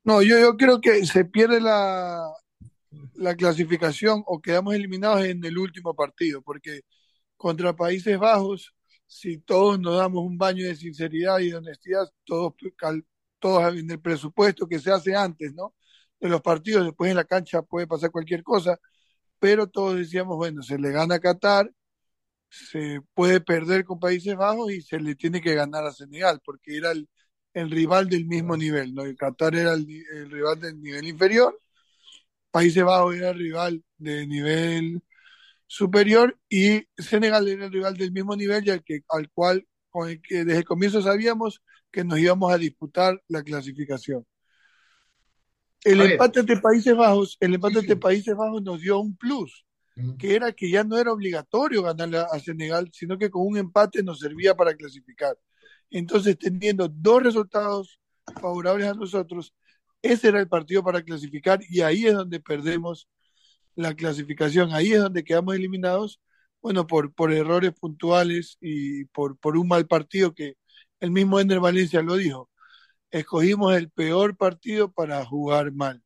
No, 0.04 0.22
yo, 0.22 0.38
yo 0.38 0.56
creo 0.56 0.80
que 0.80 1.04
se 1.06 1.24
pierde 1.24 1.60
la, 1.60 2.22
la 3.14 3.34
clasificación 3.34 4.22
o 4.26 4.40
quedamos 4.40 4.76
eliminados 4.76 5.24
en 5.24 5.44
el 5.44 5.58
último 5.58 5.92
partido, 5.96 6.40
porque 6.40 6.82
contra 7.36 7.74
Países 7.74 8.16
Bajos, 8.16 8.72
si 9.08 9.38
todos 9.38 9.80
nos 9.80 9.96
damos 9.96 10.24
un 10.24 10.38
baño 10.38 10.64
de 10.64 10.76
sinceridad 10.76 11.40
y 11.40 11.50
de 11.50 11.56
honestidad, 11.56 12.08
todos, 12.24 12.54
todos 13.38 13.76
en 13.76 13.90
el 13.90 14.00
presupuesto 14.00 14.66
que 14.68 14.78
se 14.78 14.92
hace 14.92 15.14
antes, 15.14 15.54
¿no? 15.54 15.74
De 16.20 16.28
los 16.28 16.42
partidos, 16.42 16.84
después 16.84 17.10
en 17.10 17.16
la 17.16 17.24
cancha 17.24 17.62
puede 17.62 17.86
pasar 17.86 18.10
cualquier 18.10 18.42
cosa, 18.42 18.78
pero 19.38 19.68
todos 19.68 19.96
decíamos, 19.96 20.36
bueno, 20.36 20.62
se 20.62 20.78
le 20.78 20.90
gana 20.92 21.16
a 21.16 21.20
Qatar, 21.20 21.70
se 22.50 23.00
puede 23.14 23.40
perder 23.40 23.84
con 23.84 24.00
Países 24.00 24.36
Bajos 24.36 24.72
y 24.72 24.82
se 24.82 25.00
le 25.00 25.14
tiene 25.16 25.40
que 25.42 25.54
ganar 25.54 25.84
a 25.86 25.92
Senegal, 25.92 26.40
porque 26.44 26.76
era 26.76 26.92
el, 26.92 27.08
el 27.54 27.70
rival 27.70 28.08
del 28.08 28.26
mismo 28.26 28.56
nivel, 28.56 28.94
¿no? 28.94 29.06
Y 29.06 29.16
Qatar 29.16 29.54
era 29.56 29.74
el, 29.74 29.86
el 30.12 30.30
rival 30.30 30.60
del 30.60 30.80
nivel 30.80 31.06
inferior 31.08 31.60
Países 32.50 32.82
Bajos 32.84 33.14
era 33.16 33.30
el 33.30 33.38
rival 33.38 33.84
de 33.98 34.26
nivel 34.26 35.02
superior 35.66 36.38
y 36.48 36.86
Senegal 36.96 37.48
era 37.48 37.66
el 37.66 37.72
rival 37.72 37.96
del 37.96 38.12
mismo 38.12 38.36
nivel 38.36 38.66
y 38.66 38.70
al, 38.70 38.82
que, 38.84 39.00
al 39.10 39.30
cual 39.30 39.66
con 39.90 40.08
el 40.08 40.22
que 40.22 40.44
desde 40.44 40.60
el 40.60 40.64
comienzo 40.64 41.02
sabíamos 41.02 41.62
que 41.96 42.04
nos 42.04 42.18
íbamos 42.18 42.52
a 42.52 42.58
disputar 42.58 43.22
la 43.26 43.42
clasificación. 43.42 44.22
El 45.82 46.02
empate 46.02 46.40
entre 46.40 46.60
Países 46.60 46.94
Bajos, 46.94 47.38
el 47.40 47.54
empate 47.54 47.78
entre 47.78 47.96
Países 47.96 48.36
Bajos 48.36 48.62
nos 48.62 48.82
dio 48.82 49.00
un 49.00 49.16
plus, 49.16 49.64
que 50.18 50.34
era 50.34 50.52
que 50.52 50.68
ya 50.68 50.84
no 50.84 50.98
era 50.98 51.10
obligatorio 51.10 51.82
ganarle 51.82 52.18
a, 52.18 52.24
a 52.24 52.38
Senegal, 52.38 52.90
sino 52.92 53.16
que 53.16 53.30
con 53.30 53.46
un 53.46 53.56
empate 53.56 54.02
nos 54.02 54.18
servía 54.18 54.54
para 54.54 54.74
clasificar. 54.74 55.38
Entonces, 55.88 56.38
teniendo 56.38 56.86
dos 56.86 57.22
resultados 57.22 57.98
favorables 58.42 58.88
a 58.88 58.92
nosotros, 58.92 59.54
ese 60.02 60.28
era 60.28 60.40
el 60.40 60.48
partido 60.48 60.84
para 60.84 61.00
clasificar 61.00 61.60
y 61.66 61.80
ahí 61.80 62.04
es 62.04 62.12
donde 62.12 62.40
perdemos 62.40 63.08
la 63.74 63.94
clasificación, 63.94 64.70
ahí 64.74 64.92
es 64.92 65.00
donde 65.00 65.24
quedamos 65.24 65.54
eliminados, 65.54 66.20
bueno, 66.60 66.86
por, 66.86 67.14
por 67.14 67.32
errores 67.32 67.72
puntuales 67.72 68.58
y 68.60 69.06
por, 69.06 69.38
por 69.38 69.56
un 69.56 69.66
mal 69.66 69.86
partido 69.86 70.34
que 70.34 70.56
el 71.00 71.10
mismo 71.10 71.40
Ender 71.40 71.60
Valencia 71.60 72.02
lo 72.02 72.16
dijo. 72.16 72.50
Escogimos 73.10 73.76
el 73.76 73.90
peor 73.90 74.36
partido 74.36 74.92
para 74.92 75.24
jugar 75.24 75.72
mal. 75.72 76.02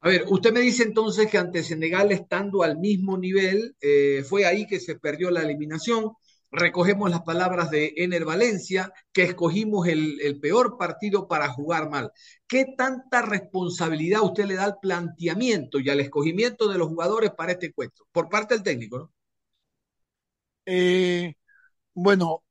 A 0.00 0.08
ver, 0.08 0.24
usted 0.28 0.52
me 0.52 0.60
dice 0.60 0.84
entonces 0.84 1.28
que 1.30 1.38
ante 1.38 1.62
Senegal 1.64 2.12
estando 2.12 2.62
al 2.62 2.78
mismo 2.78 3.18
nivel, 3.18 3.76
eh, 3.80 4.24
fue 4.28 4.46
ahí 4.46 4.66
que 4.66 4.78
se 4.80 4.98
perdió 4.98 5.30
la 5.30 5.42
eliminación. 5.42 6.12
Recogemos 6.50 7.10
las 7.10 7.22
palabras 7.22 7.70
de 7.70 7.92
Ener 7.96 8.24
Valencia, 8.24 8.92
que 9.12 9.24
escogimos 9.24 9.88
el, 9.88 10.20
el 10.20 10.38
peor 10.40 10.76
partido 10.78 11.26
para 11.26 11.48
jugar 11.48 11.90
mal. 11.90 12.12
¿Qué 12.46 12.66
tanta 12.76 13.22
responsabilidad 13.22 14.22
usted 14.22 14.44
le 14.46 14.54
da 14.54 14.64
al 14.64 14.78
planteamiento 14.80 15.80
y 15.80 15.90
al 15.90 16.00
escogimiento 16.00 16.68
de 16.68 16.78
los 16.78 16.88
jugadores 16.88 17.32
para 17.32 17.52
este 17.52 17.66
encuentro? 17.66 18.06
Por 18.12 18.28
parte 18.28 18.54
del 18.54 18.62
técnico, 18.62 18.98
¿no? 18.98 19.12
Eh, 20.66 21.34
bueno, 21.94 22.44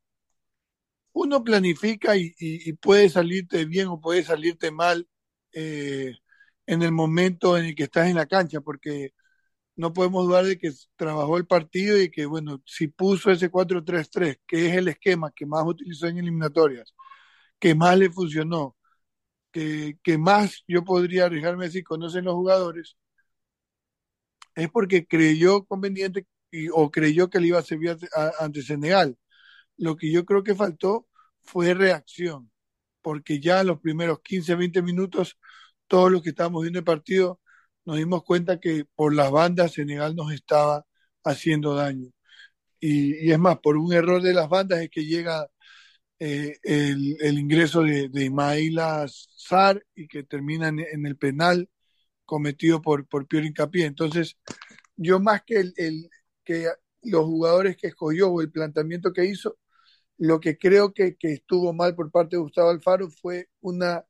uno 1.15 1.43
planifica 1.43 2.15
y, 2.17 2.73
puede 2.73 3.10
salirte 3.10 3.65
bien 3.65 3.88
o 3.88 4.01
puede 4.01 4.23
salirte 4.23 4.69
mal 4.71 5.08
eh, 5.54 6.13
en 6.67 6.82
el 6.84 6.91
momento 6.91 7.58
en 7.58 7.65
el 7.67 7.75
que 7.75 7.84
estás 7.84 8.10
en 8.10 8.15
la 8.17 8.25
cancha, 8.28 8.60
porque 8.62 9.13
no 9.78 9.93
podemos 9.93 10.28
dudar 10.28 10.45
de 10.45 10.58
que 10.60 10.71
trabajó 10.97 11.38
el 11.38 11.47
partido 11.47 12.01
y 12.01 12.12
que, 12.12 12.25
bueno, 12.28 12.62
si 12.65 12.88
puso 12.89 13.32
ese 13.32 13.49
4-3-3, 13.51 14.39
que 14.47 14.67
es 14.67 14.75
el 14.78 14.89
esquema 14.89 15.32
que 15.36 15.45
más 15.47 15.65
utilizó 15.67 16.08
en 16.08 16.19
eliminatorias, 16.19 16.93
que 17.60 17.75
más 17.75 17.97
le 17.97 18.10
funcionó, 18.12 18.75
que, 19.51 19.99
que 20.04 20.17
más 20.17 20.63
yo 20.67 20.84
podría 20.86 21.25
arriesgarme 21.28 21.65
a 21.65 21.67
decir 21.69 21.84
conocen 21.86 22.25
los 22.25 22.36
jugadores, 22.36 22.97
es 24.56 24.69
porque 24.71 25.06
creyó 25.06 25.65
conveniente 25.65 26.25
y- 26.51 26.69
o 26.69 26.89
creyó 26.91 27.30
que 27.30 27.39
le 27.39 27.47
iba 27.47 27.60
a 27.60 27.63
servir 27.63 27.97
ante 28.39 28.62
Senegal. 28.62 29.17
Lo 29.77 29.95
que 29.97 30.11
yo 30.11 30.25
creo 30.25 30.43
que 30.43 30.55
faltó 30.55 31.07
fue 31.43 31.73
reacción, 31.73 32.51
porque 33.01 33.39
ya 33.39 33.61
en 33.61 33.67
los 33.67 33.79
primeros 33.81 34.21
15, 34.23 34.55
20 34.55 34.81
minutos, 34.81 35.38
todos 35.88 36.11
los 36.11 36.21
que 36.23 36.29
estábamos 36.29 36.63
viendo 36.63 36.79
el 36.79 36.85
partido, 36.85 37.41
nos 37.85 37.97
dimos 37.97 38.23
cuenta 38.23 38.59
que 38.59 38.85
por 38.95 39.13
las 39.15 39.31
bandas 39.31 39.73
Senegal 39.73 40.15
nos 40.15 40.31
estaba 40.33 40.85
haciendo 41.23 41.75
daño. 41.75 42.09
Y, 42.79 43.31
es 43.31 43.39
más, 43.39 43.59
por 43.59 43.77
un 43.77 43.93
error 43.93 44.21
de 44.21 44.33
las 44.33 44.49
bandas 44.49 44.81
es 44.81 44.89
que 44.89 45.05
llega 45.05 45.47
eh, 46.19 46.57
el, 46.63 47.17
el 47.21 47.39
ingreso 47.39 47.81
de, 47.83 48.09
de 48.09 48.25
Ismaila 48.25 49.05
Sar 49.09 49.83
y 49.95 50.07
que 50.07 50.23
termina 50.23 50.69
en, 50.69 50.79
en 50.79 51.05
el 51.05 51.17
penal 51.17 51.69
cometido 52.25 52.81
por, 52.81 53.07
por 53.07 53.27
Piero 53.27 53.47
Hincapié. 53.47 53.85
Entonces, 53.88 54.38
yo 54.97 55.19
más 55.19 55.43
que, 55.45 55.57
el, 55.59 55.73
el- 55.77 56.09
que 56.45 56.67
los 57.03 57.25
jugadores 57.25 57.77
que 57.77 57.88
escogió 57.88 58.29
o 58.31 58.41
el 58.41 58.51
planteamiento 58.51 59.13
que 59.13 59.25
hizo, 59.25 59.57
lo 60.17 60.39
que 60.39 60.58
creo 60.58 60.93
que, 60.93 61.15
que 61.17 61.34
estuvo 61.34 61.73
mal 61.73 61.95
por 61.95 62.12
parte 62.12 62.36
de 62.36 62.41
Gustavo 62.41 62.69
Alfaro 62.69 63.10
fue 63.10 63.49
una, 63.62 64.06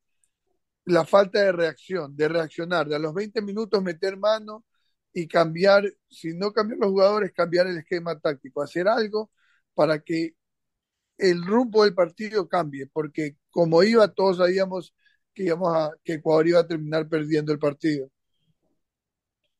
la 0.85 1.05
falta 1.05 1.41
de 1.41 1.51
reacción, 1.51 2.15
de 2.15 2.27
reaccionar, 2.29 2.87
de 2.87 2.95
a 2.95 2.99
los 2.99 3.13
20 3.13 3.41
minutos 3.41 3.81
meter 3.83 4.17
mano 4.17 4.65
y 5.13 5.27
cambiar, 5.27 5.85
si 6.09 6.33
no 6.35 6.53
cambiar 6.53 6.79
los 6.79 6.91
jugadores, 6.91 7.33
cambiar 7.33 7.67
el 7.67 7.77
esquema 7.79 8.19
táctico, 8.19 8.61
hacer 8.61 8.87
algo 8.87 9.31
para 9.73 9.99
que 9.99 10.35
el 11.17 11.45
rumbo 11.45 11.83
del 11.83 11.95
partido 11.95 12.47
cambie, 12.49 12.87
porque 12.87 13.37
como 13.49 13.83
iba, 13.83 14.07
todos 14.13 14.37
sabíamos 14.37 14.93
que, 15.33 15.43
íbamos 15.45 15.75
a, 15.75 15.91
que 16.03 16.15
Ecuador 16.15 16.47
iba 16.47 16.59
a 16.61 16.67
terminar 16.67 17.07
perdiendo 17.09 17.53
el 17.53 17.59
partido. 17.59 18.09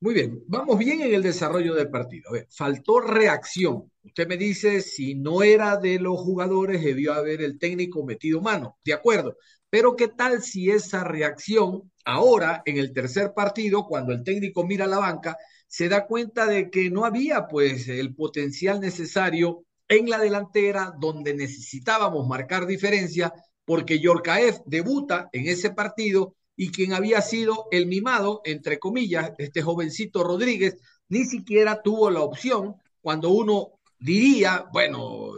Muy 0.02 0.14
bien, 0.14 0.44
vamos 0.48 0.78
bien 0.78 1.02
en 1.02 1.14
el 1.14 1.24
desarrollo 1.24 1.74
del 1.74 1.90
partido. 1.90 2.30
A 2.30 2.34
ver, 2.34 2.48
faltó 2.52 3.00
reacción. 3.00 3.92
Usted 4.04 4.28
me 4.28 4.38
dice, 4.38 4.82
si 4.82 5.16
no 5.16 5.42
era 5.42 5.78
de 5.78 6.00
los 6.00 6.20
jugadores, 6.20 6.84
debió 6.84 7.14
haber 7.14 7.42
el 7.42 7.58
técnico 7.58 8.06
metido 8.06 8.42
mano. 8.42 8.78
De 8.84 8.94
acuerdo. 8.94 9.38
Pero 9.70 9.96
¿qué 9.96 10.08
tal 10.10 10.44
si 10.44 10.70
esa 10.70 11.04
reacción 11.04 11.92
ahora, 12.06 12.62
en 12.66 12.78
el 12.78 12.94
tercer 12.94 13.34
partido, 13.34 13.88
cuando 13.88 14.14
el 14.14 14.24
técnico 14.24 14.64
mira 14.66 14.86
la 14.86 15.00
banca, 15.00 15.38
se 15.68 15.90
da 15.90 16.06
cuenta 16.06 16.46
de 16.46 16.70
que 16.70 16.90
no 16.92 17.06
había 17.06 17.48
pues 17.48 17.88
el 17.88 18.14
potencial 18.14 18.80
necesario 18.80 19.66
en 19.88 20.10
la 20.10 20.20
delantera 20.20 20.94
donde 21.00 21.34
necesitábamos 21.34 22.28
marcar 22.28 22.68
diferencia 22.68 23.34
porque 23.66 24.00
Yorkaev 24.00 24.62
debuta 24.66 25.30
en 25.32 25.48
ese 25.48 25.72
partido 25.72 26.36
y 26.56 26.72
quien 26.72 26.94
había 26.94 27.22
sido 27.22 27.68
el 27.72 27.86
mimado, 27.86 28.42
entre 28.46 28.80
comillas, 28.80 29.32
este 29.38 29.62
jovencito 29.62 30.24
Rodríguez, 30.24 30.78
ni 31.10 31.26
siquiera 31.26 31.82
tuvo 31.82 32.10
la 32.10 32.22
opción 32.22 32.76
cuando 33.02 33.30
uno 33.30 33.80
diría, 34.00 34.66
bueno, 34.72 35.34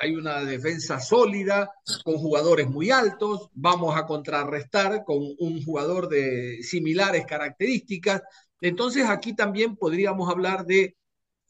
hay 0.00 0.14
una 0.14 0.40
defensa 0.44 0.98
sólida, 0.98 1.70
con 2.04 2.14
jugadores 2.16 2.68
muy 2.68 2.90
altos, 2.90 3.50
vamos 3.52 3.96
a 3.96 4.06
contrarrestar 4.06 5.04
con 5.04 5.18
un 5.38 5.62
jugador 5.62 6.08
de 6.08 6.62
similares 6.62 7.26
características. 7.26 8.22
Entonces 8.62 9.06
aquí 9.06 9.34
también 9.34 9.76
podríamos 9.76 10.30
hablar 10.30 10.64
de 10.64 10.96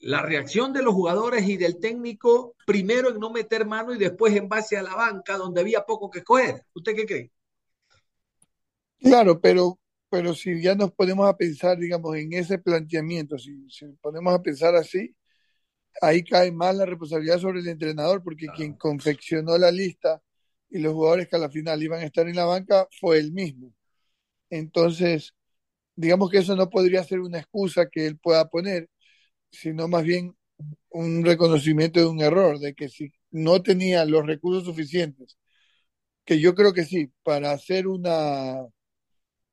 la 0.01 0.23
reacción 0.23 0.73
de 0.73 0.83
los 0.83 0.95
jugadores 0.95 1.47
y 1.47 1.57
del 1.57 1.79
técnico, 1.79 2.57
primero 2.67 3.11
en 3.11 3.21
no 3.21 3.31
meter 3.31 3.67
mano 3.67 3.95
y 3.95 3.99
después 3.99 4.35
en 4.35 4.49
base 4.49 4.77
a 4.77 4.83
la 4.83 4.95
banca, 4.95 5.37
donde 5.37 5.61
había 5.61 5.85
poco 5.85 6.11
que 6.11 6.21
escoger. 6.21 6.65
¿Usted 6.75 6.97
qué 6.97 7.07
cree? 7.07 7.31
Claro, 9.01 9.41
pero, 9.41 9.79
pero 10.09 10.35
si 10.35 10.61
ya 10.63 10.75
nos 10.75 10.93
ponemos 10.93 11.29
a 11.29 11.37
pensar, 11.37 11.79
digamos, 11.79 12.17
en 12.17 12.33
ese 12.33 12.59
planteamiento, 12.59 13.39
si, 13.39 13.69
si 13.71 13.87
ponemos 14.01 14.35
a 14.35 14.43
pensar 14.43 14.77
así, 14.77 15.15
ahí 16.03 16.23
cae 16.25 16.53
más 16.53 16.75
la 16.77 16.87
responsabilidad 16.87 17.39
sobre 17.39 17.61
el 17.61 17.69
entrenador, 17.69 18.23
porque 18.23 18.47
quien 18.57 18.75
confeccionó 18.75 19.59
la 19.59 19.71
lista 19.71 20.23
y 20.71 20.79
los 20.79 20.93
jugadores 20.95 21.29
que 21.29 21.37
a 21.37 21.41
la 21.41 21.51
final 21.51 21.83
iban 21.83 22.01
a 22.01 22.05
estar 22.05 22.29
en 22.29 22.37
la 22.37 22.45
banca 22.45 22.87
fue 23.01 23.19
él 23.19 23.33
mismo. 23.33 23.73
Entonces, 24.51 25.35
digamos 25.97 26.31
que 26.31 26.39
eso 26.39 26.57
no 26.57 26.71
podría 26.71 27.05
ser 27.05 27.21
una 27.21 27.39
excusa 27.39 27.89
que 27.91 28.07
él 28.07 28.19
pueda 28.19 28.49
poner, 28.49 28.89
sino 29.51 29.89
más 29.89 30.05
bien 30.05 30.37
un 30.91 31.25
reconocimiento 31.25 32.01
de 32.01 32.07
un 32.07 32.21
error, 32.21 32.59
de 32.59 32.75
que 32.75 32.89
si 32.89 33.13
no 33.31 33.63
tenía 33.63 34.05
los 34.05 34.27
recursos 34.27 34.65
suficientes, 34.65 35.39
que 36.25 36.41
yo 36.41 36.55
creo 36.55 36.73
que 36.73 36.85
sí, 36.85 37.13
para 37.23 37.53
hacer 37.53 37.87
una 37.89 38.67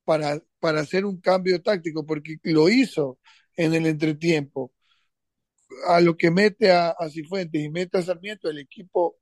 para, 0.08 0.42
para 0.58 0.80
hacer 0.80 1.04
un 1.04 1.20
cambio 1.20 1.60
táctico, 1.60 2.06
porque 2.06 2.38
lo 2.44 2.70
hizo 2.70 3.18
en 3.56 3.74
el 3.74 3.84
entretiempo. 3.84 4.72
A 5.86 6.00
lo 6.00 6.16
que 6.16 6.30
mete 6.30 6.72
a, 6.72 6.94
Cifuentes 7.10 7.62
y 7.62 7.68
mete 7.68 7.98
a 7.98 8.02
Sarmiento, 8.02 8.48
el 8.48 8.58
equipo 8.58 9.18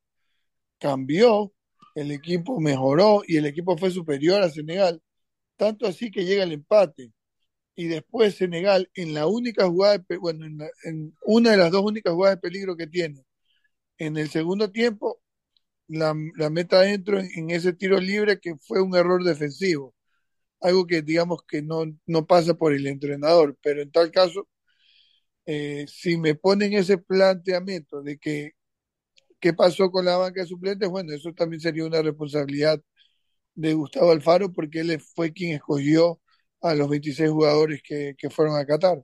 cambió, 0.78 1.52
el 1.96 2.12
equipo 2.12 2.60
mejoró 2.60 3.22
y 3.26 3.36
el 3.36 3.46
equipo 3.46 3.76
fue 3.76 3.90
superior 3.90 4.42
a 4.42 4.50
Senegal, 4.50 5.02
tanto 5.56 5.88
así 5.88 6.12
que 6.12 6.24
llega 6.24 6.44
el 6.44 6.52
empate. 6.52 7.12
Y 7.76 7.88
después 7.88 8.36
Senegal 8.36 8.88
en 8.94 9.14
la 9.14 9.26
única 9.26 9.66
jugada, 9.68 9.98
de, 10.08 10.18
bueno, 10.18 10.46
en, 10.84 11.14
una 11.24 11.52
de 11.52 11.56
las 11.58 11.72
dos 11.72 11.82
únicas 11.82 12.14
jugadas 12.14 12.36
de 12.36 12.42
peligro 12.42 12.76
que 12.76 12.86
tiene, 12.86 13.24
en 13.98 14.16
el 14.18 14.30
segundo 14.30 14.70
tiempo, 14.72 15.20
la, 15.88 16.14
la 16.36 16.50
meta 16.50 16.78
adentro 16.78 17.18
en, 17.20 17.28
en, 17.36 17.50
ese 17.50 17.72
tiro 17.72 18.00
libre 18.00 18.40
que 18.40 18.56
fue 18.56 18.82
un 18.82 18.94
error 18.96 19.24
defensivo, 19.24 19.95
algo 20.60 20.86
que 20.86 21.02
digamos 21.02 21.42
que 21.48 21.62
no, 21.62 21.84
no 22.06 22.26
pasa 22.26 22.54
por 22.54 22.72
el 22.72 22.86
entrenador, 22.86 23.56
pero 23.62 23.82
en 23.82 23.90
tal 23.90 24.10
caso, 24.10 24.48
eh, 25.46 25.86
si 25.88 26.16
me 26.18 26.34
ponen 26.34 26.72
ese 26.74 26.98
planteamiento 26.98 28.02
de 28.02 28.18
que 28.18 28.52
qué 29.40 29.54
pasó 29.54 29.90
con 29.90 30.04
la 30.04 30.16
banca 30.16 30.42
de 30.42 30.48
suplentes, 30.48 30.88
bueno, 30.88 31.12
eso 31.12 31.32
también 31.34 31.60
sería 31.60 31.86
una 31.86 32.02
responsabilidad 32.02 32.80
de 33.54 33.74
Gustavo 33.74 34.12
Alfaro 34.12 34.52
porque 34.52 34.80
él 34.80 35.00
fue 35.00 35.32
quien 35.32 35.54
escogió 35.56 36.20
a 36.62 36.74
los 36.74 36.88
26 36.90 37.30
jugadores 37.30 37.82
que, 37.84 38.14
que, 38.18 38.30
fueron 38.30 38.56
a 38.58 38.66
Qatar. 38.66 39.02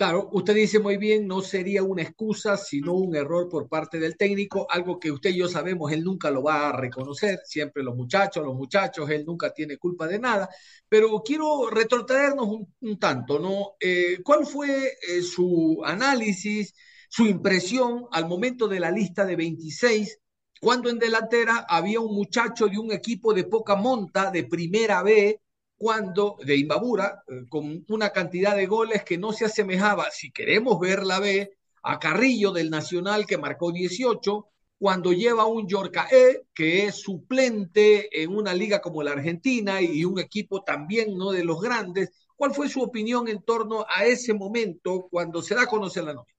Claro, 0.00 0.30
usted 0.32 0.54
dice 0.54 0.78
muy 0.78 0.96
bien, 0.96 1.26
no 1.26 1.42
sería 1.42 1.82
una 1.82 2.00
excusa, 2.00 2.56
sino 2.56 2.94
un 2.94 3.14
error 3.14 3.50
por 3.50 3.68
parte 3.68 3.98
del 4.00 4.16
técnico, 4.16 4.66
algo 4.70 4.98
que 4.98 5.10
usted 5.12 5.28
y 5.28 5.36
yo 5.36 5.46
sabemos, 5.46 5.92
él 5.92 6.02
nunca 6.02 6.30
lo 6.30 6.42
va 6.42 6.70
a 6.70 6.72
reconocer, 6.72 7.40
siempre 7.44 7.82
los 7.82 7.94
muchachos, 7.94 8.42
los 8.42 8.54
muchachos, 8.54 9.10
él 9.10 9.26
nunca 9.26 9.52
tiene 9.52 9.76
culpa 9.76 10.06
de 10.08 10.18
nada, 10.18 10.48
pero 10.88 11.20
quiero 11.22 11.68
retrotraernos 11.68 12.46
un, 12.46 12.74
un 12.80 12.98
tanto, 12.98 13.38
¿no? 13.38 13.74
Eh, 13.78 14.20
¿Cuál 14.24 14.46
fue 14.46 14.94
eh, 15.06 15.20
su 15.20 15.82
análisis, 15.84 16.72
su 17.10 17.26
impresión 17.26 18.06
al 18.10 18.26
momento 18.26 18.68
de 18.68 18.80
la 18.80 18.90
lista 18.90 19.26
de 19.26 19.36
26 19.36 20.18
cuando 20.60 20.88
en 20.88 20.98
delantera 20.98 21.66
había 21.68 22.00
un 22.00 22.14
muchacho 22.14 22.68
de 22.68 22.78
un 22.78 22.90
equipo 22.92 23.34
de 23.34 23.44
poca 23.44 23.76
monta, 23.76 24.30
de 24.30 24.44
primera 24.44 25.02
B, 25.02 25.40
cuando 25.80 26.36
de 26.44 26.58
Imbabura, 26.58 27.24
eh, 27.26 27.46
con 27.48 27.86
una 27.88 28.10
cantidad 28.10 28.54
de 28.54 28.66
goles 28.66 29.02
que 29.02 29.16
no 29.16 29.32
se 29.32 29.46
asemejaba, 29.46 30.10
si 30.10 30.30
queremos 30.30 30.78
ver 30.78 31.04
la 31.04 31.18
B, 31.20 31.56
a 31.82 31.98
Carrillo 31.98 32.52
del 32.52 32.68
Nacional 32.68 33.24
que 33.24 33.38
marcó 33.38 33.72
18, 33.72 34.46
cuando 34.78 35.14
lleva 35.14 35.46
un 35.46 35.66
Yorca 35.66 36.06
E, 36.10 36.42
que 36.52 36.84
es 36.84 36.96
suplente 36.96 38.22
en 38.22 38.36
una 38.36 38.52
liga 38.52 38.82
como 38.82 39.02
la 39.02 39.12
Argentina 39.12 39.80
y 39.80 40.04
un 40.04 40.20
equipo 40.20 40.62
también 40.62 41.16
no 41.16 41.30
de 41.30 41.44
los 41.44 41.62
grandes. 41.62 42.10
¿Cuál 42.36 42.52
fue 42.52 42.68
su 42.68 42.82
opinión 42.82 43.26
en 43.28 43.42
torno 43.42 43.86
a 43.88 44.04
ese 44.04 44.34
momento 44.34 45.08
cuando 45.10 45.40
se 45.40 45.54
da 45.54 45.62
a 45.62 45.66
conocer 45.66 46.04
la 46.04 46.12
nómina? 46.12 46.36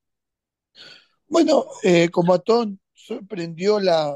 Bueno, 1.25 1.65
eh, 1.81 2.09
como 2.09 2.35
a 2.35 2.39
Ton 2.39 2.79
sorprendió 2.93 3.79
la, 3.79 4.15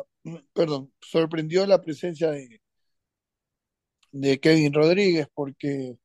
perdón, 0.54 0.94
sorprendió 1.02 1.66
la 1.66 1.82
presencia 1.82 2.30
de, 2.30 2.62
de 4.16 4.40
Kevin 4.40 4.74
Rodríguez 4.74 5.28
porque 5.34 5.98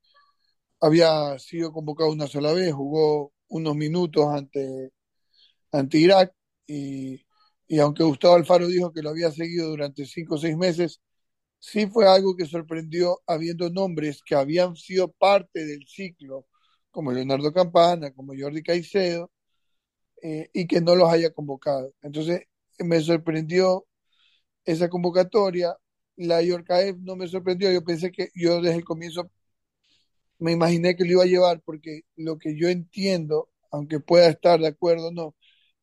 había 0.80 1.38
sido 1.38 1.72
convocado 1.72 2.10
una 2.12 2.26
sola 2.26 2.52
vez, 2.52 2.72
jugó 2.74 3.32
unos 3.48 3.76
minutos 3.76 4.26
ante, 4.28 4.92
Irak 5.98 6.32
y, 6.66 7.24
y, 7.68 7.78
aunque 7.78 8.04
Gustavo 8.04 8.34
Alfaro 8.36 8.66
dijo 8.66 8.92
que 8.92 9.02
lo 9.02 9.10
había 9.10 9.30
seguido 9.30 9.68
durante 9.70 10.06
cinco 10.06 10.36
o 10.36 10.38
seis 10.38 10.56
meses, 10.56 11.00
sí 11.58 11.86
fue 11.86 12.08
algo 12.08 12.36
que 12.36 12.46
sorprendió 12.46 13.20
habiendo 13.26 13.70
nombres 13.70 14.22
que 14.24 14.34
habían 14.34 14.76
sido 14.76 15.12
parte 15.12 15.64
del 15.66 15.86
ciclo, 15.86 16.46
como 16.90 17.12
Leonardo 17.12 17.52
Campana, 17.52 18.12
como 18.12 18.34
Jordi 18.38 18.62
Caicedo, 18.62 19.30
eh, 20.22 20.50
y 20.52 20.66
que 20.66 20.80
no 20.80 20.96
los 20.96 21.10
haya 21.12 21.32
convocado. 21.32 21.94
Entonces 22.02 22.42
me 22.80 23.00
sorprendió 23.00 23.86
esa 24.64 24.88
convocatoria, 24.88 25.76
la 26.20 26.42
Yorkaev 26.42 26.98
no 27.00 27.16
me 27.16 27.28
sorprendió. 27.28 27.72
Yo 27.72 27.82
pensé 27.84 28.12
que 28.12 28.30
yo 28.34 28.60
desde 28.60 28.76
el 28.78 28.84
comienzo 28.84 29.30
me 30.38 30.52
imaginé 30.52 30.96
que 30.96 31.04
lo 31.04 31.12
iba 31.12 31.22
a 31.24 31.26
llevar 31.26 31.62
porque 31.62 32.02
lo 32.16 32.38
que 32.38 32.56
yo 32.56 32.68
entiendo, 32.68 33.50
aunque 33.70 34.00
pueda 34.00 34.28
estar 34.28 34.60
de 34.60 34.68
acuerdo 34.68 35.08
o 35.08 35.12
no, 35.12 35.34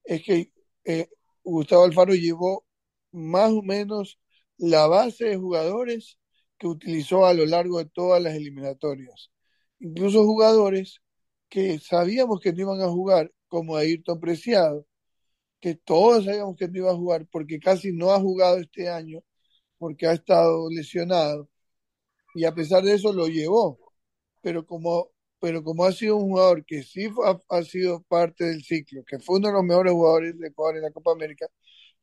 es 0.03 0.23
que 0.23 0.51
eh, 0.85 1.09
Gustavo 1.43 1.85
Alfaro 1.85 2.13
llevó 2.15 2.65
más 3.11 3.51
o 3.51 3.61
menos 3.63 4.19
la 4.57 4.87
base 4.87 5.25
de 5.25 5.37
jugadores 5.37 6.19
que 6.57 6.67
utilizó 6.67 7.25
a 7.25 7.33
lo 7.33 7.45
largo 7.45 7.79
de 7.79 7.85
todas 7.85 8.21
las 8.21 8.35
eliminatorias. 8.35 9.31
Incluso 9.79 10.25
jugadores 10.25 11.01
que 11.49 11.79
sabíamos 11.79 12.39
que 12.41 12.53
no 12.53 12.61
iban 12.61 12.81
a 12.81 12.89
jugar, 12.89 13.31
como 13.47 13.75
Ayrton 13.77 14.19
Preciado, 14.19 14.85
que 15.59 15.75
todos 15.75 16.25
sabíamos 16.25 16.55
que 16.57 16.67
no 16.67 16.77
iba 16.77 16.91
a 16.91 16.95
jugar 16.95 17.27
porque 17.31 17.59
casi 17.59 17.91
no 17.93 18.11
ha 18.11 18.19
jugado 18.19 18.57
este 18.57 18.89
año 18.89 19.23
porque 19.77 20.07
ha 20.07 20.13
estado 20.13 20.69
lesionado 20.69 21.49
y 22.35 22.45
a 22.45 22.53
pesar 22.53 22.83
de 22.83 22.93
eso 22.95 23.13
lo 23.13 23.27
llevó. 23.27 23.79
Pero 24.41 24.65
como, 24.65 25.11
pero 25.39 25.63
como 25.63 25.85
ha 25.85 25.91
sido 25.91 26.17
un 26.17 26.29
jugador 26.31 26.65
que 26.65 26.83
sí 26.83 27.09
ha, 27.25 27.39
ha, 27.49 27.63
sido 27.63 28.03
parte 28.03 28.45
del 28.45 28.63
ciclo, 28.63 29.03
que 29.05 29.19
fue 29.19 29.37
uno 29.39 29.49
de 29.49 29.53
los 29.55 29.63
mejores 29.63 29.93
jugadores 29.93 30.39
de 30.39 30.47
Ecuador 30.49 30.77
en 30.77 30.83
la 30.83 30.91
Copa 30.91 31.11
América, 31.13 31.47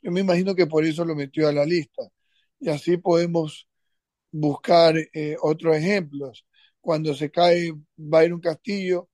yo 0.03 0.13
me 0.13 0.21
imagino 0.21 0.55
que 0.55 0.67
por 0.67 0.85
eso 0.85 1.05
lo 1.05 1.15
metió 1.17 1.49
a 1.49 1.53
la 1.53 1.65
lista. 1.65 2.03
Y 2.61 2.69
así 2.71 2.97
podemos 2.99 3.69
buscar 4.33 4.97
eh, 5.13 5.37
otros 5.43 5.77
ejemplos. 5.77 6.47
Cuando 6.81 7.15
se 7.15 7.31
cae 7.31 7.73
Byron 7.97 8.41
Castillo, 8.41 9.09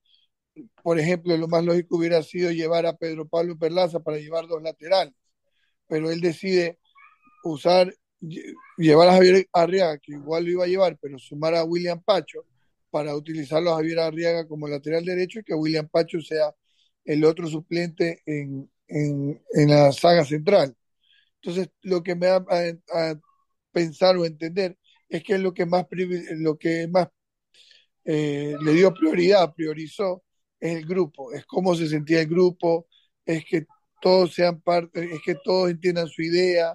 por 0.83 0.99
ejemplo, 0.99 1.37
lo 1.37 1.49
más 1.49 1.65
lógico 1.65 1.97
hubiera 1.97 2.23
sido 2.23 2.51
llevar 2.51 2.87
a 2.87 2.97
Pedro 2.97 3.29
Pablo 3.29 3.59
Perlaza 3.59 4.01
para 4.01 4.19
llevar 4.19 4.47
dos 4.49 4.63
laterales, 4.63 5.15
pero 5.89 6.11
él 6.11 6.21
decide 6.21 6.79
usar 7.45 7.95
llevar 8.77 9.09
a 9.09 9.13
Javier 9.15 9.47
Arriaga, 9.53 9.99
que 9.99 10.13
igual 10.13 10.45
lo 10.45 10.51
iba 10.51 10.65
a 10.65 10.69
llevar, 10.69 10.99
pero 11.01 11.19
sumar 11.19 11.55
a 11.55 11.65
William 11.65 12.03
Pacho 12.03 12.45
para 12.91 13.15
utilizarlo 13.15 13.73
a 13.73 13.77
Javier 13.77 14.01
Arriaga 14.01 14.47
como 14.47 14.69
lateral 14.69 15.05
derecho 15.05 15.41
y 15.41 15.45
que 15.45 15.55
William 15.55 15.89
Pacho 15.89 16.21
sea 16.21 16.55
el 17.05 17.25
otro 17.25 17.47
suplente 17.47 18.23
en, 18.27 18.71
en, 18.89 19.41
la 19.69 19.93
saga 19.93 20.25
central. 20.25 20.77
Entonces, 21.43 21.71
lo 21.83 22.03
que 22.03 22.15
me 22.15 22.27
da 22.27 22.45
a, 22.49 23.11
a, 23.11 23.21
pensar 23.73 24.17
o 24.17 24.25
entender 24.27 24.77
es 25.09 25.23
que 25.23 25.35
es 25.35 25.41
lo 25.41 25.55
que 25.55 25.67
más, 25.67 25.87
lo 26.37 26.59
que 26.59 26.89
más 26.89 27.09
eh, 28.05 28.55
le 28.63 28.73
dio 28.73 28.93
prioridad, 28.93 29.55
priorizó, 29.55 30.25
es 30.59 30.77
el 30.77 30.87
grupo, 30.87 31.33
es 31.33 31.47
cómo 31.47 31.75
se 31.75 31.89
sentía 31.89 32.21
el 32.21 32.29
grupo, 32.29 32.87
es 33.25 33.45
que 33.45 33.67
todos 34.01 34.35
sean 34.35 34.61
parte, 34.61 35.15
es 35.15 35.21
que 35.25 35.37
todos 35.43 35.71
entiendan 35.71 36.09
su 36.09 36.23
idea, 36.23 36.73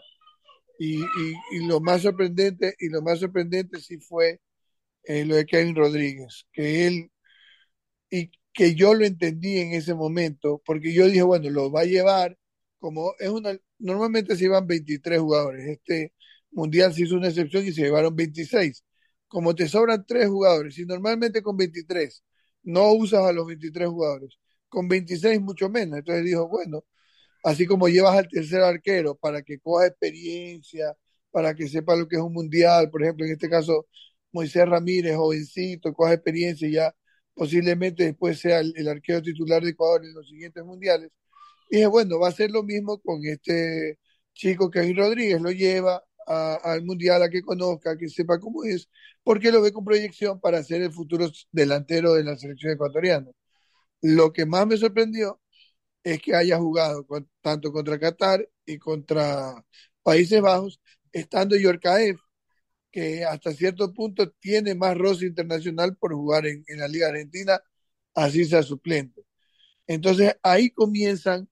y, 0.80 1.01
y, 1.01 1.36
y, 1.51 1.67
lo 1.67 1.80
más 1.82 2.01
sorprendente, 2.03 2.76
y 2.80 2.89
lo 2.89 3.01
más 3.01 3.19
sorprendente 3.19 3.80
sí 3.82 3.97
fue 3.99 4.41
eh, 5.05 5.26
lo 5.26 5.36
de 5.36 5.45
Kevin 5.45 5.76
Rodríguez, 5.76 6.45
que 6.53 6.88
él, 6.88 7.11
y 8.09 8.32
que 8.53 8.76
yo 8.76 8.93
lo 8.93 9.05
entendí 9.05 9.59
en 9.59 9.73
ese 9.73 9.93
momento, 9.93 10.61
porque 10.65 10.93
yo 10.93 11.07
dije, 11.07 11.23
bueno, 11.23 11.49
lo 11.49 11.71
va 11.71 11.82
a 11.82 11.86
llevar, 11.86 12.38
como 12.80 13.13
es 13.19 13.30
una, 13.30 13.57
normalmente 13.80 14.36
se 14.36 14.45
iban 14.45 14.67
23 14.67 15.19
jugadores, 15.19 15.67
este 15.67 16.13
mundial 16.51 16.93
se 16.93 17.03
hizo 17.03 17.15
una 17.15 17.28
excepción 17.30 17.65
y 17.65 17.73
se 17.73 17.82
llevaron 17.84 18.15
26, 18.15 18.84
como 19.28 19.55
te 19.55 19.67
sobran 19.67 20.05
tres 20.07 20.28
jugadores, 20.28 20.78
y 20.80 20.86
normalmente 20.86 21.41
con 21.41 21.57
23 21.57 22.23
no 22.63 22.93
usas 22.93 23.21
a 23.23 23.34
los 23.34 23.45
23 23.47 23.88
jugadores, 23.89 24.38
con 24.69 24.88
26 24.88 25.39
mucho 25.41 25.69
menos. 25.69 25.99
Entonces 25.99 26.26
dijo, 26.26 26.47
bueno, 26.47 26.84
así 27.46 27.68
como 27.68 27.88
llevas 27.89 28.18
al 28.18 28.28
tercer 28.28 28.62
arquero 28.62 29.16
para 29.16 29.43
que 29.43 29.60
coja 29.60 29.88
experiencia, 29.88 30.96
para 31.32 31.56
que 31.56 31.68
sepa 31.70 31.96
lo 31.96 32.08
que 32.08 32.18
es 32.18 32.22
un 32.22 32.34
mundial, 32.34 32.89
por 32.91 33.04
ejemplo, 33.04 33.26
en 33.26 33.34
este 33.34 33.50
caso 33.50 33.88
Moisés 34.32 34.68
Ramírez, 34.68 35.16
jovencito, 35.16 35.93
coja 35.93 36.14
experiencia 36.14 36.68
y 36.68 36.74
ya 36.74 36.96
posiblemente 37.36 38.04
después 38.06 38.39
sea 38.39 38.60
el, 38.62 38.88
arquero 38.88 39.22
titular 39.22 39.64
de 39.64 39.72
Ecuador 39.72 40.04
en 40.06 40.14
los 40.16 40.28
siguientes 40.28 40.64
mundiales. 40.66 41.12
Dije, 41.70 41.88
bueno, 41.88 42.20
va 42.20 42.30
a 42.30 42.32
ser 42.32 42.52
lo 42.52 42.64
mismo 42.64 43.00
con 43.02 43.26
este 43.26 44.00
chico 44.34 44.72
Kevin 44.72 44.98
Rodríguez, 44.98 45.41
lo 45.41 45.52
lleva 45.52 46.04
al 46.28 46.84
mundial 46.86 47.24
a 47.24 47.30
que 47.30 47.41
conozca, 47.43 47.98
que 47.98 48.10
sepa 48.10 48.39
cómo 48.39 48.64
es, 48.64 48.89
porque 49.24 49.52
lo 49.52 49.62
ve 49.62 49.72
con 49.74 49.86
proyección 49.86 50.39
para 50.39 50.64
ser 50.64 50.82
el 50.82 50.91
futuro 50.93 51.30
delantero 51.52 52.14
de 52.14 52.24
la 52.24 52.38
selección 52.38 52.74
ecuatoriana. 52.74 53.30
Lo 54.02 54.34
que 54.34 54.46
más 54.46 54.68
me 54.68 54.78
sorprendió 54.78 55.41
es 56.06 56.22
que 56.22 56.36
haya 56.36 56.58
jugado 56.60 57.06
tanto 57.41 57.72
contra 57.74 57.99
Qatar 57.99 58.47
y 58.66 58.78
contra 58.78 59.66
Países 60.03 60.41
Bajos, 60.41 60.80
estando 61.12 61.58
Yorkaev, 61.58 62.18
que 62.91 63.26
hasta 63.26 63.53
cierto 63.53 63.93
punto 63.93 64.32
tiene 64.39 64.76
más 64.76 64.97
roce 64.97 65.26
internacional 65.26 65.97
por 65.97 66.14
jugar 66.14 66.45
en, 66.47 66.64
en 66.68 66.80
la 66.80 66.88
Liga 66.88 67.10
Argentina, 67.10 67.60
así 68.14 68.45
sea 68.45 68.64
suplente. 68.64 69.24
Entonces 69.88 70.36
ahí 70.43 70.72
comienzan 70.72 71.49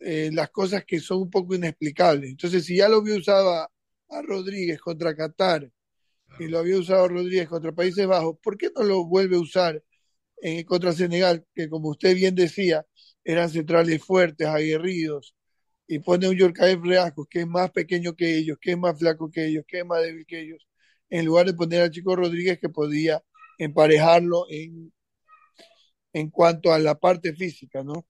eh, 0.00 0.30
las 0.32 0.50
cosas 0.50 0.84
que 0.84 1.00
son 1.00 1.22
un 1.22 1.30
poco 1.30 1.54
inexplicables. 1.54 2.30
Entonces, 2.30 2.64
si 2.64 2.76
ya 2.78 2.88
lo 2.88 2.96
había 2.98 3.16
usado 3.16 3.50
a, 3.54 3.68
Rodríguez 4.24 4.80
contra 4.80 5.16
Qatar 5.16 5.70
y 6.38 6.46
lo 6.46 6.58
había 6.58 6.78
usado 6.78 7.08
Rodríguez 7.08 7.48
contra 7.48 7.72
Países 7.72 8.06
Bajos, 8.06 8.36
¿por 8.42 8.58
qué 8.58 8.70
no 8.76 8.82
lo 8.82 9.06
vuelve 9.06 9.36
a 9.36 9.40
usar 9.40 9.82
en, 10.42 10.64
contra 10.64 10.92
Senegal, 10.92 11.46
que 11.54 11.68
como 11.68 11.90
usted 11.90 12.14
bien 12.14 12.34
decía, 12.34 12.86
eran 13.24 13.50
centrales 13.50 14.04
fuertes, 14.04 14.46
aguerridos, 14.46 15.34
y 15.86 15.98
pone 15.98 16.28
un 16.28 16.36
Yorkaev 16.36 16.82
Reascos, 16.82 17.26
que 17.28 17.40
es 17.40 17.46
más 17.46 17.70
pequeño 17.70 18.14
que 18.14 18.36
ellos, 18.36 18.58
que 18.60 18.72
es 18.72 18.78
más 18.78 18.98
flaco 18.98 19.30
que 19.30 19.46
ellos, 19.46 19.64
que 19.66 19.80
es 19.80 19.86
más 19.86 20.02
débil 20.02 20.26
que 20.26 20.40
ellos, 20.40 20.66
en 21.10 21.26
lugar 21.26 21.46
de 21.46 21.54
poner 21.54 21.82
al 21.82 21.90
chico 21.90 22.16
Rodríguez 22.16 22.58
que 22.58 22.68
podía 22.68 23.22
emparejarlo 23.58 24.46
en, 24.48 24.92
en 26.12 26.30
cuanto 26.30 26.72
a 26.72 26.78
la 26.78 26.94
parte 26.98 27.34
física, 27.34 27.82
¿no? 27.82 28.06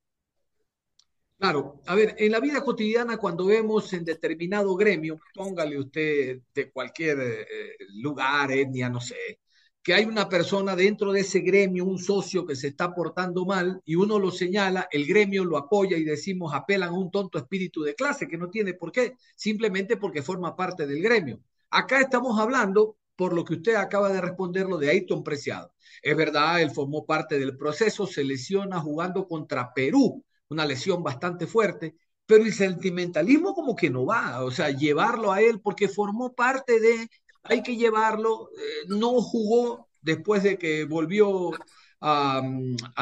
Claro, 1.39 1.81
a 1.87 1.97
ver, 1.97 2.15
en 2.19 2.31
la 2.31 2.39
vida 2.39 2.63
cotidiana 2.63 3.17
cuando 3.17 3.47
vemos 3.47 3.93
en 3.95 4.05
determinado 4.05 4.77
gremio, 4.77 5.19
póngale 5.35 5.77
usted 5.77 6.43
de 6.55 6.71
cualquier 6.71 7.19
eh, 7.21 7.47
lugar, 7.95 8.53
etnia, 8.53 8.89
no 8.89 9.01
sé, 9.01 9.41
que 9.83 9.95
hay 9.95 10.05
una 10.05 10.29
persona 10.29 10.77
dentro 10.77 11.13
de 11.13 11.21
ese 11.21 11.41
gremio, 11.41 11.85
un 11.85 11.99
socio 11.99 12.47
que 12.47 12.55
se 12.55 12.69
está 12.69 12.95
portando 12.95 13.45
mal 13.45 13.81
y 13.85 13.97
uno 13.97 14.19
lo 14.19 14.31
señala, 14.31 14.89
el 14.93 15.07
gremio 15.07 15.45
lo 15.45 15.57
apoya 15.57 15.97
y 15.97 16.05
decimos 16.05 16.55
apelan 16.55 16.91
a 16.91 16.99
un 16.99 17.11
tonto 17.11 17.39
espíritu 17.39 17.83
de 17.83 17.95
clase 17.95 18.29
que 18.29 18.39
no 18.39 18.49
tiene 18.49 18.75
por 18.75 18.93
qué, 18.93 19.17
simplemente 19.35 19.97
porque 19.97 20.23
forma 20.23 20.55
parte 20.55 20.87
del 20.87 21.03
gremio. 21.03 21.41
Acá 21.71 22.01
estamos 22.01 22.39
hablando, 22.39 22.97
por 23.17 23.33
lo 23.33 23.45
que 23.45 23.55
usted 23.55 23.75
acaba 23.75 24.11
de 24.13 24.21
responder, 24.21 24.67
lo 24.67 24.79
de 24.79 24.91
Ayton 24.91 25.25
Preciado. 25.25 25.73
Es 26.03 26.17
verdad, 26.17 26.61
él 26.63 26.71
formó 26.71 27.05
parte 27.05 27.39
del 27.39 27.57
proceso, 27.57 28.07
se 28.07 28.23
lesiona 28.25 28.79
jugando 28.81 29.27
contra 29.27 29.73
Perú, 29.75 30.25
una 30.49 30.65
lesión 30.65 31.03
bastante 31.03 31.47
fuerte, 31.47 31.97
pero 32.27 32.45
el 32.45 32.53
sentimentalismo 32.53 33.55
como 33.55 33.75
que 33.75 33.91
no 33.91 34.07
va, 34.07 34.45
o 34.45 34.51
sea, 34.51 34.71
llevarlo 34.71 35.33
a 35.33 35.41
él 35.41 35.61
porque 35.61 35.89
formó 35.89 36.35
parte 36.35 36.79
de, 36.81 37.09
hay 37.43 37.63
que 37.63 37.77
llevarlo, 37.77 38.51
eh, 38.57 38.87
no 38.89 39.21
jugó 39.21 39.89
después 40.01 40.43
de 40.43 40.59
que 40.59 40.85
volvió 40.85 41.53
a, 42.01 42.43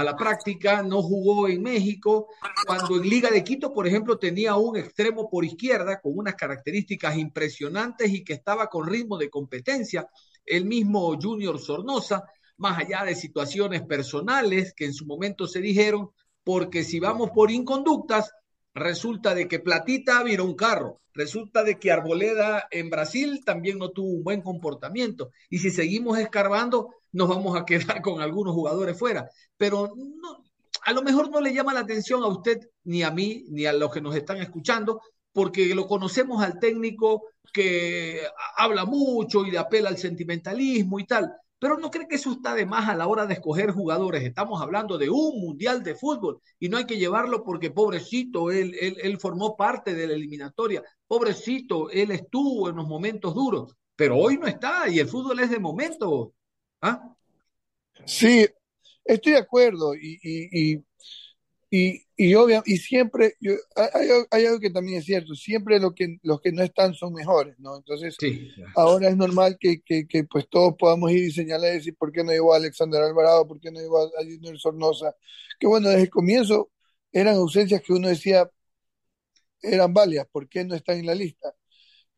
la 0.05 0.17
práctica, 0.17 0.83
no 0.83 1.03
jugó 1.03 1.49
en 1.49 1.63
México, 1.63 2.29
cuando 2.67 2.97
en 2.97 3.09
Liga 3.09 3.31
de 3.31 3.43
Quito, 3.43 3.73
por 3.73 3.87
ejemplo, 3.87 4.19
tenía 4.19 4.57
un 4.57 4.77
extremo 4.77 5.31
por 5.31 5.45
izquierda 5.45 6.01
con 6.01 6.13
unas 6.17 6.35
características 6.35 7.17
impresionantes 7.17 8.11
y 8.13 8.23
que 8.23 8.35
estaba 8.35 8.67
con 8.67 8.87
ritmo 8.87 9.17
de 9.17 9.31
competencia, 9.31 10.07
el 10.45 10.67
mismo 10.67 11.19
Junior 11.21 11.59
Sornosa, 11.59 12.25
más 12.59 12.79
allá 12.79 13.05
de 13.05 13.15
situaciones 13.15 13.83
personales 13.83 14.75
que 14.75 14.85
en 14.85 14.93
su 14.93 15.07
momento 15.07 15.47
se 15.47 15.61
dijeron, 15.61 16.11
porque 16.45 16.85
si 16.85 17.01
vamos 17.01 17.31
por 17.31 17.51
inconductas, 17.51 18.31
resulta 18.75 19.35
de 19.35 19.49
que 19.49 19.59
Platita 19.59 20.23
viró 20.23 20.45
un 20.45 20.55
carro, 20.55 21.01
resulta 21.13 21.63
de 21.63 21.79
que 21.79 21.91
Arboleda 21.91 22.67
en 22.71 22.91
Brasil 22.91 23.43
también 23.45 23.79
no 23.79 23.91
tuvo 23.91 24.11
un 24.11 24.25
buen 24.25 24.43
comportamiento, 24.43 25.31
y 25.49 25.59
si 25.59 25.71
seguimos 25.71 26.19
escarbando, 26.19 26.95
nos 27.13 27.29
vamos 27.29 27.59
a 27.59 27.65
quedar 27.65 28.01
con 28.03 28.21
algunos 28.21 28.55
jugadores 28.55 28.99
fuera, 28.99 29.29
pero 29.57 29.93
no, 29.97 30.45
a 30.85 30.93
lo 30.93 31.03
mejor 31.03 31.31
no 31.31 31.41
le 31.41 31.53
llama 31.53 31.75
la 31.75 31.81
atención 31.81 32.23
a 32.23 32.29
usted, 32.29 32.59
ni 32.85 33.03
a 33.03 33.11
mí, 33.11 33.45
ni 33.49 33.67
a 33.67 33.73
los 33.73 33.93
que 33.93 34.01
nos 34.01 34.15
están 34.15 34.39
escuchando, 34.39 35.01
porque 35.33 35.75
lo 35.75 35.87
conocemos 35.87 36.43
al 36.43 36.59
técnico 36.59 37.29
que 37.53 38.21
habla 38.57 38.85
mucho 38.85 39.45
y 39.45 39.51
le 39.51 39.59
apela 39.59 39.89
al 39.89 39.99
sentimentalismo 39.99 40.99
y 40.99 41.07
tal, 41.07 41.33
pero 41.61 41.79
no 41.79 41.91
cree 41.91 42.09
que 42.09 42.17
eso 42.17 42.33
está 42.33 42.55
de 42.55 42.67
más 42.67 42.89
a 42.89 42.97
la 42.97 43.07
hora 43.07 43.27
de 43.27 43.35
escoger 43.35 43.71
jugadores. 43.71 44.25
Estamos 44.25 44.61
hablando 44.63 44.97
de 44.99 45.11
un 45.11 45.41
mundial 45.41 45.83
de 45.85 45.95
fútbol 45.95 46.41
y 46.59 46.69
no 46.69 46.79
hay 46.79 46.87
que 46.87 46.97
llevarlo 46.97 47.45
porque 47.45 47.71
pobrecito, 47.71 48.51
él, 48.51 48.75
él, 48.81 48.97
él 49.03 49.21
formó 49.21 49.57
parte 49.57 49.95
de 49.95 50.07
la 50.09 50.15
eliminatoria, 50.15 50.83
pobrecito, 51.07 51.91
él 51.91 52.11
estuvo 52.13 52.71
en 52.71 52.77
los 52.77 52.89
momentos 52.89 53.35
duros, 53.35 53.77
pero 53.95 54.17
hoy 54.17 54.39
no 54.39 54.47
está 54.47 54.89
y 54.89 54.99
el 54.99 55.09
fútbol 55.09 55.39
es 55.41 55.51
de 55.51 55.61
momento. 55.61 56.33
¿Ah? 56.81 57.15
Sí, 58.07 58.47
estoy 59.05 59.33
de 59.33 59.39
acuerdo 59.39 59.95
y, 59.95 60.19
y, 60.23 60.73
y, 60.73 60.85
y, 61.71 62.03
y, 62.23 62.35
obvia, 62.35 62.63
y 62.67 62.77
siempre, 62.77 63.37
yo, 63.41 63.55
hay, 63.75 64.09
hay, 64.31 64.45
algo 64.45 64.61
que 64.61 64.69
también 64.69 64.99
es 64.99 65.07
cierto, 65.07 65.35
siempre 65.35 65.81
lo 65.81 65.95
que, 65.95 66.19
los 66.23 66.41
que 66.41 66.53
no 66.53 66.63
están 66.63 66.93
son 66.93 67.15
mejores, 67.15 67.59
¿no? 67.59 67.79
Entonces, 67.79 68.15
sí. 68.21 68.51
ahora 68.77 69.09
es 69.09 69.17
normal 69.17 69.57
que, 69.59 69.81
que, 69.81 70.07
que, 70.07 70.25
pues 70.25 70.47
todos 70.51 70.75
podamos 70.79 71.11
ir 71.13 71.25
y 71.25 71.33
señalar 71.33 71.73
y 71.73 71.77
decir, 71.77 71.97
¿por 71.97 72.13
qué 72.13 72.23
no 72.23 72.33
llegó 72.33 72.53
a 72.53 72.59
Alexander 72.59 73.03
Alvarado? 73.03 73.47
¿Por 73.49 73.59
qué 73.59 73.71
no 73.71 73.81
llegó 73.81 74.01
a 74.03 74.11
Junior 74.23 74.59
Sornosa? 74.59 75.17
Que 75.59 75.67
bueno, 75.67 75.89
desde 75.89 76.03
el 76.03 76.11
comienzo 76.11 76.71
eran 77.11 77.37
ausencias 77.37 77.81
que 77.83 77.93
uno 77.95 78.09
decía 78.09 78.51
eran 79.63 79.95
válidas, 79.95 80.27
¿por 80.31 80.49
qué 80.49 80.65
no 80.65 80.75
están 80.75 80.99
en 80.99 81.07
la 81.07 81.15
lista? 81.15 81.55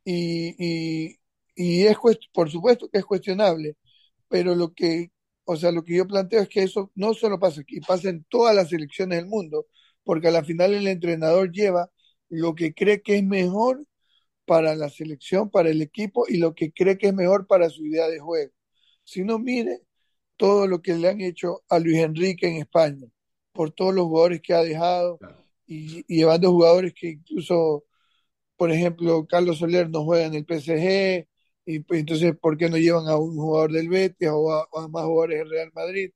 Y, 0.05 0.57
y, 0.59 1.21
y 1.55 1.87
es, 1.87 1.97
por 2.33 2.51
supuesto 2.51 2.89
que 2.89 2.99
es 2.99 3.05
cuestionable, 3.05 3.77
pero 4.29 4.55
lo 4.57 4.73
que 4.75 5.13
o 5.45 5.57
sea, 5.57 5.73
lo 5.73 5.85
que 5.85 5.97
yo 5.97 6.07
planteo 6.07 6.41
es 6.43 6.49
que 6.49 6.63
eso 6.63 6.91
no 6.95 7.15
solo 7.15 7.39
pasa 7.39 7.61
aquí, 7.63 7.81
pasa 7.81 8.09
en 8.09 8.25
todas 8.25 8.55
las 8.55 8.69
selecciones 8.69 9.19
del 9.19 9.27
mundo, 9.27 9.67
porque 10.05 10.29
a 10.29 10.31
la 10.33 10.45
final 10.45 10.75
el 10.75 10.89
entrenador 10.89 11.53
lleva 11.53 11.91
lo 12.29 12.55
que 12.55 12.75
cree 12.75 13.03
que 13.03 13.17
es 13.17 13.25
mejor 13.25 13.87
para 14.45 14.75
la 14.77 14.91
selección, 14.91 15.51
para 15.51 15.71
el 15.71 15.83
equipo 15.83 16.27
y 16.29 16.39
lo 16.39 16.55
que 16.55 16.73
cree 16.73 16.99
que 16.99 17.09
es 17.09 17.15
mejor 17.15 17.47
para 17.47 17.71
su 17.71 17.85
idea 17.87 18.09
de 18.09 18.21
juego. 18.21 18.53
Si 19.05 19.25
no, 19.25 19.39
mire 19.39 19.83
todo 20.37 20.67
lo 20.67 20.83
que 20.83 20.95
le 20.95 21.09
han 21.09 21.21
hecho 21.21 21.63
a 21.69 21.79
Luis 21.79 21.99
Enrique 21.99 22.49
en 22.49 22.57
España, 22.57 23.07
por 23.53 23.71
todos 23.73 23.95
los 23.95 24.07
jugadores 24.07 24.41
que 24.43 24.55
ha 24.55 24.63
dejado 24.63 25.19
y, 25.67 26.05
y 26.09 26.19
llevando 26.19 26.51
jugadores 26.51 26.95
que 26.95 27.11
incluso, 27.11 27.85
por 28.57 28.73
ejemplo, 28.73 29.27
Carlos 29.27 29.59
Soler 29.59 29.91
no 29.91 30.05
juega 30.05 30.27
en 30.27 30.35
el 30.35 30.47
PSG, 30.47 31.29
y 31.65 31.81
pues, 31.81 32.01
entonces, 32.01 32.37
¿por 32.37 32.57
qué 32.57 32.69
no 32.69 32.77
llevan 32.77 33.09
a 33.09 33.17
un 33.17 33.37
jugador 33.37 33.73
del 33.73 33.89
Betis 33.89 34.29
o 34.31 34.53
a, 34.53 34.69
a, 34.73 34.89
más 34.89 35.05
jugadores 35.05 35.39
del 35.41 35.51
Real 35.51 35.71
Madrid? 35.75 36.11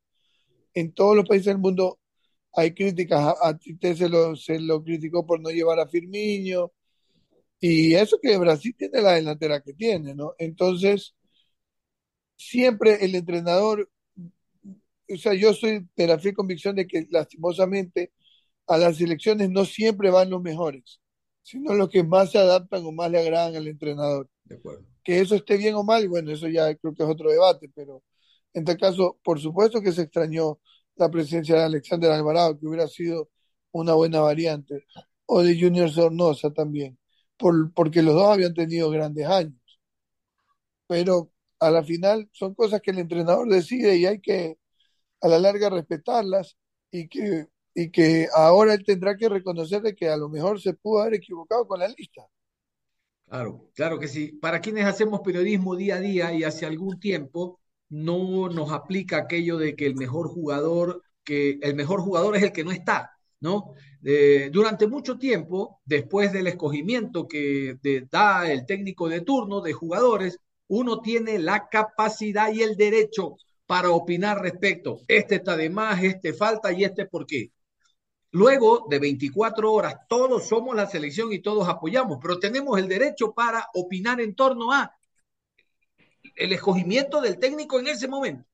En 0.74 0.92
todos 0.92 1.16
los 1.16 1.28
países 1.28 1.46
del 1.46 1.58
mundo 1.58 1.98
hay 2.56 2.74
críticas. 2.74 3.34
A, 3.40 3.56
Tite 3.56 3.94
se 3.94 4.08
lo, 4.08 4.34
se 4.36 4.58
lo 4.60 4.82
criticó 4.82 5.24
por 5.26 5.40
no 5.40 5.50
llevar 5.50 5.78
a 5.80 5.88
Firmino. 5.88 6.72
Y 7.60 7.94
eso 7.94 8.18
que 8.20 8.36
Brasil 8.38 8.74
tiene 8.76 9.00
la 9.00 9.12
delantera 9.12 9.62
que 9.62 9.72
tiene, 9.74 10.14
¿no? 10.14 10.34
Entonces, 10.38 11.14
siempre 12.36 13.04
el 13.04 13.14
entrenador, 13.14 13.90
o 15.08 15.16
sea, 15.16 15.34
yo 15.34 15.54
soy 15.54 15.88
de 15.96 16.06
la 16.06 16.18
fiel 16.18 16.34
convicción 16.34 16.76
de 16.76 16.86
que 16.86 17.06
lastimosamente 17.10 18.12
a 18.66 18.78
las 18.78 18.96
selecciones 18.98 19.50
no 19.50 19.64
siempre 19.64 20.10
van 20.10 20.30
los 20.30 20.42
mejores, 20.42 21.00
sino 21.42 21.74
los 21.74 21.88
que 21.88 22.02
más 22.02 22.32
se 22.32 22.38
adaptan 22.38 22.84
o 22.84 22.92
más 22.92 23.10
le 23.10 23.20
agradan 23.20 23.56
al 23.56 23.68
entrenador. 23.68 24.28
De 24.44 24.56
acuerdo 24.56 24.86
que 25.06 25.20
eso 25.20 25.36
esté 25.36 25.56
bien 25.56 25.76
o 25.76 25.84
mal, 25.84 26.08
bueno, 26.08 26.32
eso 26.32 26.48
ya 26.48 26.74
creo 26.74 26.92
que 26.92 27.04
es 27.04 27.08
otro 27.08 27.30
debate, 27.30 27.70
pero 27.72 28.02
en 28.52 28.64
tal 28.64 28.76
caso, 28.76 29.20
por 29.22 29.40
supuesto 29.40 29.80
que 29.80 29.92
se 29.92 30.02
extrañó 30.02 30.58
la 30.96 31.10
presencia 31.10 31.56
de 31.56 31.62
Alexander 31.64 32.10
Alvarado, 32.12 32.58
que 32.58 32.66
hubiera 32.66 32.88
sido 32.88 33.30
una 33.72 33.94
buena 33.94 34.20
variante, 34.20 34.86
o 35.26 35.42
de 35.42 35.58
Junior 35.60 35.90
Sornosa 35.90 36.52
también, 36.52 36.98
por, 37.36 37.72
porque 37.74 38.02
los 38.02 38.14
dos 38.14 38.28
habían 38.28 38.54
tenido 38.54 38.90
grandes 38.90 39.26
años. 39.26 39.60
Pero 40.86 41.30
a 41.60 41.70
la 41.70 41.82
final 41.82 42.28
son 42.32 42.54
cosas 42.54 42.80
que 42.80 42.90
el 42.90 42.98
entrenador 42.98 43.48
decide 43.48 43.96
y 43.96 44.06
hay 44.06 44.20
que 44.20 44.58
a 45.20 45.28
la 45.28 45.38
larga 45.38 45.70
respetarlas 45.70 46.56
y 46.90 47.08
que, 47.08 47.46
y 47.74 47.90
que 47.90 48.28
ahora 48.34 48.74
él 48.74 48.84
tendrá 48.84 49.16
que 49.16 49.28
reconocer 49.28 49.82
de 49.82 49.94
que 49.94 50.08
a 50.08 50.16
lo 50.16 50.28
mejor 50.28 50.60
se 50.60 50.74
pudo 50.74 51.02
haber 51.02 51.14
equivocado 51.14 51.66
con 51.66 51.80
la 51.80 51.88
lista. 51.88 52.26
Claro, 53.26 53.70
claro 53.74 53.98
que 53.98 54.08
sí. 54.08 54.32
Para 54.32 54.60
quienes 54.60 54.84
hacemos 54.84 55.20
periodismo 55.20 55.74
día 55.74 55.96
a 55.96 56.00
día 56.00 56.32
y 56.32 56.44
hace 56.44 56.64
algún 56.64 57.00
tiempo, 57.00 57.60
no 57.88 58.48
nos 58.48 58.72
aplica 58.72 59.18
aquello 59.18 59.58
de 59.58 59.76
que 59.76 59.86
el 59.86 59.96
mejor 59.96 60.28
jugador, 60.28 61.02
que 61.24 61.58
el 61.62 61.74
mejor 61.74 62.00
jugador 62.00 62.36
es 62.36 62.42
el 62.42 62.52
que 62.52 62.64
no 62.64 62.72
está, 62.72 63.12
¿no? 63.40 63.74
Eh, 64.02 64.50
durante 64.52 64.86
mucho 64.86 65.18
tiempo, 65.18 65.80
después 65.84 66.32
del 66.32 66.46
escogimiento 66.46 67.26
que 67.26 67.78
da 68.10 68.50
el 68.50 68.66
técnico 68.66 69.08
de 69.08 69.22
turno 69.22 69.60
de 69.60 69.72
jugadores, 69.72 70.38
uno 70.68 71.00
tiene 71.00 71.38
la 71.38 71.68
capacidad 71.68 72.52
y 72.52 72.62
el 72.62 72.76
derecho 72.76 73.36
para 73.66 73.90
opinar 73.90 74.40
respecto. 74.40 75.00
Este 75.08 75.36
está 75.36 75.56
de 75.56 75.70
más, 75.70 76.02
este 76.02 76.32
falta 76.32 76.72
y 76.72 76.84
este 76.84 77.06
por 77.06 77.26
qué. 77.26 77.52
Luego 78.32 78.86
de 78.88 78.98
24 78.98 79.72
horas, 79.72 79.96
todos 80.08 80.46
somos 80.48 80.76
la 80.76 80.86
selección 80.86 81.32
y 81.32 81.40
todos 81.40 81.68
apoyamos, 81.68 82.18
pero 82.20 82.38
tenemos 82.38 82.78
el 82.78 82.88
derecho 82.88 83.32
para 83.32 83.66
opinar 83.74 84.20
en 84.20 84.34
torno 84.34 84.72
a 84.72 84.92
el 86.34 86.52
escogimiento 86.52 87.20
del 87.20 87.38
técnico 87.38 87.78
en 87.78 87.88
ese 87.88 88.08
momento. 88.08 88.44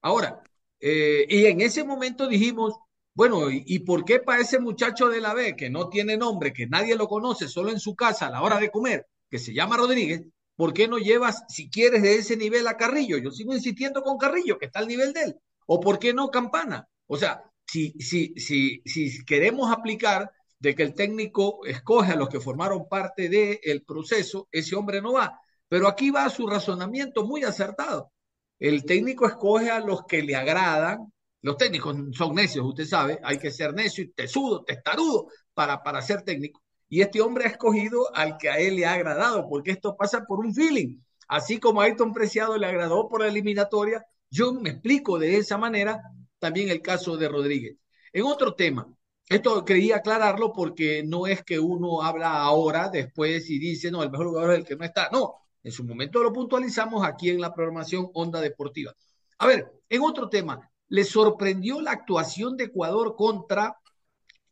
Ahora, 0.00 0.42
eh, 0.80 1.26
y 1.28 1.46
en 1.46 1.60
ese 1.60 1.84
momento 1.84 2.28
dijimos, 2.28 2.74
bueno, 3.14 3.50
¿y, 3.50 3.80
por 3.80 4.04
qué 4.04 4.20
para 4.20 4.42
ese 4.42 4.58
muchacho 4.58 5.08
de 5.08 5.20
la 5.20 5.34
B 5.34 5.54
que 5.54 5.70
no 5.70 5.88
tiene 5.88 6.16
nombre, 6.16 6.52
que 6.52 6.66
nadie 6.66 6.96
lo 6.96 7.08
conoce, 7.08 7.46
solo 7.46 7.70
en 7.70 7.78
su 7.78 7.94
casa 7.94 8.26
a 8.26 8.30
la 8.30 8.42
hora 8.42 8.58
de 8.58 8.70
comer, 8.70 9.06
que 9.30 9.38
se 9.38 9.52
llama 9.52 9.76
Rodríguez, 9.76 10.22
¿por 10.56 10.72
qué 10.72 10.88
no 10.88 10.98
llevas, 10.98 11.44
si 11.48 11.70
quieres, 11.70 12.02
de 12.02 12.16
ese 12.16 12.36
nivel 12.36 12.66
a 12.66 12.76
Carrillo? 12.76 13.18
Yo 13.18 13.30
sigo 13.30 13.54
insistiendo 13.54 14.02
con 14.02 14.16
Carrillo, 14.18 14.58
que 14.58 14.66
está 14.66 14.80
al 14.80 14.88
nivel 14.88 15.12
de 15.12 15.22
él. 15.24 15.36
¿O 15.66 15.78
por 15.80 15.98
qué 15.98 16.14
no 16.14 16.30
Campana? 16.30 16.88
O 17.06 17.16
sea, 17.16 17.42
si, 17.66 17.92
si, 18.00 18.34
si, 18.36 18.82
si 18.86 19.24
queremos 19.24 19.70
aplicar 19.70 20.30
de 20.58 20.74
que 20.74 20.82
el 20.82 20.94
técnico 20.94 21.64
escoge 21.66 22.12
a 22.12 22.16
los 22.16 22.28
que 22.28 22.40
formaron 22.40 22.88
parte 22.88 23.28
del 23.28 23.82
proceso, 23.82 24.48
ese 24.52 24.74
hombre 24.76 25.02
no 25.02 25.12
va. 25.12 25.40
Pero 25.72 25.88
aquí 25.88 26.10
va 26.10 26.28
su 26.28 26.46
razonamiento 26.46 27.24
muy 27.24 27.44
acertado. 27.44 28.12
El 28.58 28.84
técnico 28.84 29.26
escoge 29.26 29.70
a 29.70 29.80
los 29.80 30.02
que 30.04 30.22
le 30.22 30.36
agradan. 30.36 31.10
Los 31.40 31.56
técnicos 31.56 31.96
son 32.12 32.34
necios, 32.34 32.66
usted 32.66 32.84
sabe, 32.84 33.18
hay 33.24 33.38
que 33.38 33.50
ser 33.50 33.72
necio 33.72 34.04
y 34.04 34.08
tesudo, 34.08 34.64
testarudo 34.64 35.28
para, 35.54 35.82
para 35.82 36.02
ser 36.02 36.24
técnico. 36.24 36.62
Y 36.90 37.00
este 37.00 37.22
hombre 37.22 37.46
ha 37.46 37.48
escogido 37.48 38.14
al 38.14 38.36
que 38.36 38.50
a 38.50 38.58
él 38.58 38.76
le 38.76 38.84
ha 38.84 38.92
agradado, 38.92 39.48
porque 39.48 39.70
esto 39.70 39.96
pasa 39.96 40.24
por 40.28 40.40
un 40.40 40.54
feeling. 40.54 40.98
Así 41.26 41.58
como 41.58 41.80
a 41.80 41.84
Ayrton 41.84 42.12
Preciado 42.12 42.58
le 42.58 42.66
agradó 42.66 43.08
por 43.08 43.22
la 43.22 43.28
eliminatoria, 43.28 44.04
yo 44.28 44.52
me 44.52 44.68
explico 44.68 45.18
de 45.18 45.38
esa 45.38 45.56
manera 45.56 46.02
también 46.38 46.68
el 46.68 46.82
caso 46.82 47.16
de 47.16 47.30
Rodríguez. 47.30 47.78
En 48.12 48.24
otro 48.24 48.54
tema, 48.54 48.94
esto 49.26 49.64
quería 49.64 49.96
aclararlo 49.96 50.52
porque 50.52 51.02
no 51.02 51.26
es 51.26 51.42
que 51.42 51.58
uno 51.58 52.02
habla 52.02 52.42
ahora, 52.42 52.90
después 52.90 53.48
y 53.48 53.58
dice, 53.58 53.90
no, 53.90 54.02
el 54.02 54.10
mejor 54.10 54.26
jugador 54.26 54.52
es 54.52 54.58
el 54.58 54.66
que 54.66 54.76
no 54.76 54.84
está. 54.84 55.08
No, 55.10 55.41
en 55.62 55.72
su 55.72 55.84
momento 55.84 56.22
lo 56.22 56.32
puntualizamos 56.32 57.04
aquí 57.04 57.30
en 57.30 57.40
la 57.40 57.54
programación 57.54 58.10
Onda 58.14 58.40
Deportiva. 58.40 58.94
A 59.38 59.46
ver, 59.46 59.72
en 59.88 60.02
otro 60.02 60.28
tema, 60.28 60.70
¿le 60.88 61.04
sorprendió 61.04 61.80
la 61.80 61.92
actuación 61.92 62.56
de 62.56 62.64
Ecuador 62.64 63.14
contra 63.16 63.76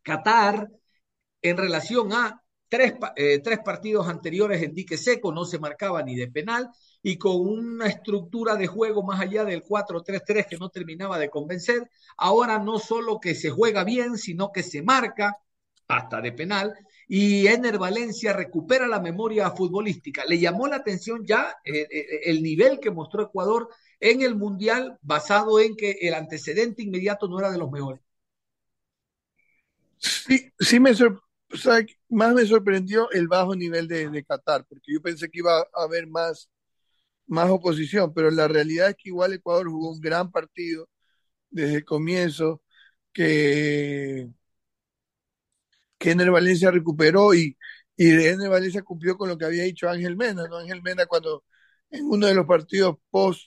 Qatar 0.02 0.68
en 1.42 1.56
relación 1.56 2.12
a 2.12 2.42
tres, 2.68 2.94
eh, 3.16 3.40
tres 3.40 3.58
partidos 3.64 4.08
anteriores 4.08 4.62
en 4.62 4.74
dique 4.74 4.96
seco? 4.96 5.32
No 5.32 5.44
se 5.44 5.58
marcaba 5.58 6.02
ni 6.02 6.14
de 6.14 6.28
penal 6.28 6.68
y 7.02 7.18
con 7.18 7.40
una 7.40 7.86
estructura 7.86 8.56
de 8.56 8.66
juego 8.66 9.02
más 9.02 9.20
allá 9.20 9.44
del 9.44 9.64
4-3-3 9.64 10.46
que 10.46 10.58
no 10.58 10.68
terminaba 10.68 11.18
de 11.18 11.30
convencer. 11.30 11.90
Ahora 12.16 12.58
no 12.58 12.78
solo 12.78 13.20
que 13.20 13.34
se 13.34 13.50
juega 13.50 13.84
bien, 13.84 14.16
sino 14.16 14.52
que 14.52 14.62
se 14.62 14.82
marca 14.82 15.36
hasta 15.88 16.20
de 16.20 16.32
penal 16.32 16.74
y 17.12 17.48
Ener 17.48 17.76
Valencia 17.76 18.32
recupera 18.32 18.86
la 18.86 19.00
memoria 19.00 19.50
futbolística. 19.50 20.24
Le 20.26 20.38
llamó 20.38 20.68
la 20.68 20.76
atención 20.76 21.26
ya 21.26 21.56
eh, 21.64 21.88
eh, 21.90 22.20
el 22.26 22.40
nivel 22.40 22.78
que 22.78 22.92
mostró 22.92 23.24
Ecuador 23.24 23.68
en 23.98 24.22
el 24.22 24.36
Mundial 24.36 24.96
basado 25.02 25.58
en 25.58 25.74
que 25.74 25.98
el 26.02 26.14
antecedente 26.14 26.84
inmediato 26.84 27.26
no 27.26 27.40
era 27.40 27.50
de 27.50 27.58
los 27.58 27.68
mejores. 27.68 28.00
Sí, 29.98 30.52
sí 30.56 30.78
me 30.78 30.92
más 32.10 32.32
me 32.32 32.46
sorprendió 32.46 33.10
el 33.10 33.26
bajo 33.26 33.56
nivel 33.56 33.88
de, 33.88 34.08
de 34.08 34.24
Qatar, 34.24 34.64
porque 34.68 34.92
yo 34.92 35.02
pensé 35.02 35.28
que 35.28 35.40
iba 35.40 35.58
a 35.58 35.82
haber 35.82 36.06
más, 36.06 36.48
más 37.26 37.50
oposición, 37.50 38.14
pero 38.14 38.30
la 38.30 38.46
realidad 38.46 38.90
es 38.90 38.94
que 38.94 39.08
igual 39.08 39.32
Ecuador 39.32 39.68
jugó 39.68 39.90
un 39.90 40.00
gran 40.00 40.30
partido 40.30 40.88
desde 41.50 41.78
el 41.78 41.84
comienzo, 41.84 42.62
que, 43.12 44.30
que 46.00 46.12
Ener 46.12 46.32
Valencia 46.32 46.72
recuperó 46.72 47.34
y, 47.34 47.58
y 47.96 48.10
Ener 48.12 48.50
Valencia 48.50 48.82
cumplió 48.82 49.18
con 49.18 49.28
lo 49.30 49.38
que 49.38 49.46
había 49.46 49.64
dicho 49.64 49.88
Ángel 49.90 50.16
Mena, 50.16 50.48
¿no? 50.48 50.58
Ángel 50.58 50.82
Mena 50.82 51.06
cuando 51.06 51.44
en 51.90 52.06
uno 52.06 52.26
de 52.28 52.34
los 52.34 52.46
partidos 52.46 52.96
post, 53.10 53.42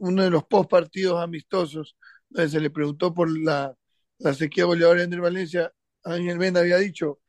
uno 0.00 0.24
de 0.24 0.30
los 0.30 0.44
post 0.46 0.70
partidos 0.70 1.22
amistosos, 1.22 1.96
donde 2.30 2.50
se 2.50 2.60
le 2.60 2.70
preguntó 2.70 3.14
por 3.14 3.30
la, 3.38 3.76
la 4.18 4.34
sequía 4.34 4.64
goleadora 4.64 5.00
de 5.00 5.06
Ener 5.06 5.20
Valencia, 5.20 5.72
Ángel 6.04 6.38
Mena 6.38 6.60
había 6.60 6.78
dicho, 6.78 7.20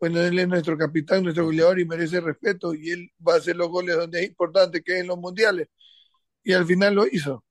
bueno, 0.00 0.20
él 0.20 0.38
es 0.38 0.48
nuestro 0.48 0.76
capitán, 0.78 1.22
nuestro 1.24 1.44
goleador 1.46 1.80
y 1.80 1.86
merece 1.86 2.20
respeto 2.20 2.74
y 2.74 2.90
él 2.90 3.10
va 3.26 3.34
a 3.34 3.38
hacer 3.38 3.56
los 3.56 3.68
goles 3.68 3.96
donde 3.96 4.20
es 4.22 4.28
importante, 4.28 4.82
que 4.82 4.94
es 4.96 5.00
en 5.02 5.08
los 5.08 5.18
mundiales. 5.18 5.68
Y 6.44 6.52
al 6.54 6.66
final 6.66 6.94
lo 6.94 7.06
hizo. 7.06 7.44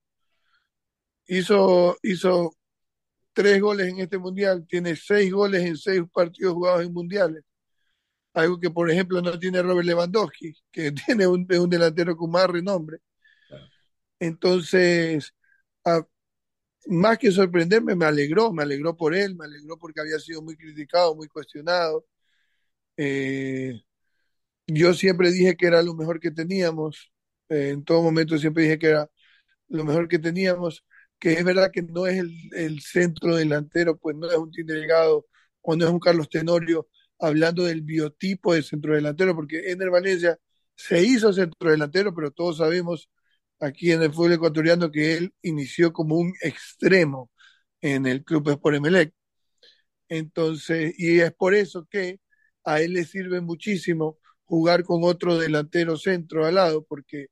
Hizo, 1.26 1.96
hizo 2.02 2.54
tres 3.34 3.60
goles 3.60 3.88
en 3.88 4.00
este 4.00 4.18
mundial, 4.18 4.66
tiene 4.68 4.96
seis 4.96 5.32
goles 5.32 5.62
en 5.64 5.76
seis 5.76 6.02
partidos 6.12 6.54
jugados 6.54 6.82
en 6.84 6.92
mundiales. 6.92 7.44
Algo 8.34 8.58
que, 8.60 8.70
por 8.70 8.90
ejemplo, 8.90 9.22
no 9.22 9.38
tiene 9.38 9.62
Robert 9.62 9.86
Lewandowski, 9.86 10.54
que 10.72 10.92
tiene 11.06 11.26
un, 11.26 11.46
un 11.50 11.70
delantero 11.70 12.16
con 12.16 12.30
más 12.30 12.48
renombre. 12.48 12.98
Entonces, 14.18 15.34
más 16.86 17.18
que 17.18 17.30
sorprenderme, 17.30 17.94
me 17.94 18.04
alegró, 18.06 18.52
me 18.52 18.62
alegró 18.62 18.96
por 18.96 19.14
él, 19.14 19.34
me 19.36 19.44
alegró 19.46 19.78
porque 19.78 20.00
había 20.00 20.18
sido 20.18 20.42
muy 20.42 20.56
criticado, 20.56 21.14
muy 21.14 21.28
cuestionado. 21.28 22.06
Eh, 22.96 23.82
yo 24.66 24.94
siempre 24.94 25.30
dije 25.32 25.56
que 25.56 25.66
era 25.66 25.82
lo 25.82 25.94
mejor 25.94 26.20
que 26.20 26.30
teníamos, 26.30 27.12
eh, 27.48 27.70
en 27.70 27.84
todo 27.84 28.02
momento 28.02 28.38
siempre 28.38 28.64
dije 28.64 28.78
que 28.78 28.88
era 28.88 29.10
lo 29.68 29.84
mejor 29.84 30.08
que 30.08 30.18
teníamos, 30.18 30.84
que 31.18 31.34
es 31.34 31.44
verdad 31.44 31.70
que 31.72 31.82
no 31.82 32.06
es 32.06 32.22
el, 32.52 32.80
centro 32.80 33.36
delantero, 33.36 33.96
pues 33.98 34.16
no 34.16 34.30
es 34.30 34.36
un 34.36 34.50
Tim 34.50 34.66
Delgado 34.66 35.26
o 35.62 35.76
no 35.76 35.86
es 35.86 35.90
un 35.90 36.00
Carlos 36.00 36.28
Tenorio, 36.28 36.88
hablando 37.18 37.64
del 37.64 37.82
biotipo 37.82 38.54
de 38.54 38.62
centro 38.62 38.94
delantero, 38.94 39.34
porque 39.34 39.70
Ener 39.70 39.90
Valencia 39.90 40.38
se 40.76 41.02
hizo 41.02 41.32
centro 41.32 41.70
delantero, 41.70 42.14
pero 42.14 42.30
todos 42.30 42.58
sabemos 42.58 43.08
aquí 43.60 43.92
en 43.92 44.02
el 44.02 44.12
fútbol 44.12 44.34
ecuatoriano 44.34 44.90
que 44.90 45.16
él 45.16 45.34
inició 45.42 45.92
como 45.92 46.16
un 46.16 46.34
extremo 46.42 47.30
en 47.80 48.06
el 48.06 48.24
Club 48.24 48.50
Sport 48.50 48.76
Emelec. 48.76 49.14
Entonces, 50.08 50.94
y 50.98 51.20
es 51.20 51.32
por 51.34 51.54
eso 51.54 51.86
que 51.90 52.20
a 52.64 52.80
él 52.80 52.94
le 52.94 53.04
sirve 53.04 53.40
muchísimo 53.40 54.18
jugar 54.44 54.84
con 54.84 55.04
otro 55.04 55.38
delantero 55.38 55.96
centro 55.96 56.46
al 56.46 56.56
lado, 56.56 56.84
porque 56.84 57.28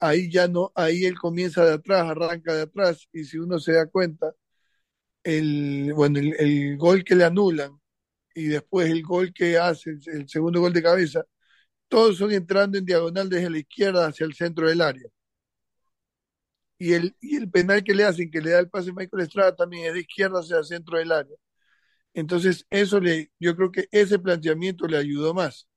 ahí 0.00 0.30
ya 0.30 0.48
no, 0.48 0.72
ahí 0.74 1.04
él 1.06 1.18
comienza 1.18 1.64
de 1.64 1.74
atrás, 1.74 2.08
arranca 2.10 2.54
de 2.54 2.62
atrás, 2.62 3.08
y 3.12 3.24
si 3.24 3.38
uno 3.38 3.58
se 3.58 3.72
da 3.72 3.86
cuenta, 3.86 4.34
el, 5.24 5.92
bueno, 5.94 6.18
el, 6.20 6.76
gol 6.78 7.04
que 7.04 7.14
le 7.16 7.24
anulan 7.24 7.78
y 8.34 8.46
después 8.48 8.90
el 8.90 9.02
gol 9.02 9.32
que 9.34 9.58
hace, 9.58 9.98
el 10.06 10.28
segundo 10.28 10.60
gol 10.60 10.72
de 10.72 10.82
cabeza, 10.82 11.24
todos 11.88 12.18
son 12.18 12.32
entrando 12.32 12.78
en 12.78 12.86
diagonal 12.86 13.28
desde 13.30 13.50
la 13.50 13.58
izquierda 13.60 14.06
hacia 14.08 14.26
el 14.26 14.34
centro 14.34 14.68
del 14.68 14.82
área. 14.82 15.08
Y 16.78 16.94
el, 16.94 17.14
y 17.20 17.36
el 17.36 17.50
penal 17.50 17.84
que 17.84 17.94
le 17.94 18.04
hacen, 18.04 18.30
que 18.30 18.40
le 18.40 18.50
da 18.50 18.58
el 18.60 18.70
pase 18.70 18.92
Michael 18.92 19.22
Estrada, 19.22 19.54
también 19.54 19.86
es 19.86 19.94
de 19.94 20.00
izquierda 20.00 20.40
hacia 20.40 20.58
el 20.58 20.64
centro 20.64 20.98
del 20.98 21.12
área. 21.12 21.36
Entonces, 22.14 22.66
eso 22.70 23.00
le, 23.00 23.32
yo 23.40 23.56
creo 23.56 23.72
que 23.72 23.88
ese 23.92 24.18
planteamiento 24.18 24.86
le 24.88 24.98
ayudó 24.98 25.34
más. 25.34 25.68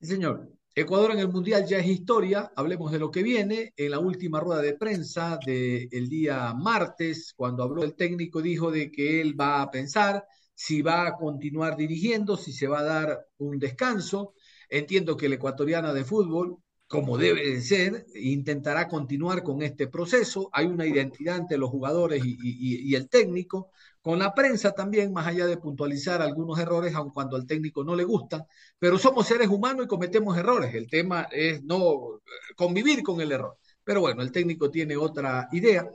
Sí, 0.00 0.06
señor. 0.08 0.57
Ecuador 0.80 1.10
en 1.10 1.18
el 1.18 1.28
Mundial 1.28 1.66
ya 1.66 1.78
es 1.78 1.86
historia. 1.88 2.52
Hablemos 2.54 2.92
de 2.92 3.00
lo 3.00 3.10
que 3.10 3.24
viene. 3.24 3.72
En 3.76 3.90
la 3.90 3.98
última 3.98 4.38
rueda 4.38 4.62
de 4.62 4.74
prensa 4.74 5.36
del 5.44 6.08
día 6.08 6.54
martes, 6.54 7.34
cuando 7.36 7.64
habló 7.64 7.82
el 7.82 7.96
técnico, 7.96 8.40
dijo 8.40 8.70
de 8.70 8.88
que 8.92 9.20
él 9.20 9.38
va 9.38 9.60
a 9.60 9.72
pensar 9.72 10.24
si 10.54 10.80
va 10.80 11.08
a 11.08 11.16
continuar 11.16 11.76
dirigiendo, 11.76 12.36
si 12.36 12.52
se 12.52 12.68
va 12.68 12.78
a 12.78 12.84
dar 12.84 13.26
un 13.38 13.58
descanso. 13.58 14.34
Entiendo 14.68 15.16
que 15.16 15.26
el 15.26 15.32
ecuatoriano 15.32 15.92
de 15.92 16.04
fútbol, 16.04 16.58
como 16.88 17.18
debe 17.18 17.46
de 17.46 17.60
ser, 17.60 18.06
intentará 18.14 18.88
continuar 18.88 19.42
con 19.42 19.62
este 19.62 19.88
proceso. 19.88 20.48
Hay 20.52 20.66
una 20.66 20.86
identidad 20.86 21.36
entre 21.36 21.58
los 21.58 21.70
jugadores 21.70 22.24
y, 22.24 22.36
y, 22.40 22.94
el 22.94 23.08
técnico. 23.08 23.70
Con 24.00 24.18
la 24.18 24.34
prensa 24.34 24.72
también, 24.72 25.12
más 25.12 25.26
allá 25.26 25.46
de 25.46 25.58
puntualizar 25.58 26.22
algunos 26.22 26.58
errores, 26.58 26.94
aun 26.94 27.10
cuando 27.10 27.36
al 27.36 27.46
técnico 27.46 27.84
no 27.84 27.94
le 27.94 28.04
gustan, 28.04 28.44
pero 28.78 28.98
somos 28.98 29.26
seres 29.26 29.48
humanos 29.48 29.84
y 29.84 29.88
cometemos 29.88 30.36
errores. 30.38 30.74
El 30.74 30.88
tema 30.88 31.28
es 31.30 31.62
no 31.62 32.20
convivir 32.56 33.02
con 33.02 33.20
el 33.20 33.32
error. 33.32 33.58
Pero 33.84 34.00
bueno, 34.00 34.22
el 34.22 34.32
técnico 34.32 34.70
tiene 34.70 34.96
otra 34.96 35.48
idea. 35.52 35.90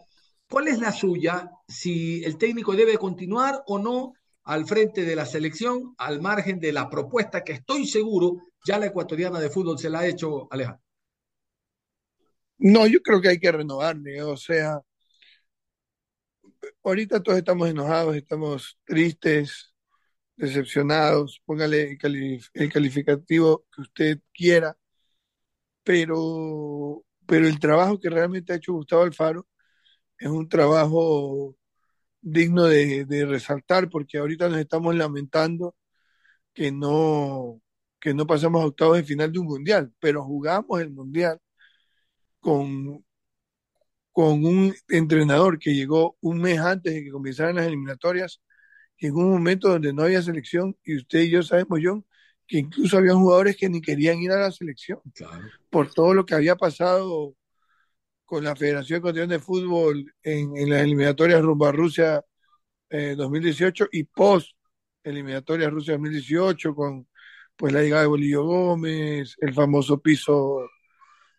¿Cuál 0.48 0.68
es 0.68 0.78
la 0.78 0.92
suya? 0.92 1.50
Si 1.68 2.24
el 2.24 2.38
técnico 2.38 2.74
debe 2.76 2.98
continuar 3.00 3.64
o 3.66 3.80
no 3.80 4.14
al 4.46 4.66
frente 4.66 5.06
de 5.06 5.16
la 5.16 5.26
selección, 5.26 5.96
al 5.98 6.22
margen 6.22 6.60
de 6.60 6.74
la 6.74 6.90
propuesta 6.90 7.44
que 7.44 7.54
estoy 7.54 7.88
seguro 7.88 8.38
ya 8.66 8.78
la 8.78 8.88
ecuatoriana 8.88 9.40
de 9.40 9.50
fútbol 9.50 9.78
se 9.78 9.90
la 9.90 10.00
ha 10.00 10.08
hecho 10.08 10.48
Alejandro. 10.52 10.82
No, 12.58 12.88
yo 12.88 13.02
creo 13.02 13.20
que 13.22 13.30
hay 13.30 13.40
que 13.40 13.52
renovarle, 13.52 14.22
o 14.22 14.38
sea, 14.38 14.80
ahorita 16.84 17.22
todos 17.22 17.38
estamos 17.38 17.70
enojados, 17.70 18.16
estamos 18.16 18.78
tristes, 18.86 19.74
decepcionados, 20.36 21.42
póngale 21.46 21.98
el 22.54 22.72
calificativo 22.72 23.66
que 23.74 23.82
usted 23.82 24.20
quiera, 24.34 24.78
pero, 25.84 27.04
pero 27.26 27.48
el 27.48 27.60
trabajo 27.60 28.00
que 28.00 28.10
realmente 28.10 28.54
ha 28.54 28.58
hecho 28.58 28.74
Gustavo 28.74 29.04
Alfaro 29.04 29.48
es 30.18 30.30
un 30.30 30.48
trabajo 30.50 31.56
digno 32.24 32.66
de, 32.66 33.06
de 33.06 33.26
resaltar, 33.26 33.90
porque 33.90 34.18
ahorita 34.18 34.50
nos 34.50 34.60
estamos 34.60 34.96
lamentando 34.96 35.76
que 36.54 36.72
no, 36.72 37.62
que 38.00 38.14
no 38.14 38.26
pasamos 38.28 38.64
a 38.64 38.68
octavos 38.68 38.98
de 38.98 39.04
final 39.04 39.32
de 39.32 39.40
un 39.40 39.48
mundial, 39.48 39.94
pero 40.00 40.24
jugamos 40.24 40.82
el 40.82 40.92
mundial 40.92 41.40
con, 42.40 43.04
con 44.12 44.46
un 44.46 44.74
entrenador 44.90 45.60
que 45.60 45.74
llegó 45.74 46.18
un 46.22 46.40
mes 46.42 46.60
antes 46.60 46.94
de 46.94 47.04
que 47.04 47.12
comenzaran 47.12 47.56
las 47.56 47.68
eliminatorias, 47.68 48.42
en 48.98 49.16
un 49.16 49.32
momento 49.32 49.70
donde 49.70 49.94
no 49.94 50.04
había 50.04 50.22
selección, 50.22 50.78
y 50.84 50.98
usted 50.98 51.22
y 51.22 51.32
yo 51.32 51.44
sabemos, 51.44 51.80
John, 51.84 52.06
que 52.48 52.60
incluso 52.60 52.98
había 52.98 53.16
jugadores 53.16 53.58
que 53.58 53.70
ni 53.70 53.82
querían 53.82 54.20
ir 54.20 54.32
a 54.32 54.40
la 54.40 54.52
selección 54.52 55.00
por 55.70 55.94
todo 55.94 56.14
lo 56.14 56.26
que 56.26 56.36
había 56.36 56.56
pasado 56.56 57.36
con 58.26 58.44
la 58.44 58.56
Federación 58.56 59.00
Ecuatoriana 59.00 59.34
de 59.34 59.40
Fútbol 59.40 60.14
en, 60.24 60.70
las 60.70 60.82
eliminatorias 60.82 61.42
rumbo 61.42 61.66
a 61.66 61.72
Rusia 61.72 62.24
eh, 62.90 63.16
2018 63.16 63.90
y 63.92 64.04
post 64.06 64.52
eliminatorias 65.04 65.72
Rusia 65.72 65.94
2018 65.94 66.76
con 66.76 67.08
pues 67.56 67.74
la 67.74 67.82
llegada 67.82 68.04
de 68.04 68.08
Bolillo 68.08 68.44
Gómez, 68.44 69.36
el 69.40 69.54
famoso 69.54 70.02
piso 70.02 70.68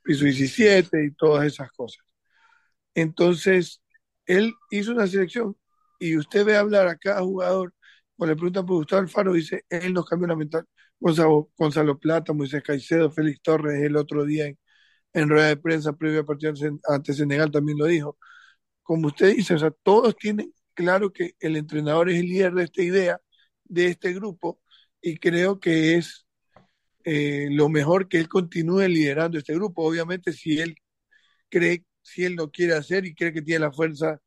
piso 0.04 0.24
17 0.24 1.04
y 1.06 1.12
todas 1.12 1.46
esas 1.46 1.70
cosas. 1.72 2.04
Entonces, 2.94 3.82
él 4.26 4.54
hizo 4.70 4.92
una 4.92 5.06
selección 5.06 5.56
y 5.98 6.16
usted 6.16 6.44
ve 6.44 6.56
hablar 6.56 6.88
a 6.88 6.96
cada 6.96 7.22
jugador, 7.22 7.74
cuando 8.16 8.34
le 8.34 8.36
preguntan 8.36 8.66
por 8.66 8.76
Gustavo 8.76 9.02
Alfaro, 9.02 9.32
dice, 9.32 9.64
él 9.68 9.92
nos 9.94 10.06
cambió 10.06 10.28
la 10.28 10.36
mental. 10.36 10.66
Gonzalo, 11.00 11.50
Gonzalo 11.56 11.98
Plata, 11.98 12.32
Moisés 12.32 12.62
Caicedo, 12.62 13.10
Félix 13.10 13.42
Torres, 13.42 13.82
el 13.82 13.96
otro 13.96 14.24
día 14.24 14.46
en, 14.46 14.58
en 15.14 15.28
rueda 15.28 15.48
de 15.48 15.56
prensa 15.56 15.94
previa 15.94 16.20
a 16.20 16.24
partido 16.24 16.52
ante 16.88 17.14
Senegal 17.14 17.50
también 17.50 17.78
lo 17.78 17.86
dijo. 17.86 18.18
Como 18.82 19.08
usted 19.08 19.36
dice, 19.36 19.54
o 19.54 19.58
sea, 19.58 19.70
todos 19.82 20.16
tienen 20.16 20.52
claro 20.74 21.12
que 21.12 21.34
el 21.40 21.56
entrenador 21.56 22.10
es 22.10 22.20
el 22.20 22.28
líder 22.28 22.54
de 22.54 22.64
esta 22.64 22.82
idea, 22.82 23.20
de 23.64 23.86
este 23.88 24.12
grupo, 24.14 24.60
y 25.00 25.16
creo 25.18 25.60
que 25.60 25.96
es 25.96 26.26
eh, 27.04 27.48
lo 27.50 27.68
mejor 27.68 28.08
que 28.08 28.18
él 28.18 28.28
continúe 28.28 28.88
liderando 28.88 29.38
este 29.38 29.54
grupo. 29.54 29.84
Obviamente, 29.84 30.32
si 30.32 30.60
él 30.60 30.76
cree, 31.50 31.84
si 32.02 32.24
él 32.24 32.34
lo 32.34 32.50
quiere 32.50 32.74
hacer 32.74 33.06
y 33.06 33.14
cree 33.14 33.32
que 33.32 33.42
tiene 33.42 33.60
la 33.66 33.72
fuerza 33.72 34.20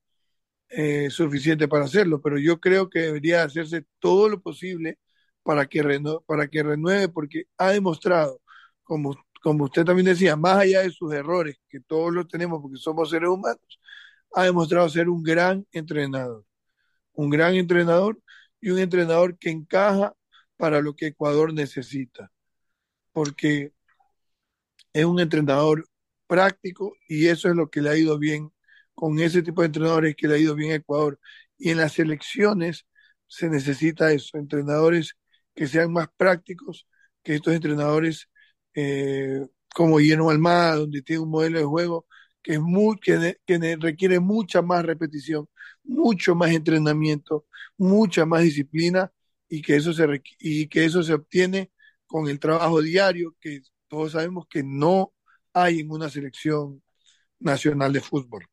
eh, 0.69 1.09
suficiente 1.09 1.67
para 1.67 1.85
hacerlo, 1.85 2.21
pero 2.21 2.37
yo 2.39 2.59
creo 2.59 2.89
que 2.89 2.99
debería 2.99 3.43
hacerse 3.43 3.85
todo 3.99 4.29
lo 4.29 4.41
posible 4.41 4.99
para 5.43 5.67
que, 5.67 5.83
reno, 5.83 6.21
para 6.27 6.47
que 6.49 6.63
renueve, 6.63 7.09
porque 7.09 7.45
ha 7.57 7.71
demostrado, 7.71 8.41
como, 8.83 9.15
como 9.47 9.63
usted 9.63 9.85
también 9.85 10.07
decía, 10.07 10.35
más 10.35 10.57
allá 10.57 10.81
de 10.81 10.91
sus 10.91 11.13
errores, 11.13 11.55
que 11.69 11.79
todos 11.79 12.13
los 12.13 12.27
tenemos 12.27 12.61
porque 12.61 12.75
somos 12.75 13.09
seres 13.09 13.29
humanos, 13.29 13.79
ha 14.33 14.43
demostrado 14.43 14.89
ser 14.89 15.07
un 15.07 15.23
gran 15.23 15.65
entrenador, 15.71 16.45
un 17.13 17.29
gran 17.29 17.55
entrenador 17.55 18.21
y 18.59 18.71
un 18.71 18.79
entrenador 18.79 19.37
que 19.37 19.49
encaja 19.49 20.13
para 20.57 20.81
lo 20.81 20.97
que 20.97 21.07
Ecuador 21.07 21.53
necesita, 21.53 22.29
porque 23.13 23.71
es 24.91 25.05
un 25.05 25.21
entrenador 25.21 25.87
práctico 26.27 26.97
y 27.07 27.27
eso 27.27 27.47
es 27.47 27.55
lo 27.55 27.69
que 27.69 27.81
le 27.81 27.89
ha 27.91 27.95
ido 27.95 28.19
bien 28.19 28.51
con 28.95 29.17
ese 29.17 29.43
tipo 29.43 29.61
de 29.61 29.67
entrenadores 29.67 30.13
que 30.17 30.27
le 30.27 30.35
ha 30.35 30.39
ido 30.39 30.55
bien 30.55 30.73
a 30.73 30.75
Ecuador. 30.75 31.21
Y 31.57 31.69
en 31.69 31.77
las 31.77 31.97
elecciones 31.99 32.85
se 33.27 33.47
necesita 33.49 34.11
eso, 34.11 34.37
entrenadores 34.37 35.15
que 35.55 35.67
sean 35.67 35.93
más 35.93 36.09
prácticos 36.17 36.85
que 37.23 37.35
estos 37.35 37.53
entrenadores 37.53 38.27
eh, 38.77 39.47
como 39.73 39.97
Guillermo 39.97 40.29
Almada, 40.29 40.75
donde 40.75 41.01
tiene 41.01 41.23
un 41.23 41.31
modelo 41.31 41.57
de 41.59 41.65
juego 41.65 42.05
que, 42.43 42.53
es 42.53 42.61
muy, 42.61 42.97
que, 42.99 43.37
que 43.45 43.77
requiere 43.79 44.19
mucha 44.19 44.61
más 44.61 44.85
repetición, 44.85 45.49
mucho 45.83 46.35
más 46.35 46.51
entrenamiento, 46.51 47.45
mucha 47.77 48.25
más 48.25 48.43
disciplina 48.43 49.11
y 49.49 49.61
que 49.63 49.77
eso 49.77 49.93
se, 49.93 50.21
y 50.39 50.67
que 50.67 50.85
eso 50.85 51.01
se 51.03 51.13
obtiene 51.13 51.71
con 52.05 52.27
el 52.29 52.39
trabajo 52.39 52.81
diario 52.81 53.35
que 53.41 53.61
todos 53.87 54.11
sabemos 54.13 54.45
que 54.47 54.63
no 54.63 55.13
hay 55.53 55.79
en 55.79 55.91
una 55.91 56.09
selección 56.09 56.83
nacional 57.39 57.93
de 57.93 58.01
fútbol. 58.01 58.45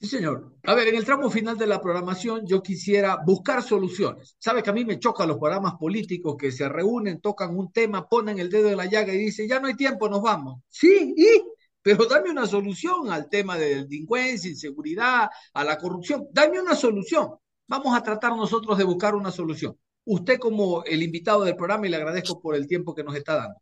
Sí, 0.00 0.06
señor. 0.06 0.54
A 0.62 0.74
ver, 0.74 0.88
en 0.88 0.94
el 0.94 1.04
tramo 1.04 1.28
final 1.28 1.58
de 1.58 1.66
la 1.66 1.80
programación 1.80 2.46
yo 2.46 2.62
quisiera 2.62 3.18
buscar 3.26 3.64
soluciones. 3.64 4.36
Sabe 4.38 4.62
que 4.62 4.70
a 4.70 4.72
mí 4.72 4.84
me 4.84 5.00
chocan 5.00 5.26
los 5.26 5.38
programas 5.38 5.74
políticos 5.74 6.36
que 6.38 6.52
se 6.52 6.68
reúnen, 6.68 7.20
tocan 7.20 7.56
un 7.56 7.72
tema, 7.72 8.08
ponen 8.08 8.38
el 8.38 8.48
dedo 8.48 8.70
en 8.70 8.76
la 8.76 8.86
llaga 8.86 9.12
y 9.12 9.18
dicen, 9.18 9.48
ya 9.48 9.58
no 9.58 9.66
hay 9.66 9.74
tiempo, 9.74 10.08
nos 10.08 10.22
vamos. 10.22 10.60
Sí, 10.68 11.14
y, 11.16 11.42
pero 11.82 12.06
dame 12.06 12.30
una 12.30 12.46
solución 12.46 13.10
al 13.10 13.28
tema 13.28 13.58
de 13.58 13.82
delincuencia, 13.82 14.48
inseguridad, 14.48 15.30
a 15.52 15.64
la 15.64 15.76
corrupción. 15.76 16.28
Dame 16.32 16.60
una 16.60 16.76
solución. 16.76 17.30
Vamos 17.66 17.96
a 17.96 18.02
tratar 18.02 18.36
nosotros 18.36 18.78
de 18.78 18.84
buscar 18.84 19.16
una 19.16 19.32
solución. 19.32 19.76
Usted 20.04 20.38
como 20.38 20.84
el 20.84 21.02
invitado 21.02 21.42
del 21.42 21.56
programa 21.56 21.88
y 21.88 21.90
le 21.90 21.96
agradezco 21.96 22.40
por 22.40 22.54
el 22.54 22.68
tiempo 22.68 22.94
que 22.94 23.02
nos 23.02 23.16
está 23.16 23.34
dando. 23.34 23.60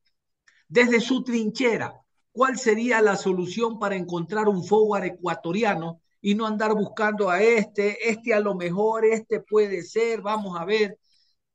Desde 0.68 1.00
su 1.00 1.24
trinchera, 1.24 1.94
¿cuál 2.30 2.58
sería 2.58 3.00
la 3.00 3.16
solución 3.16 3.78
para 3.78 3.96
encontrar 3.96 4.48
un 4.48 4.62
forward 4.62 5.04
ecuatoriano 5.04 6.02
y 6.26 6.34
no 6.34 6.44
andar 6.44 6.74
buscando 6.74 7.30
a 7.30 7.40
este, 7.40 8.10
este 8.10 8.34
a 8.34 8.40
lo 8.40 8.56
mejor, 8.56 9.04
este 9.04 9.38
puede 9.38 9.84
ser, 9.84 10.22
vamos 10.22 10.60
a 10.60 10.64
ver. 10.64 10.98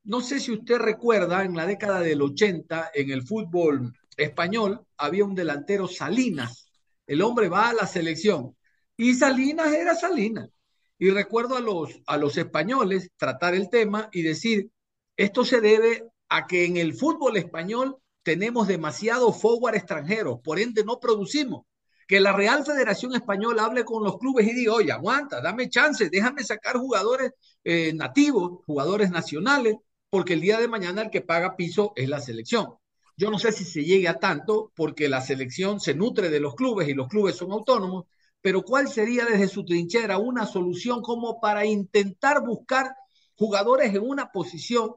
No 0.06 0.22
sé 0.22 0.40
si 0.40 0.54
usted 0.54 0.78
recuerda, 0.78 1.44
en 1.44 1.58
la 1.58 1.66
década 1.66 2.00
del 2.00 2.22
80, 2.22 2.92
en 2.94 3.12
el 3.12 3.22
fútbol 3.22 3.92
español, 4.16 4.88
había 4.96 5.26
un 5.26 5.36
delantero 5.36 5.90
Salinas. 5.90 6.72
El 7.06 7.22
hombre 7.22 7.50
va 7.50 7.68
a 7.68 7.74
la 7.74 7.86
selección 7.86 8.56
y 8.96 9.14
Salinas 9.14 9.74
era 9.74 9.94
Salinas. 9.94 10.50
Y 10.98 11.10
recuerdo 11.10 11.58
a 11.58 11.60
los, 11.60 11.90
a 12.08 12.16
los 12.16 12.38
españoles 12.38 13.10
tratar 13.18 13.54
el 13.56 13.70
tema 13.70 14.08
y 14.14 14.22
decir, 14.22 14.72
esto 15.18 15.44
se 15.44 15.60
debe 15.60 16.08
a 16.30 16.48
que 16.48 16.64
en 16.64 16.78
el 16.78 16.94
fútbol 16.94 17.36
español 17.36 17.98
tenemos 18.24 18.70
demasiado 18.70 19.34
forward 19.34 19.76
extranjeros, 19.76 20.40
por 20.42 20.60
ende 20.60 20.86
no 20.86 20.98
producimos 20.98 21.66
que 22.12 22.20
la 22.20 22.34
Real 22.34 22.66
Federación 22.66 23.16
Española 23.16 23.64
hable 23.64 23.86
con 23.86 24.04
los 24.04 24.18
clubes 24.18 24.46
y 24.46 24.54
diga, 24.54 24.74
oye, 24.74 24.92
aguanta, 24.92 25.40
dame 25.40 25.70
chance, 25.70 26.10
déjame 26.10 26.44
sacar 26.44 26.76
jugadores 26.76 27.32
eh, 27.64 27.94
nativos, 27.94 28.66
jugadores 28.66 29.12
nacionales, 29.12 29.78
porque 30.10 30.34
el 30.34 30.42
día 30.42 30.60
de 30.60 30.68
mañana 30.68 31.04
el 31.04 31.10
que 31.10 31.22
paga 31.22 31.56
piso 31.56 31.94
es 31.96 32.10
la 32.10 32.20
selección. 32.20 32.74
Yo 33.16 33.32
no 33.32 33.40
sé 33.40 33.54
si 33.54 33.64
se 33.64 33.86
llegue 33.86 34.10
a 34.10 34.20
tanto, 34.20 34.74
porque 34.76 35.08
la 35.08 35.22
selección 35.22 35.80
se 35.80 35.94
nutre 35.94 36.30
de 36.30 36.42
los 36.42 36.54
clubes 36.56 36.90
y 36.90 36.94
los 36.94 37.08
clubes 37.08 37.38
son 37.38 37.54
autónomos, 37.54 38.08
pero 38.42 38.62
¿cuál 38.62 38.90
sería 38.90 39.24
desde 39.24 39.48
su 39.48 39.64
trinchera 39.64 40.18
una 40.18 40.46
solución 40.46 41.02
como 41.02 41.40
para 41.40 41.66
intentar 41.66 42.44
buscar 42.46 42.94
jugadores 43.38 43.96
en 43.96 44.02
una 44.02 44.34
posición? 44.34 44.96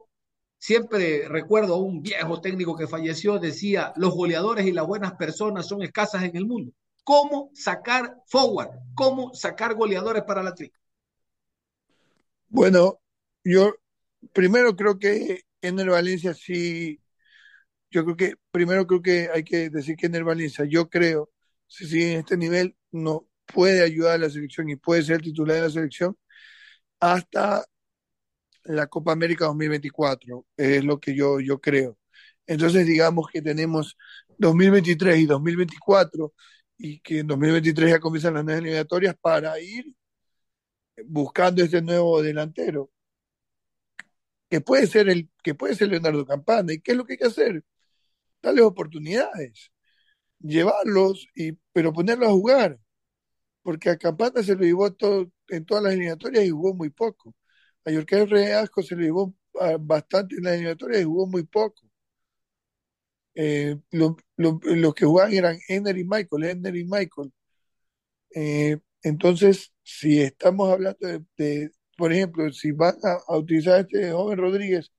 Siempre 0.57 1.29
recuerdo 1.29 1.75
a 1.75 1.79
un 1.79 2.01
viejo 2.01 2.41
técnico 2.41 2.75
que 2.75 2.87
falleció, 2.87 3.39
decía, 3.39 3.93
los 3.95 4.13
goleadores 4.13 4.65
y 4.65 4.73
las 4.73 4.85
buenas 4.85 5.13
personas 5.13 5.65
son 5.65 5.81
escasas 5.81 6.21
en 6.23 6.35
el 6.35 6.45
mundo 6.45 6.73
cómo 7.05 7.51
sacar 7.53 8.17
forward, 8.25 8.71
cómo 8.95 9.33
sacar 9.33 9.75
goleadores 9.75 10.23
para 10.23 10.43
la 10.43 10.53
tri. 10.53 10.73
Bueno, 12.49 12.99
yo 13.43 13.75
primero 14.33 14.75
creo 14.75 14.97
que 14.97 15.43
Ener 15.61 15.89
Valencia 15.89 16.33
sí, 16.33 16.99
yo 17.91 18.03
creo 18.03 18.17
que 18.17 18.33
primero 18.51 18.87
creo 18.87 19.01
que 19.01 19.29
hay 19.31 19.43
que 19.43 19.69
decir 19.69 19.95
que 19.95 20.07
Ener 20.07 20.23
Valencia, 20.23 20.65
yo 20.65 20.89
creo, 20.89 21.29
si 21.67 21.85
sigue 21.85 22.13
en 22.13 22.19
este 22.19 22.37
nivel, 22.37 22.75
no 22.91 23.27
puede 23.45 23.83
ayudar 23.83 24.15
a 24.15 24.17
la 24.17 24.29
selección 24.29 24.69
y 24.69 24.75
puede 24.75 25.03
ser 25.03 25.21
titular 25.21 25.57
de 25.57 25.61
la 25.61 25.69
selección 25.69 26.17
hasta 26.99 27.65
la 28.63 28.87
Copa 28.87 29.11
América 29.11 29.45
2024, 29.45 30.43
es 30.57 30.83
lo 30.83 30.99
que 30.99 31.15
yo, 31.15 31.39
yo 31.39 31.61
creo. 31.61 31.99
Entonces 32.47 32.87
digamos 32.87 33.27
que 33.31 33.43
tenemos 33.43 33.95
2023 34.39 35.19
y 35.19 35.25
2024 35.27 36.33
y 36.77 36.99
que 36.99 37.19
en 37.19 37.27
2023 37.27 37.91
ya 37.91 37.99
comienzan 37.99 38.35
las 38.35 38.45
nuevas 38.45 38.61
eliminatorias 38.61 39.15
para 39.19 39.59
ir 39.59 39.95
buscando 41.05 41.63
este 41.63 41.81
nuevo 41.81 42.21
delantero 42.21 42.91
que 44.49 44.61
puede 44.61 44.87
ser 44.87 45.09
el 45.09 45.29
que 45.43 45.55
puede 45.55 45.75
ser 45.75 45.89
Leonardo 45.89 46.25
Campana. 46.25 46.73
Y 46.73 46.79
qué 46.81 46.91
es 46.91 46.97
lo 46.97 47.05
que 47.05 47.13
hay 47.13 47.17
que 47.19 47.25
hacer 47.25 47.63
darles 48.41 48.63
oportunidades 48.65 49.71
llevarlos 50.39 51.27
y 51.35 51.53
pero 51.73 51.93
ponerlos 51.93 52.29
a 52.29 52.33
jugar 52.33 52.79
porque 53.63 53.89
a 53.89 53.97
Campana 53.97 54.43
se 54.43 54.55
lo 54.55 54.61
llevó 54.63 54.93
todo, 54.93 55.31
en 55.49 55.65
todas 55.65 55.83
las 55.83 55.93
eliminatorias 55.93 56.45
y 56.45 56.51
jugó 56.51 56.75
muy 56.75 56.91
poco. 56.91 57.35
A 57.85 57.91
Yorker 57.91 58.29
Reasco 58.29 58.83
se 58.83 58.95
le 58.95 59.05
llevó 59.05 59.35
ah, 59.59 59.77
bastante 59.79 60.35
en 60.35 60.43
la 60.43 60.51
eliminatoria 60.53 61.01
y 61.01 61.03
jugó 61.05 61.27
muy 61.27 61.43
poco. 61.43 61.84
Eh, 63.35 63.77
lo- 63.91 64.17
lo- 64.37 64.59
los 64.63 64.95
que 64.95 65.05
jugaban 65.05 65.33
eran 65.33 65.59
Enner 65.67 65.97
y 65.97 66.03
Michael, 66.05 66.43
Enner 66.45 66.75
y 66.75 66.85
Michael. 66.85 67.31
Eh, 68.33 68.77
entonces, 69.03 69.71
si 69.83 70.21
estamos 70.21 70.71
hablando 70.71 70.97
de, 71.37 71.71
por 71.97 72.11
ejemplo, 72.11 72.51
si 72.51 72.71
van 72.71 72.95
a, 73.03 73.37
utilizar 73.37 73.75
a 73.75 73.79
este 73.81 74.11
joven 74.11 74.37
Rodríguez, 74.37 74.91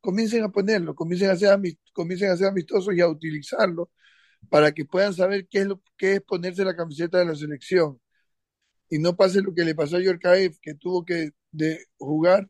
comiencen 0.00 0.44
a 0.44 0.50
ponerlo, 0.52 0.94
comiencen 0.96 1.30
a 1.30 1.36
ser, 1.36 1.50
amistosos 2.48 2.94
y 2.94 3.00
a 3.00 3.08
utilizarlo 3.08 3.90
para 4.50 4.72
que 4.72 4.84
puedan 4.86 5.14
saber 5.14 5.48
qué 5.50 5.60
es 5.60 5.66
lo 5.66 5.82
qué 5.98 6.14
es 6.16 6.22
ponerse 6.22 6.64
la 6.64 6.76
camiseta 6.76 7.18
de 7.20 7.26
la 7.26 7.36
selección 7.36 8.00
y 8.90 8.98
no 8.98 9.16
pase 9.16 9.42
lo 9.42 9.54
que 9.54 9.64
le 9.64 9.74
pasó 9.74 9.96
a 9.96 10.00
Yorkaev, 10.02 10.58
que 10.62 10.74
tuvo 10.74 11.04
que 11.04 11.30
jugar 11.98 12.48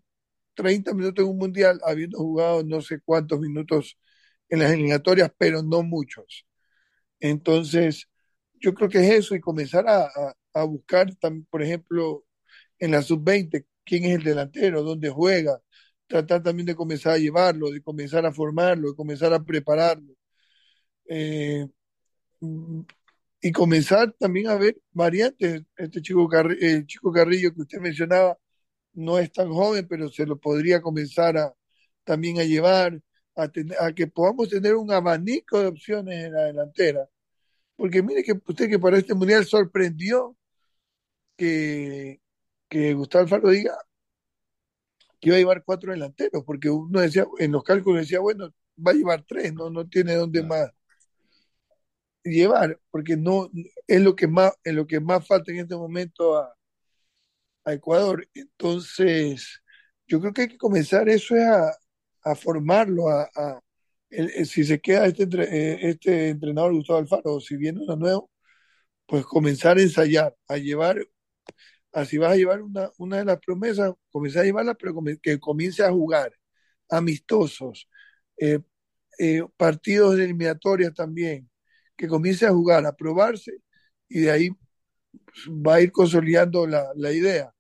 30 0.55 0.95
minutos 0.95 1.25
en 1.25 1.31
un 1.33 1.39
mundial, 1.39 1.81
habiendo 1.85 2.19
jugado 2.19 2.65
no 2.65 2.81
sé 2.83 3.01
cuántos 3.05 3.41
minutos 3.41 3.99
en 4.49 4.61
las 4.61 4.73
eliminatorias, 4.73 5.31
pero 5.39 5.63
no 5.63 5.83
muchos. 5.83 6.47
Entonces, 7.21 8.09
yo 8.61 8.75
creo 8.75 8.89
que 8.89 8.99
es 9.01 9.11
eso 9.15 9.35
y 9.35 9.41
comenzar 9.41 9.87
a, 9.89 10.07
a- 10.55 10.65
buscar, 10.65 11.09
tam- 11.19 11.47
por 11.51 11.63
ejemplo, 11.63 12.25
en 12.79 12.93
la 12.93 13.03
sub-20, 13.03 13.67
quién 13.85 14.05
es 14.05 14.17
el 14.17 14.25
delantero, 14.25 14.83
dónde 14.83 15.11
juega, 15.11 15.61
tratar 16.07 16.43
también 16.43 16.67
de 16.67 16.77
comenzar 16.77 17.15
a 17.15 17.19
llevarlo, 17.19 17.71
de 17.71 17.83
comenzar 17.83 18.27
a 18.27 18.33
formarlo, 18.33 18.91
de 18.91 18.97
comenzar 18.97 19.33
a 19.35 19.45
prepararlo. 19.45 20.15
Eh, 21.09 21.67
y 23.41 23.53
comenzar 23.53 24.13
también 24.19 24.49
a 24.49 24.57
ver 24.57 24.77
variantes. 24.93 25.63
Este 25.77 26.03
chico, 26.03 26.29
el 26.61 26.87
chico 26.87 27.13
Carrillo 27.13 27.53
que 27.55 27.63
usted 27.63 27.79
mencionaba 27.81 28.37
no 28.95 29.19
es 29.19 29.33
tan 29.33 29.51
joven, 29.53 29.87
pero 29.89 30.09
se 30.11 30.27
lo 30.27 30.39
podría 30.39 30.83
comenzar 30.83 31.39
a 31.39 31.55
también 32.05 32.41
a 32.41 32.45
llevar, 32.45 33.01
a, 33.37 33.49
ten- 33.49 33.75
a 33.81 33.93
que 33.93 34.07
podamos 34.07 34.49
tener 34.49 34.75
un 34.75 34.91
abanico 34.93 35.61
de 35.61 35.67
opciones 35.69 36.25
en 36.25 36.33
la 36.33 36.45
delantera. 36.45 37.09
Porque 37.77 38.03
mire 38.03 38.23
que 38.25 38.33
usted 38.33 38.69
que 38.69 38.79
para 38.79 38.99
este 38.99 39.15
mundial 39.15 39.45
sorprendió 39.45 40.37
que, 41.37 42.21
que 42.69 42.95
Gustavo 42.95 43.25
Alfaro 43.25 43.51
diga 43.51 43.77
que 45.21 45.29
iba 45.29 45.37
a 45.37 45.39
llevar 45.39 45.65
cuatro 45.65 45.93
delanteros, 45.93 46.45
porque 46.45 46.71
uno 46.71 47.01
decía, 47.01 47.27
en 47.39 47.53
los 47.53 47.63
cálculos 47.65 48.03
decía, 48.03 48.21
bueno, 48.21 48.53
va 48.87 48.93
a 48.93 48.95
llevar 48.95 49.25
tres, 49.27 49.53
no, 49.55 49.71
no 49.71 49.89
tiene 49.89 50.15
dónde 50.15 50.43
más 50.43 50.71
llevar, 52.23 52.79
porque 52.91 53.17
no 53.17 53.51
es 53.87 54.01
lo 54.01 54.17
que 54.17 54.27
más, 54.27 54.53
es 54.65 54.75
lo 54.75 54.87
que 54.87 55.01
más 55.01 55.27
falta 55.27 55.53
en 55.53 55.59
este 55.61 55.77
momento 55.77 56.37
a, 56.37 56.55
a 57.65 57.73
Ecuador. 57.73 58.29
Entonces, 58.35 59.63
yo 60.07 60.21
creo 60.21 60.33
que 60.33 60.43
hay 60.43 60.49
que 60.49 60.59
comenzar 60.59 61.09
eso 61.09 61.37
es 61.37 61.45
a, 61.45 61.77
a 62.27 62.37
formarlo, 62.37 63.11
a, 63.11 63.31
el- 64.11 64.47
si 64.47 64.65
se 64.65 64.81
queda 64.81 65.07
este, 65.07 65.25
eh, 65.25 65.91
este 65.91 66.31
entrenador 66.31 66.75
Gustavo 66.75 66.99
Alfaro, 67.01 67.35
o 67.37 67.41
si 67.41 67.57
viene 67.57 67.81
uno 67.83 67.97
nuevo, 67.97 68.31
pues 69.07 69.25
comenzar 69.27 69.79
a 69.79 69.83
ensayar, 69.83 70.37
a 70.49 70.59
llevar, 70.59 70.99
así 71.93 72.19
vas 72.19 72.33
a 72.33 72.37
llevar 72.37 72.63
una, 72.63 72.91
una 72.99 73.19
de 73.19 73.25
las 73.25 73.39
promesas, 73.41 73.93
comenzar 74.11 74.43
a 74.43 74.47
llevarla, 74.47 74.75
pero 74.75 74.95
que 75.23 75.39
comience 75.41 75.83
a 75.85 75.91
jugar, 75.93 76.33
amistosos, 76.91 77.89
eh, 78.39 78.61
eh, 79.19 79.43
partidos 79.57 80.17
de 80.17 80.25
eliminatorias 80.27 80.95
también, 80.95 81.51
que 81.97 82.09
comience 82.09 82.47
a 82.47 82.53
jugar, 82.53 82.87
a 82.87 82.95
probarse, 82.97 83.53
y 84.09 84.21
de 84.23 84.31
ahí 84.33 84.51
va 85.67 85.75
a 85.77 85.81
ir 85.81 85.93
consolidando 85.93 86.67
la, 86.67 86.93
la 86.95 87.13
idea. 87.13 87.53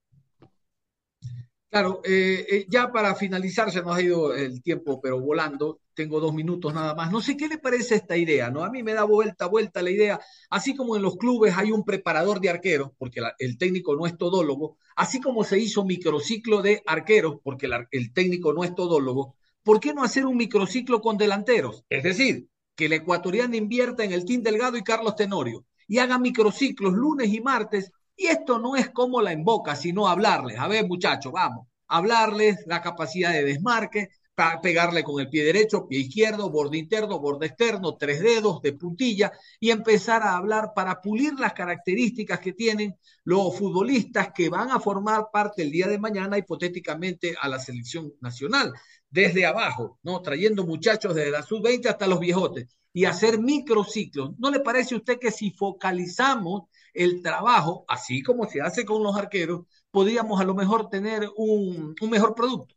Claro, 1.68 2.00
eh, 2.04 2.46
eh, 2.48 2.66
ya 2.70 2.90
para 2.92 3.14
finalizar, 3.16 3.70
se 3.70 3.82
nos 3.82 3.94
ha 3.96 4.00
ido 4.00 4.34
el 4.34 4.62
tiempo, 4.62 5.00
pero 5.00 5.20
volando, 5.20 5.80
tengo 5.94 6.20
dos 6.20 6.32
minutos 6.32 6.72
nada 6.72 6.94
más. 6.94 7.10
No 7.10 7.20
sé 7.20 7.36
qué 7.36 7.48
le 7.48 7.58
parece 7.58 7.96
esta 7.96 8.16
idea, 8.16 8.50
¿no? 8.50 8.64
A 8.64 8.70
mí 8.70 8.82
me 8.82 8.94
da 8.94 9.04
vuelta, 9.04 9.46
vuelta 9.46 9.82
la 9.82 9.90
idea, 9.90 10.18
así 10.48 10.74
como 10.74 10.96
en 10.96 11.02
los 11.02 11.16
clubes 11.16 11.54
hay 11.56 11.72
un 11.72 11.84
preparador 11.84 12.40
de 12.40 12.48
arqueros, 12.50 12.92
porque 12.96 13.20
la- 13.20 13.34
el 13.38 13.58
técnico 13.58 13.94
no 13.96 14.06
es 14.06 14.16
todólogo, 14.16 14.78
así 14.94 15.20
como 15.20 15.44
se 15.44 15.58
hizo 15.58 15.84
microciclo 15.84 16.62
de 16.62 16.82
arqueros, 16.86 17.36
porque 17.42 17.68
el, 17.90 18.12
técnico 18.12 18.52
no 18.54 18.64
es 18.64 18.74
todólogo, 18.74 19.34
¿por 19.62 19.80
qué 19.80 19.92
no 19.92 20.02
hacer 20.04 20.24
un 20.24 20.36
microciclo 20.36 21.00
con 21.02 21.18
delanteros? 21.18 21.84
Es 21.90 22.04
decir, 22.04 22.48
que 22.74 22.86
el 22.86 22.92
ecuatoriano 22.94 23.56
invierta 23.56 24.04
en 24.04 24.12
el 24.12 24.24
Team 24.24 24.42
Delgado 24.42 24.76
y 24.78 24.82
Carlos 24.84 25.16
Tenorio 25.16 25.64
y 25.88 25.98
haga 25.98 26.18
microciclos 26.18 26.92
lunes 26.94 27.28
y 27.32 27.40
martes 27.40 27.90
y 28.16 28.26
esto 28.26 28.58
no 28.58 28.76
es 28.76 28.90
como 28.90 29.20
la 29.20 29.32
emboca, 29.32 29.76
sino 29.76 30.08
hablarles. 30.08 30.58
A 30.58 30.68
ver, 30.68 30.86
muchachos, 30.86 31.32
vamos. 31.32 31.66
Hablarles 31.88 32.64
la 32.66 32.80
capacidad 32.82 33.32
de 33.32 33.44
desmarque, 33.44 34.08
pa- 34.34 34.60
pegarle 34.60 35.02
con 35.04 35.20
el 35.20 35.28
pie 35.28 35.44
derecho, 35.44 35.86
pie 35.86 36.00
izquierdo, 36.00 36.50
borde 36.50 36.78
interno, 36.78 37.18
borde 37.20 37.46
externo, 37.46 37.96
tres 37.96 38.20
dedos 38.20 38.60
de 38.62 38.72
puntilla 38.72 39.32
y 39.60 39.70
empezar 39.70 40.22
a 40.22 40.36
hablar 40.36 40.72
para 40.74 41.00
pulir 41.00 41.34
las 41.38 41.52
características 41.52 42.40
que 42.40 42.52
tienen 42.52 42.96
los 43.24 43.56
futbolistas 43.56 44.30
que 44.34 44.48
van 44.48 44.70
a 44.70 44.80
formar 44.80 45.26
parte 45.32 45.62
el 45.62 45.70
día 45.70 45.86
de 45.88 45.98
mañana 45.98 46.38
hipotéticamente 46.38 47.34
a 47.40 47.48
la 47.48 47.58
selección 47.58 48.12
nacional, 48.20 48.72
desde 49.10 49.46
abajo, 49.46 49.98
¿no? 50.02 50.20
Trayendo 50.22 50.66
muchachos 50.66 51.14
desde 51.14 51.30
la 51.30 51.42
sub-20 51.42 51.88
hasta 51.88 52.06
los 52.06 52.20
viejotes 52.20 52.66
y 52.92 53.04
hacer 53.04 53.38
microciclos. 53.38 54.32
¿No 54.38 54.50
le 54.50 54.60
parece 54.60 54.94
a 54.94 54.98
usted 54.98 55.18
que 55.18 55.30
si 55.30 55.50
focalizamos 55.52 56.64
el 56.96 57.22
trabajo, 57.22 57.84
así 57.88 58.22
como 58.22 58.46
se 58.48 58.60
hace 58.60 58.84
con 58.84 59.02
los 59.02 59.16
arqueros, 59.16 59.66
podríamos 59.90 60.40
a 60.40 60.44
lo 60.44 60.54
mejor 60.54 60.88
tener 60.88 61.28
un, 61.36 61.94
un 62.00 62.10
mejor 62.10 62.34
producto? 62.34 62.74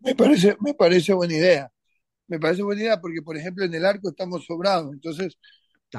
Me 0.00 0.14
parece, 0.14 0.56
me 0.60 0.74
parece 0.74 1.12
buena 1.14 1.34
idea. 1.34 1.72
Me 2.28 2.38
parece 2.40 2.62
buena 2.62 2.82
idea 2.82 3.00
porque, 3.00 3.22
por 3.22 3.36
ejemplo, 3.36 3.64
en 3.64 3.74
el 3.74 3.84
arco 3.86 4.10
estamos 4.10 4.44
sobrados. 4.46 4.92
Entonces, 4.92 5.38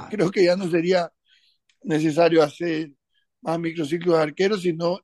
creo 0.10 0.32
que 0.32 0.46
ya 0.46 0.56
no 0.56 0.70
sería 0.70 1.12
necesario 1.84 2.44
hacer 2.44 2.92
más 3.42 3.60
microciclos 3.60 4.18
de 4.18 4.24
arqueros, 4.24 4.62
sino 4.62 5.00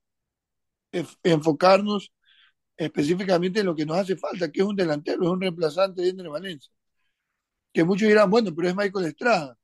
enfocarnos 1.24 2.11
específicamente 2.78 3.61
en 3.61 3.67
lo 3.67 3.76
que 3.76 3.86
nos 3.86 3.97
hace 3.97 4.15
falta, 4.17 4.51
que 4.51 4.61
es 4.61 4.67
un 4.67 4.76
delantero, 4.76 5.24
es 5.24 5.30
un 5.30 5.41
reemplazante 5.41 6.01
de 6.01 6.09
Ender 6.09 6.30
Valencia. 6.30 6.71
Que 7.74 7.84
muchos 7.84 8.07
dirán, 8.07 8.30
bueno, 8.30 8.53
pero 8.55 8.69
es 8.69 8.76
Michael 8.76 9.05
Estrada. 9.07 9.57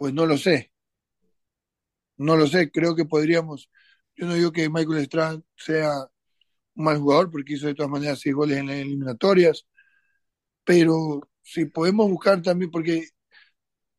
Pues 0.00 0.14
no 0.14 0.24
lo 0.24 0.38
sé. 0.38 0.72
No 2.16 2.36
lo 2.36 2.46
sé. 2.46 2.70
Creo 2.70 2.94
que 2.96 3.04
podríamos. 3.04 3.70
Yo 4.16 4.26
no 4.26 4.34
digo 4.34 4.52
que 4.52 4.68
Michael 4.68 4.98
Estrada 4.98 5.42
sea 5.56 5.90
un 6.74 6.84
mal 6.84 6.98
jugador, 6.98 7.30
porque 7.30 7.54
hizo 7.54 7.66
de 7.68 7.74
todas 7.74 7.90
maneras 7.92 8.20
seis 8.20 8.34
goles 8.34 8.58
en 8.58 8.68
las 8.68 8.76
eliminatorias. 8.76 9.66
Pero 10.64 11.20
si 11.42 11.66
podemos 11.66 12.10
buscar 12.10 12.42
también, 12.42 12.70
porque. 12.70 13.08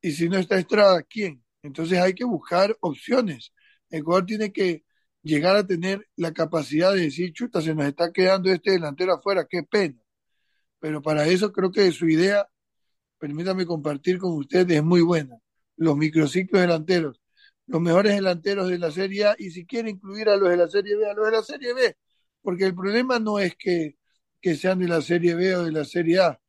Y 0.02 0.12
si 0.14 0.30
no 0.30 0.38
está 0.38 0.58
Estrada, 0.60 1.04
¿quién? 1.04 1.44
Entonces 1.64 2.00
hay 2.00 2.16
que 2.16 2.26
buscar 2.26 2.78
opciones. 2.82 3.54
Ecuador 3.90 4.26
tiene 4.26 4.54
que 4.54 4.86
llegar 5.24 5.56
a 5.58 5.68
tener 5.68 6.08
la 6.16 6.34
capacidad 6.34 6.94
de 6.94 7.02
decir, 7.02 7.34
chuta, 7.34 7.62
se 7.62 7.76
nos 7.76 7.86
está 7.88 8.12
quedando 8.14 8.52
este 8.52 8.72
delantero 8.72 9.14
afuera, 9.16 9.48
qué 9.50 9.64
pena. 9.64 10.00
Pero 10.80 11.02
para 11.02 11.28
eso 11.28 11.52
creo 11.54 11.72
que 11.72 11.92
su 11.92 12.10
idea, 12.10 12.48
permítame 13.20 13.66
compartir 13.66 14.20
con 14.20 14.34
ustedes, 14.38 14.78
es 14.78 14.84
muy 14.84 15.02
buena. 15.02 15.38
Los 15.82 15.98
microciclos 15.98 16.62
delanteros, 16.62 17.22
los 17.68 17.82
mejores 17.82 18.16
delanteros 18.16 18.70
de 18.70 18.78
la 18.80 18.92
Serie 18.92 19.26
A, 19.26 19.36
y 19.38 19.52
si 19.52 19.66
quiere 19.66 19.90
incluir 19.92 20.30
a 20.30 20.38
los 20.38 20.50
de 20.50 20.58
la 20.58 20.70
Serie 20.70 20.96
B, 20.98 21.10
a 21.10 21.14
los 21.14 21.26
de 21.26 21.32
la 21.32 21.44
Serie 21.44 21.74
B, 21.74 21.96
porque 22.42 22.66
el 22.66 22.76
problema 22.76 23.20
no 23.20 23.40
es 23.40 23.56
que, 23.58 23.98
que 24.42 24.56
sean 24.56 24.80
de 24.80 24.88
la 24.88 25.02
Serie 25.02 25.36
B 25.36 25.56
o 25.56 25.64
de 25.64 25.72
la 25.72 25.86
Serie 25.86 26.20
A, 26.20 26.40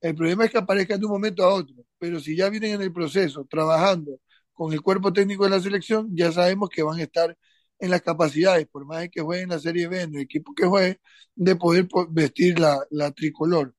el 0.00 0.14
problema 0.14 0.44
es 0.44 0.50
que 0.50 0.58
aparezcan 0.58 1.00
de 1.00 1.06
un 1.06 1.12
momento 1.12 1.42
a 1.44 1.54
otro, 1.54 1.76
pero 1.98 2.20
si 2.20 2.36
ya 2.36 2.48
vienen 2.50 2.74
en 2.74 2.82
el 2.82 2.92
proceso, 2.92 3.46
trabajando 3.48 4.20
con 4.52 4.72
el 4.72 4.80
cuerpo 4.82 5.12
técnico 5.12 5.44
de 5.44 5.50
la 5.50 5.60
selección, 5.60 6.10
ya 6.16 6.32
sabemos 6.32 6.68
que 6.70 6.82
van 6.82 6.98
a 7.00 7.02
estar 7.02 7.36
en 7.78 7.90
las 7.90 8.02
capacidades, 8.02 8.66
por 8.68 8.86
más 8.86 9.08
que 9.10 9.20
jueguen 9.22 9.50
la 9.50 9.58
Serie 9.58 9.88
B, 9.88 10.02
en 10.02 10.14
el 10.14 10.22
equipo 10.22 10.54
que 10.54 10.66
juegue, 10.66 11.00
de 11.34 11.56
poder 11.56 11.88
po- 11.88 12.06
vestir 12.10 12.58
la, 12.58 12.78
la 12.90 13.10
tricolor. 13.12 13.74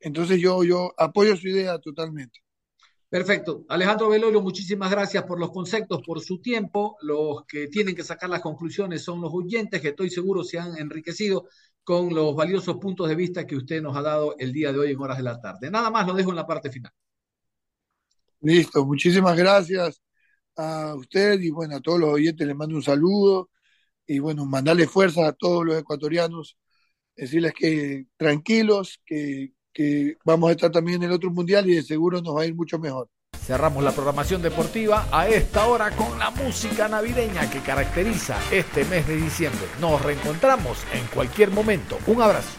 Entonces 0.00 0.40
yo, 0.40 0.64
yo 0.64 0.92
apoyo 0.98 1.36
su 1.36 1.48
idea 1.48 1.78
totalmente. 1.78 2.40
Perfecto. 3.10 3.64
Alejandro 3.68 4.08
Velorio, 4.08 4.40
muchísimas 4.40 4.88
gracias 4.88 5.24
por 5.24 5.40
los 5.40 5.50
conceptos, 5.50 6.00
por 6.06 6.20
su 6.20 6.40
tiempo. 6.40 6.96
Los 7.02 7.44
que 7.44 7.66
tienen 7.66 7.96
que 7.96 8.04
sacar 8.04 8.30
las 8.30 8.40
conclusiones 8.40 9.02
son 9.02 9.20
los 9.20 9.32
oyentes, 9.34 9.80
que 9.82 9.88
estoy 9.88 10.10
seguro 10.10 10.44
se 10.44 10.60
han 10.60 10.78
enriquecido 10.78 11.48
con 11.82 12.14
los 12.14 12.36
valiosos 12.36 12.76
puntos 12.76 13.08
de 13.08 13.16
vista 13.16 13.48
que 13.48 13.56
usted 13.56 13.82
nos 13.82 13.96
ha 13.96 14.02
dado 14.02 14.36
el 14.38 14.52
día 14.52 14.72
de 14.72 14.78
hoy 14.78 14.92
en 14.92 15.00
horas 15.00 15.16
de 15.16 15.24
la 15.24 15.40
tarde. 15.40 15.72
Nada 15.72 15.90
más, 15.90 16.06
lo 16.06 16.14
dejo 16.14 16.30
en 16.30 16.36
la 16.36 16.46
parte 16.46 16.70
final. 16.70 16.92
Listo, 18.42 18.86
muchísimas 18.86 19.36
gracias 19.36 20.00
a 20.54 20.94
usted 20.94 21.40
y 21.40 21.50
bueno, 21.50 21.76
a 21.76 21.80
todos 21.80 21.98
los 21.98 22.10
oyentes 22.10 22.46
les 22.46 22.54
mando 22.54 22.76
un 22.76 22.82
saludo 22.82 23.50
y 24.06 24.20
bueno, 24.20 24.46
mandarle 24.46 24.86
fuerzas 24.86 25.24
a 25.24 25.32
todos 25.32 25.64
los 25.66 25.76
ecuatorianos, 25.76 26.56
decirles 27.16 27.54
que 27.54 28.06
tranquilos, 28.16 29.00
que, 29.04 29.52
que 29.72 30.16
vamos 30.24 30.48
a 30.48 30.52
estar 30.52 30.70
también 30.70 31.02
en 31.02 31.10
el 31.10 31.14
otro 31.14 31.30
mundial 31.30 31.68
y 31.68 31.74
de 31.74 31.82
seguro 31.82 32.20
nos 32.20 32.36
va 32.36 32.42
a 32.42 32.46
ir 32.46 32.54
mucho 32.54 32.78
mejor. 32.78 33.08
Cerramos 33.38 33.82
la 33.82 33.92
programación 33.92 34.42
deportiva 34.42 35.08
a 35.10 35.28
esta 35.28 35.66
hora 35.66 35.90
con 35.90 36.18
la 36.18 36.30
música 36.30 36.88
navideña 36.88 37.50
que 37.50 37.60
caracteriza 37.60 38.38
este 38.52 38.84
mes 38.84 39.06
de 39.06 39.16
diciembre. 39.16 39.66
Nos 39.80 40.00
reencontramos 40.02 40.78
en 40.92 41.06
cualquier 41.08 41.50
momento. 41.50 41.98
Un 42.06 42.22
abrazo. 42.22 42.50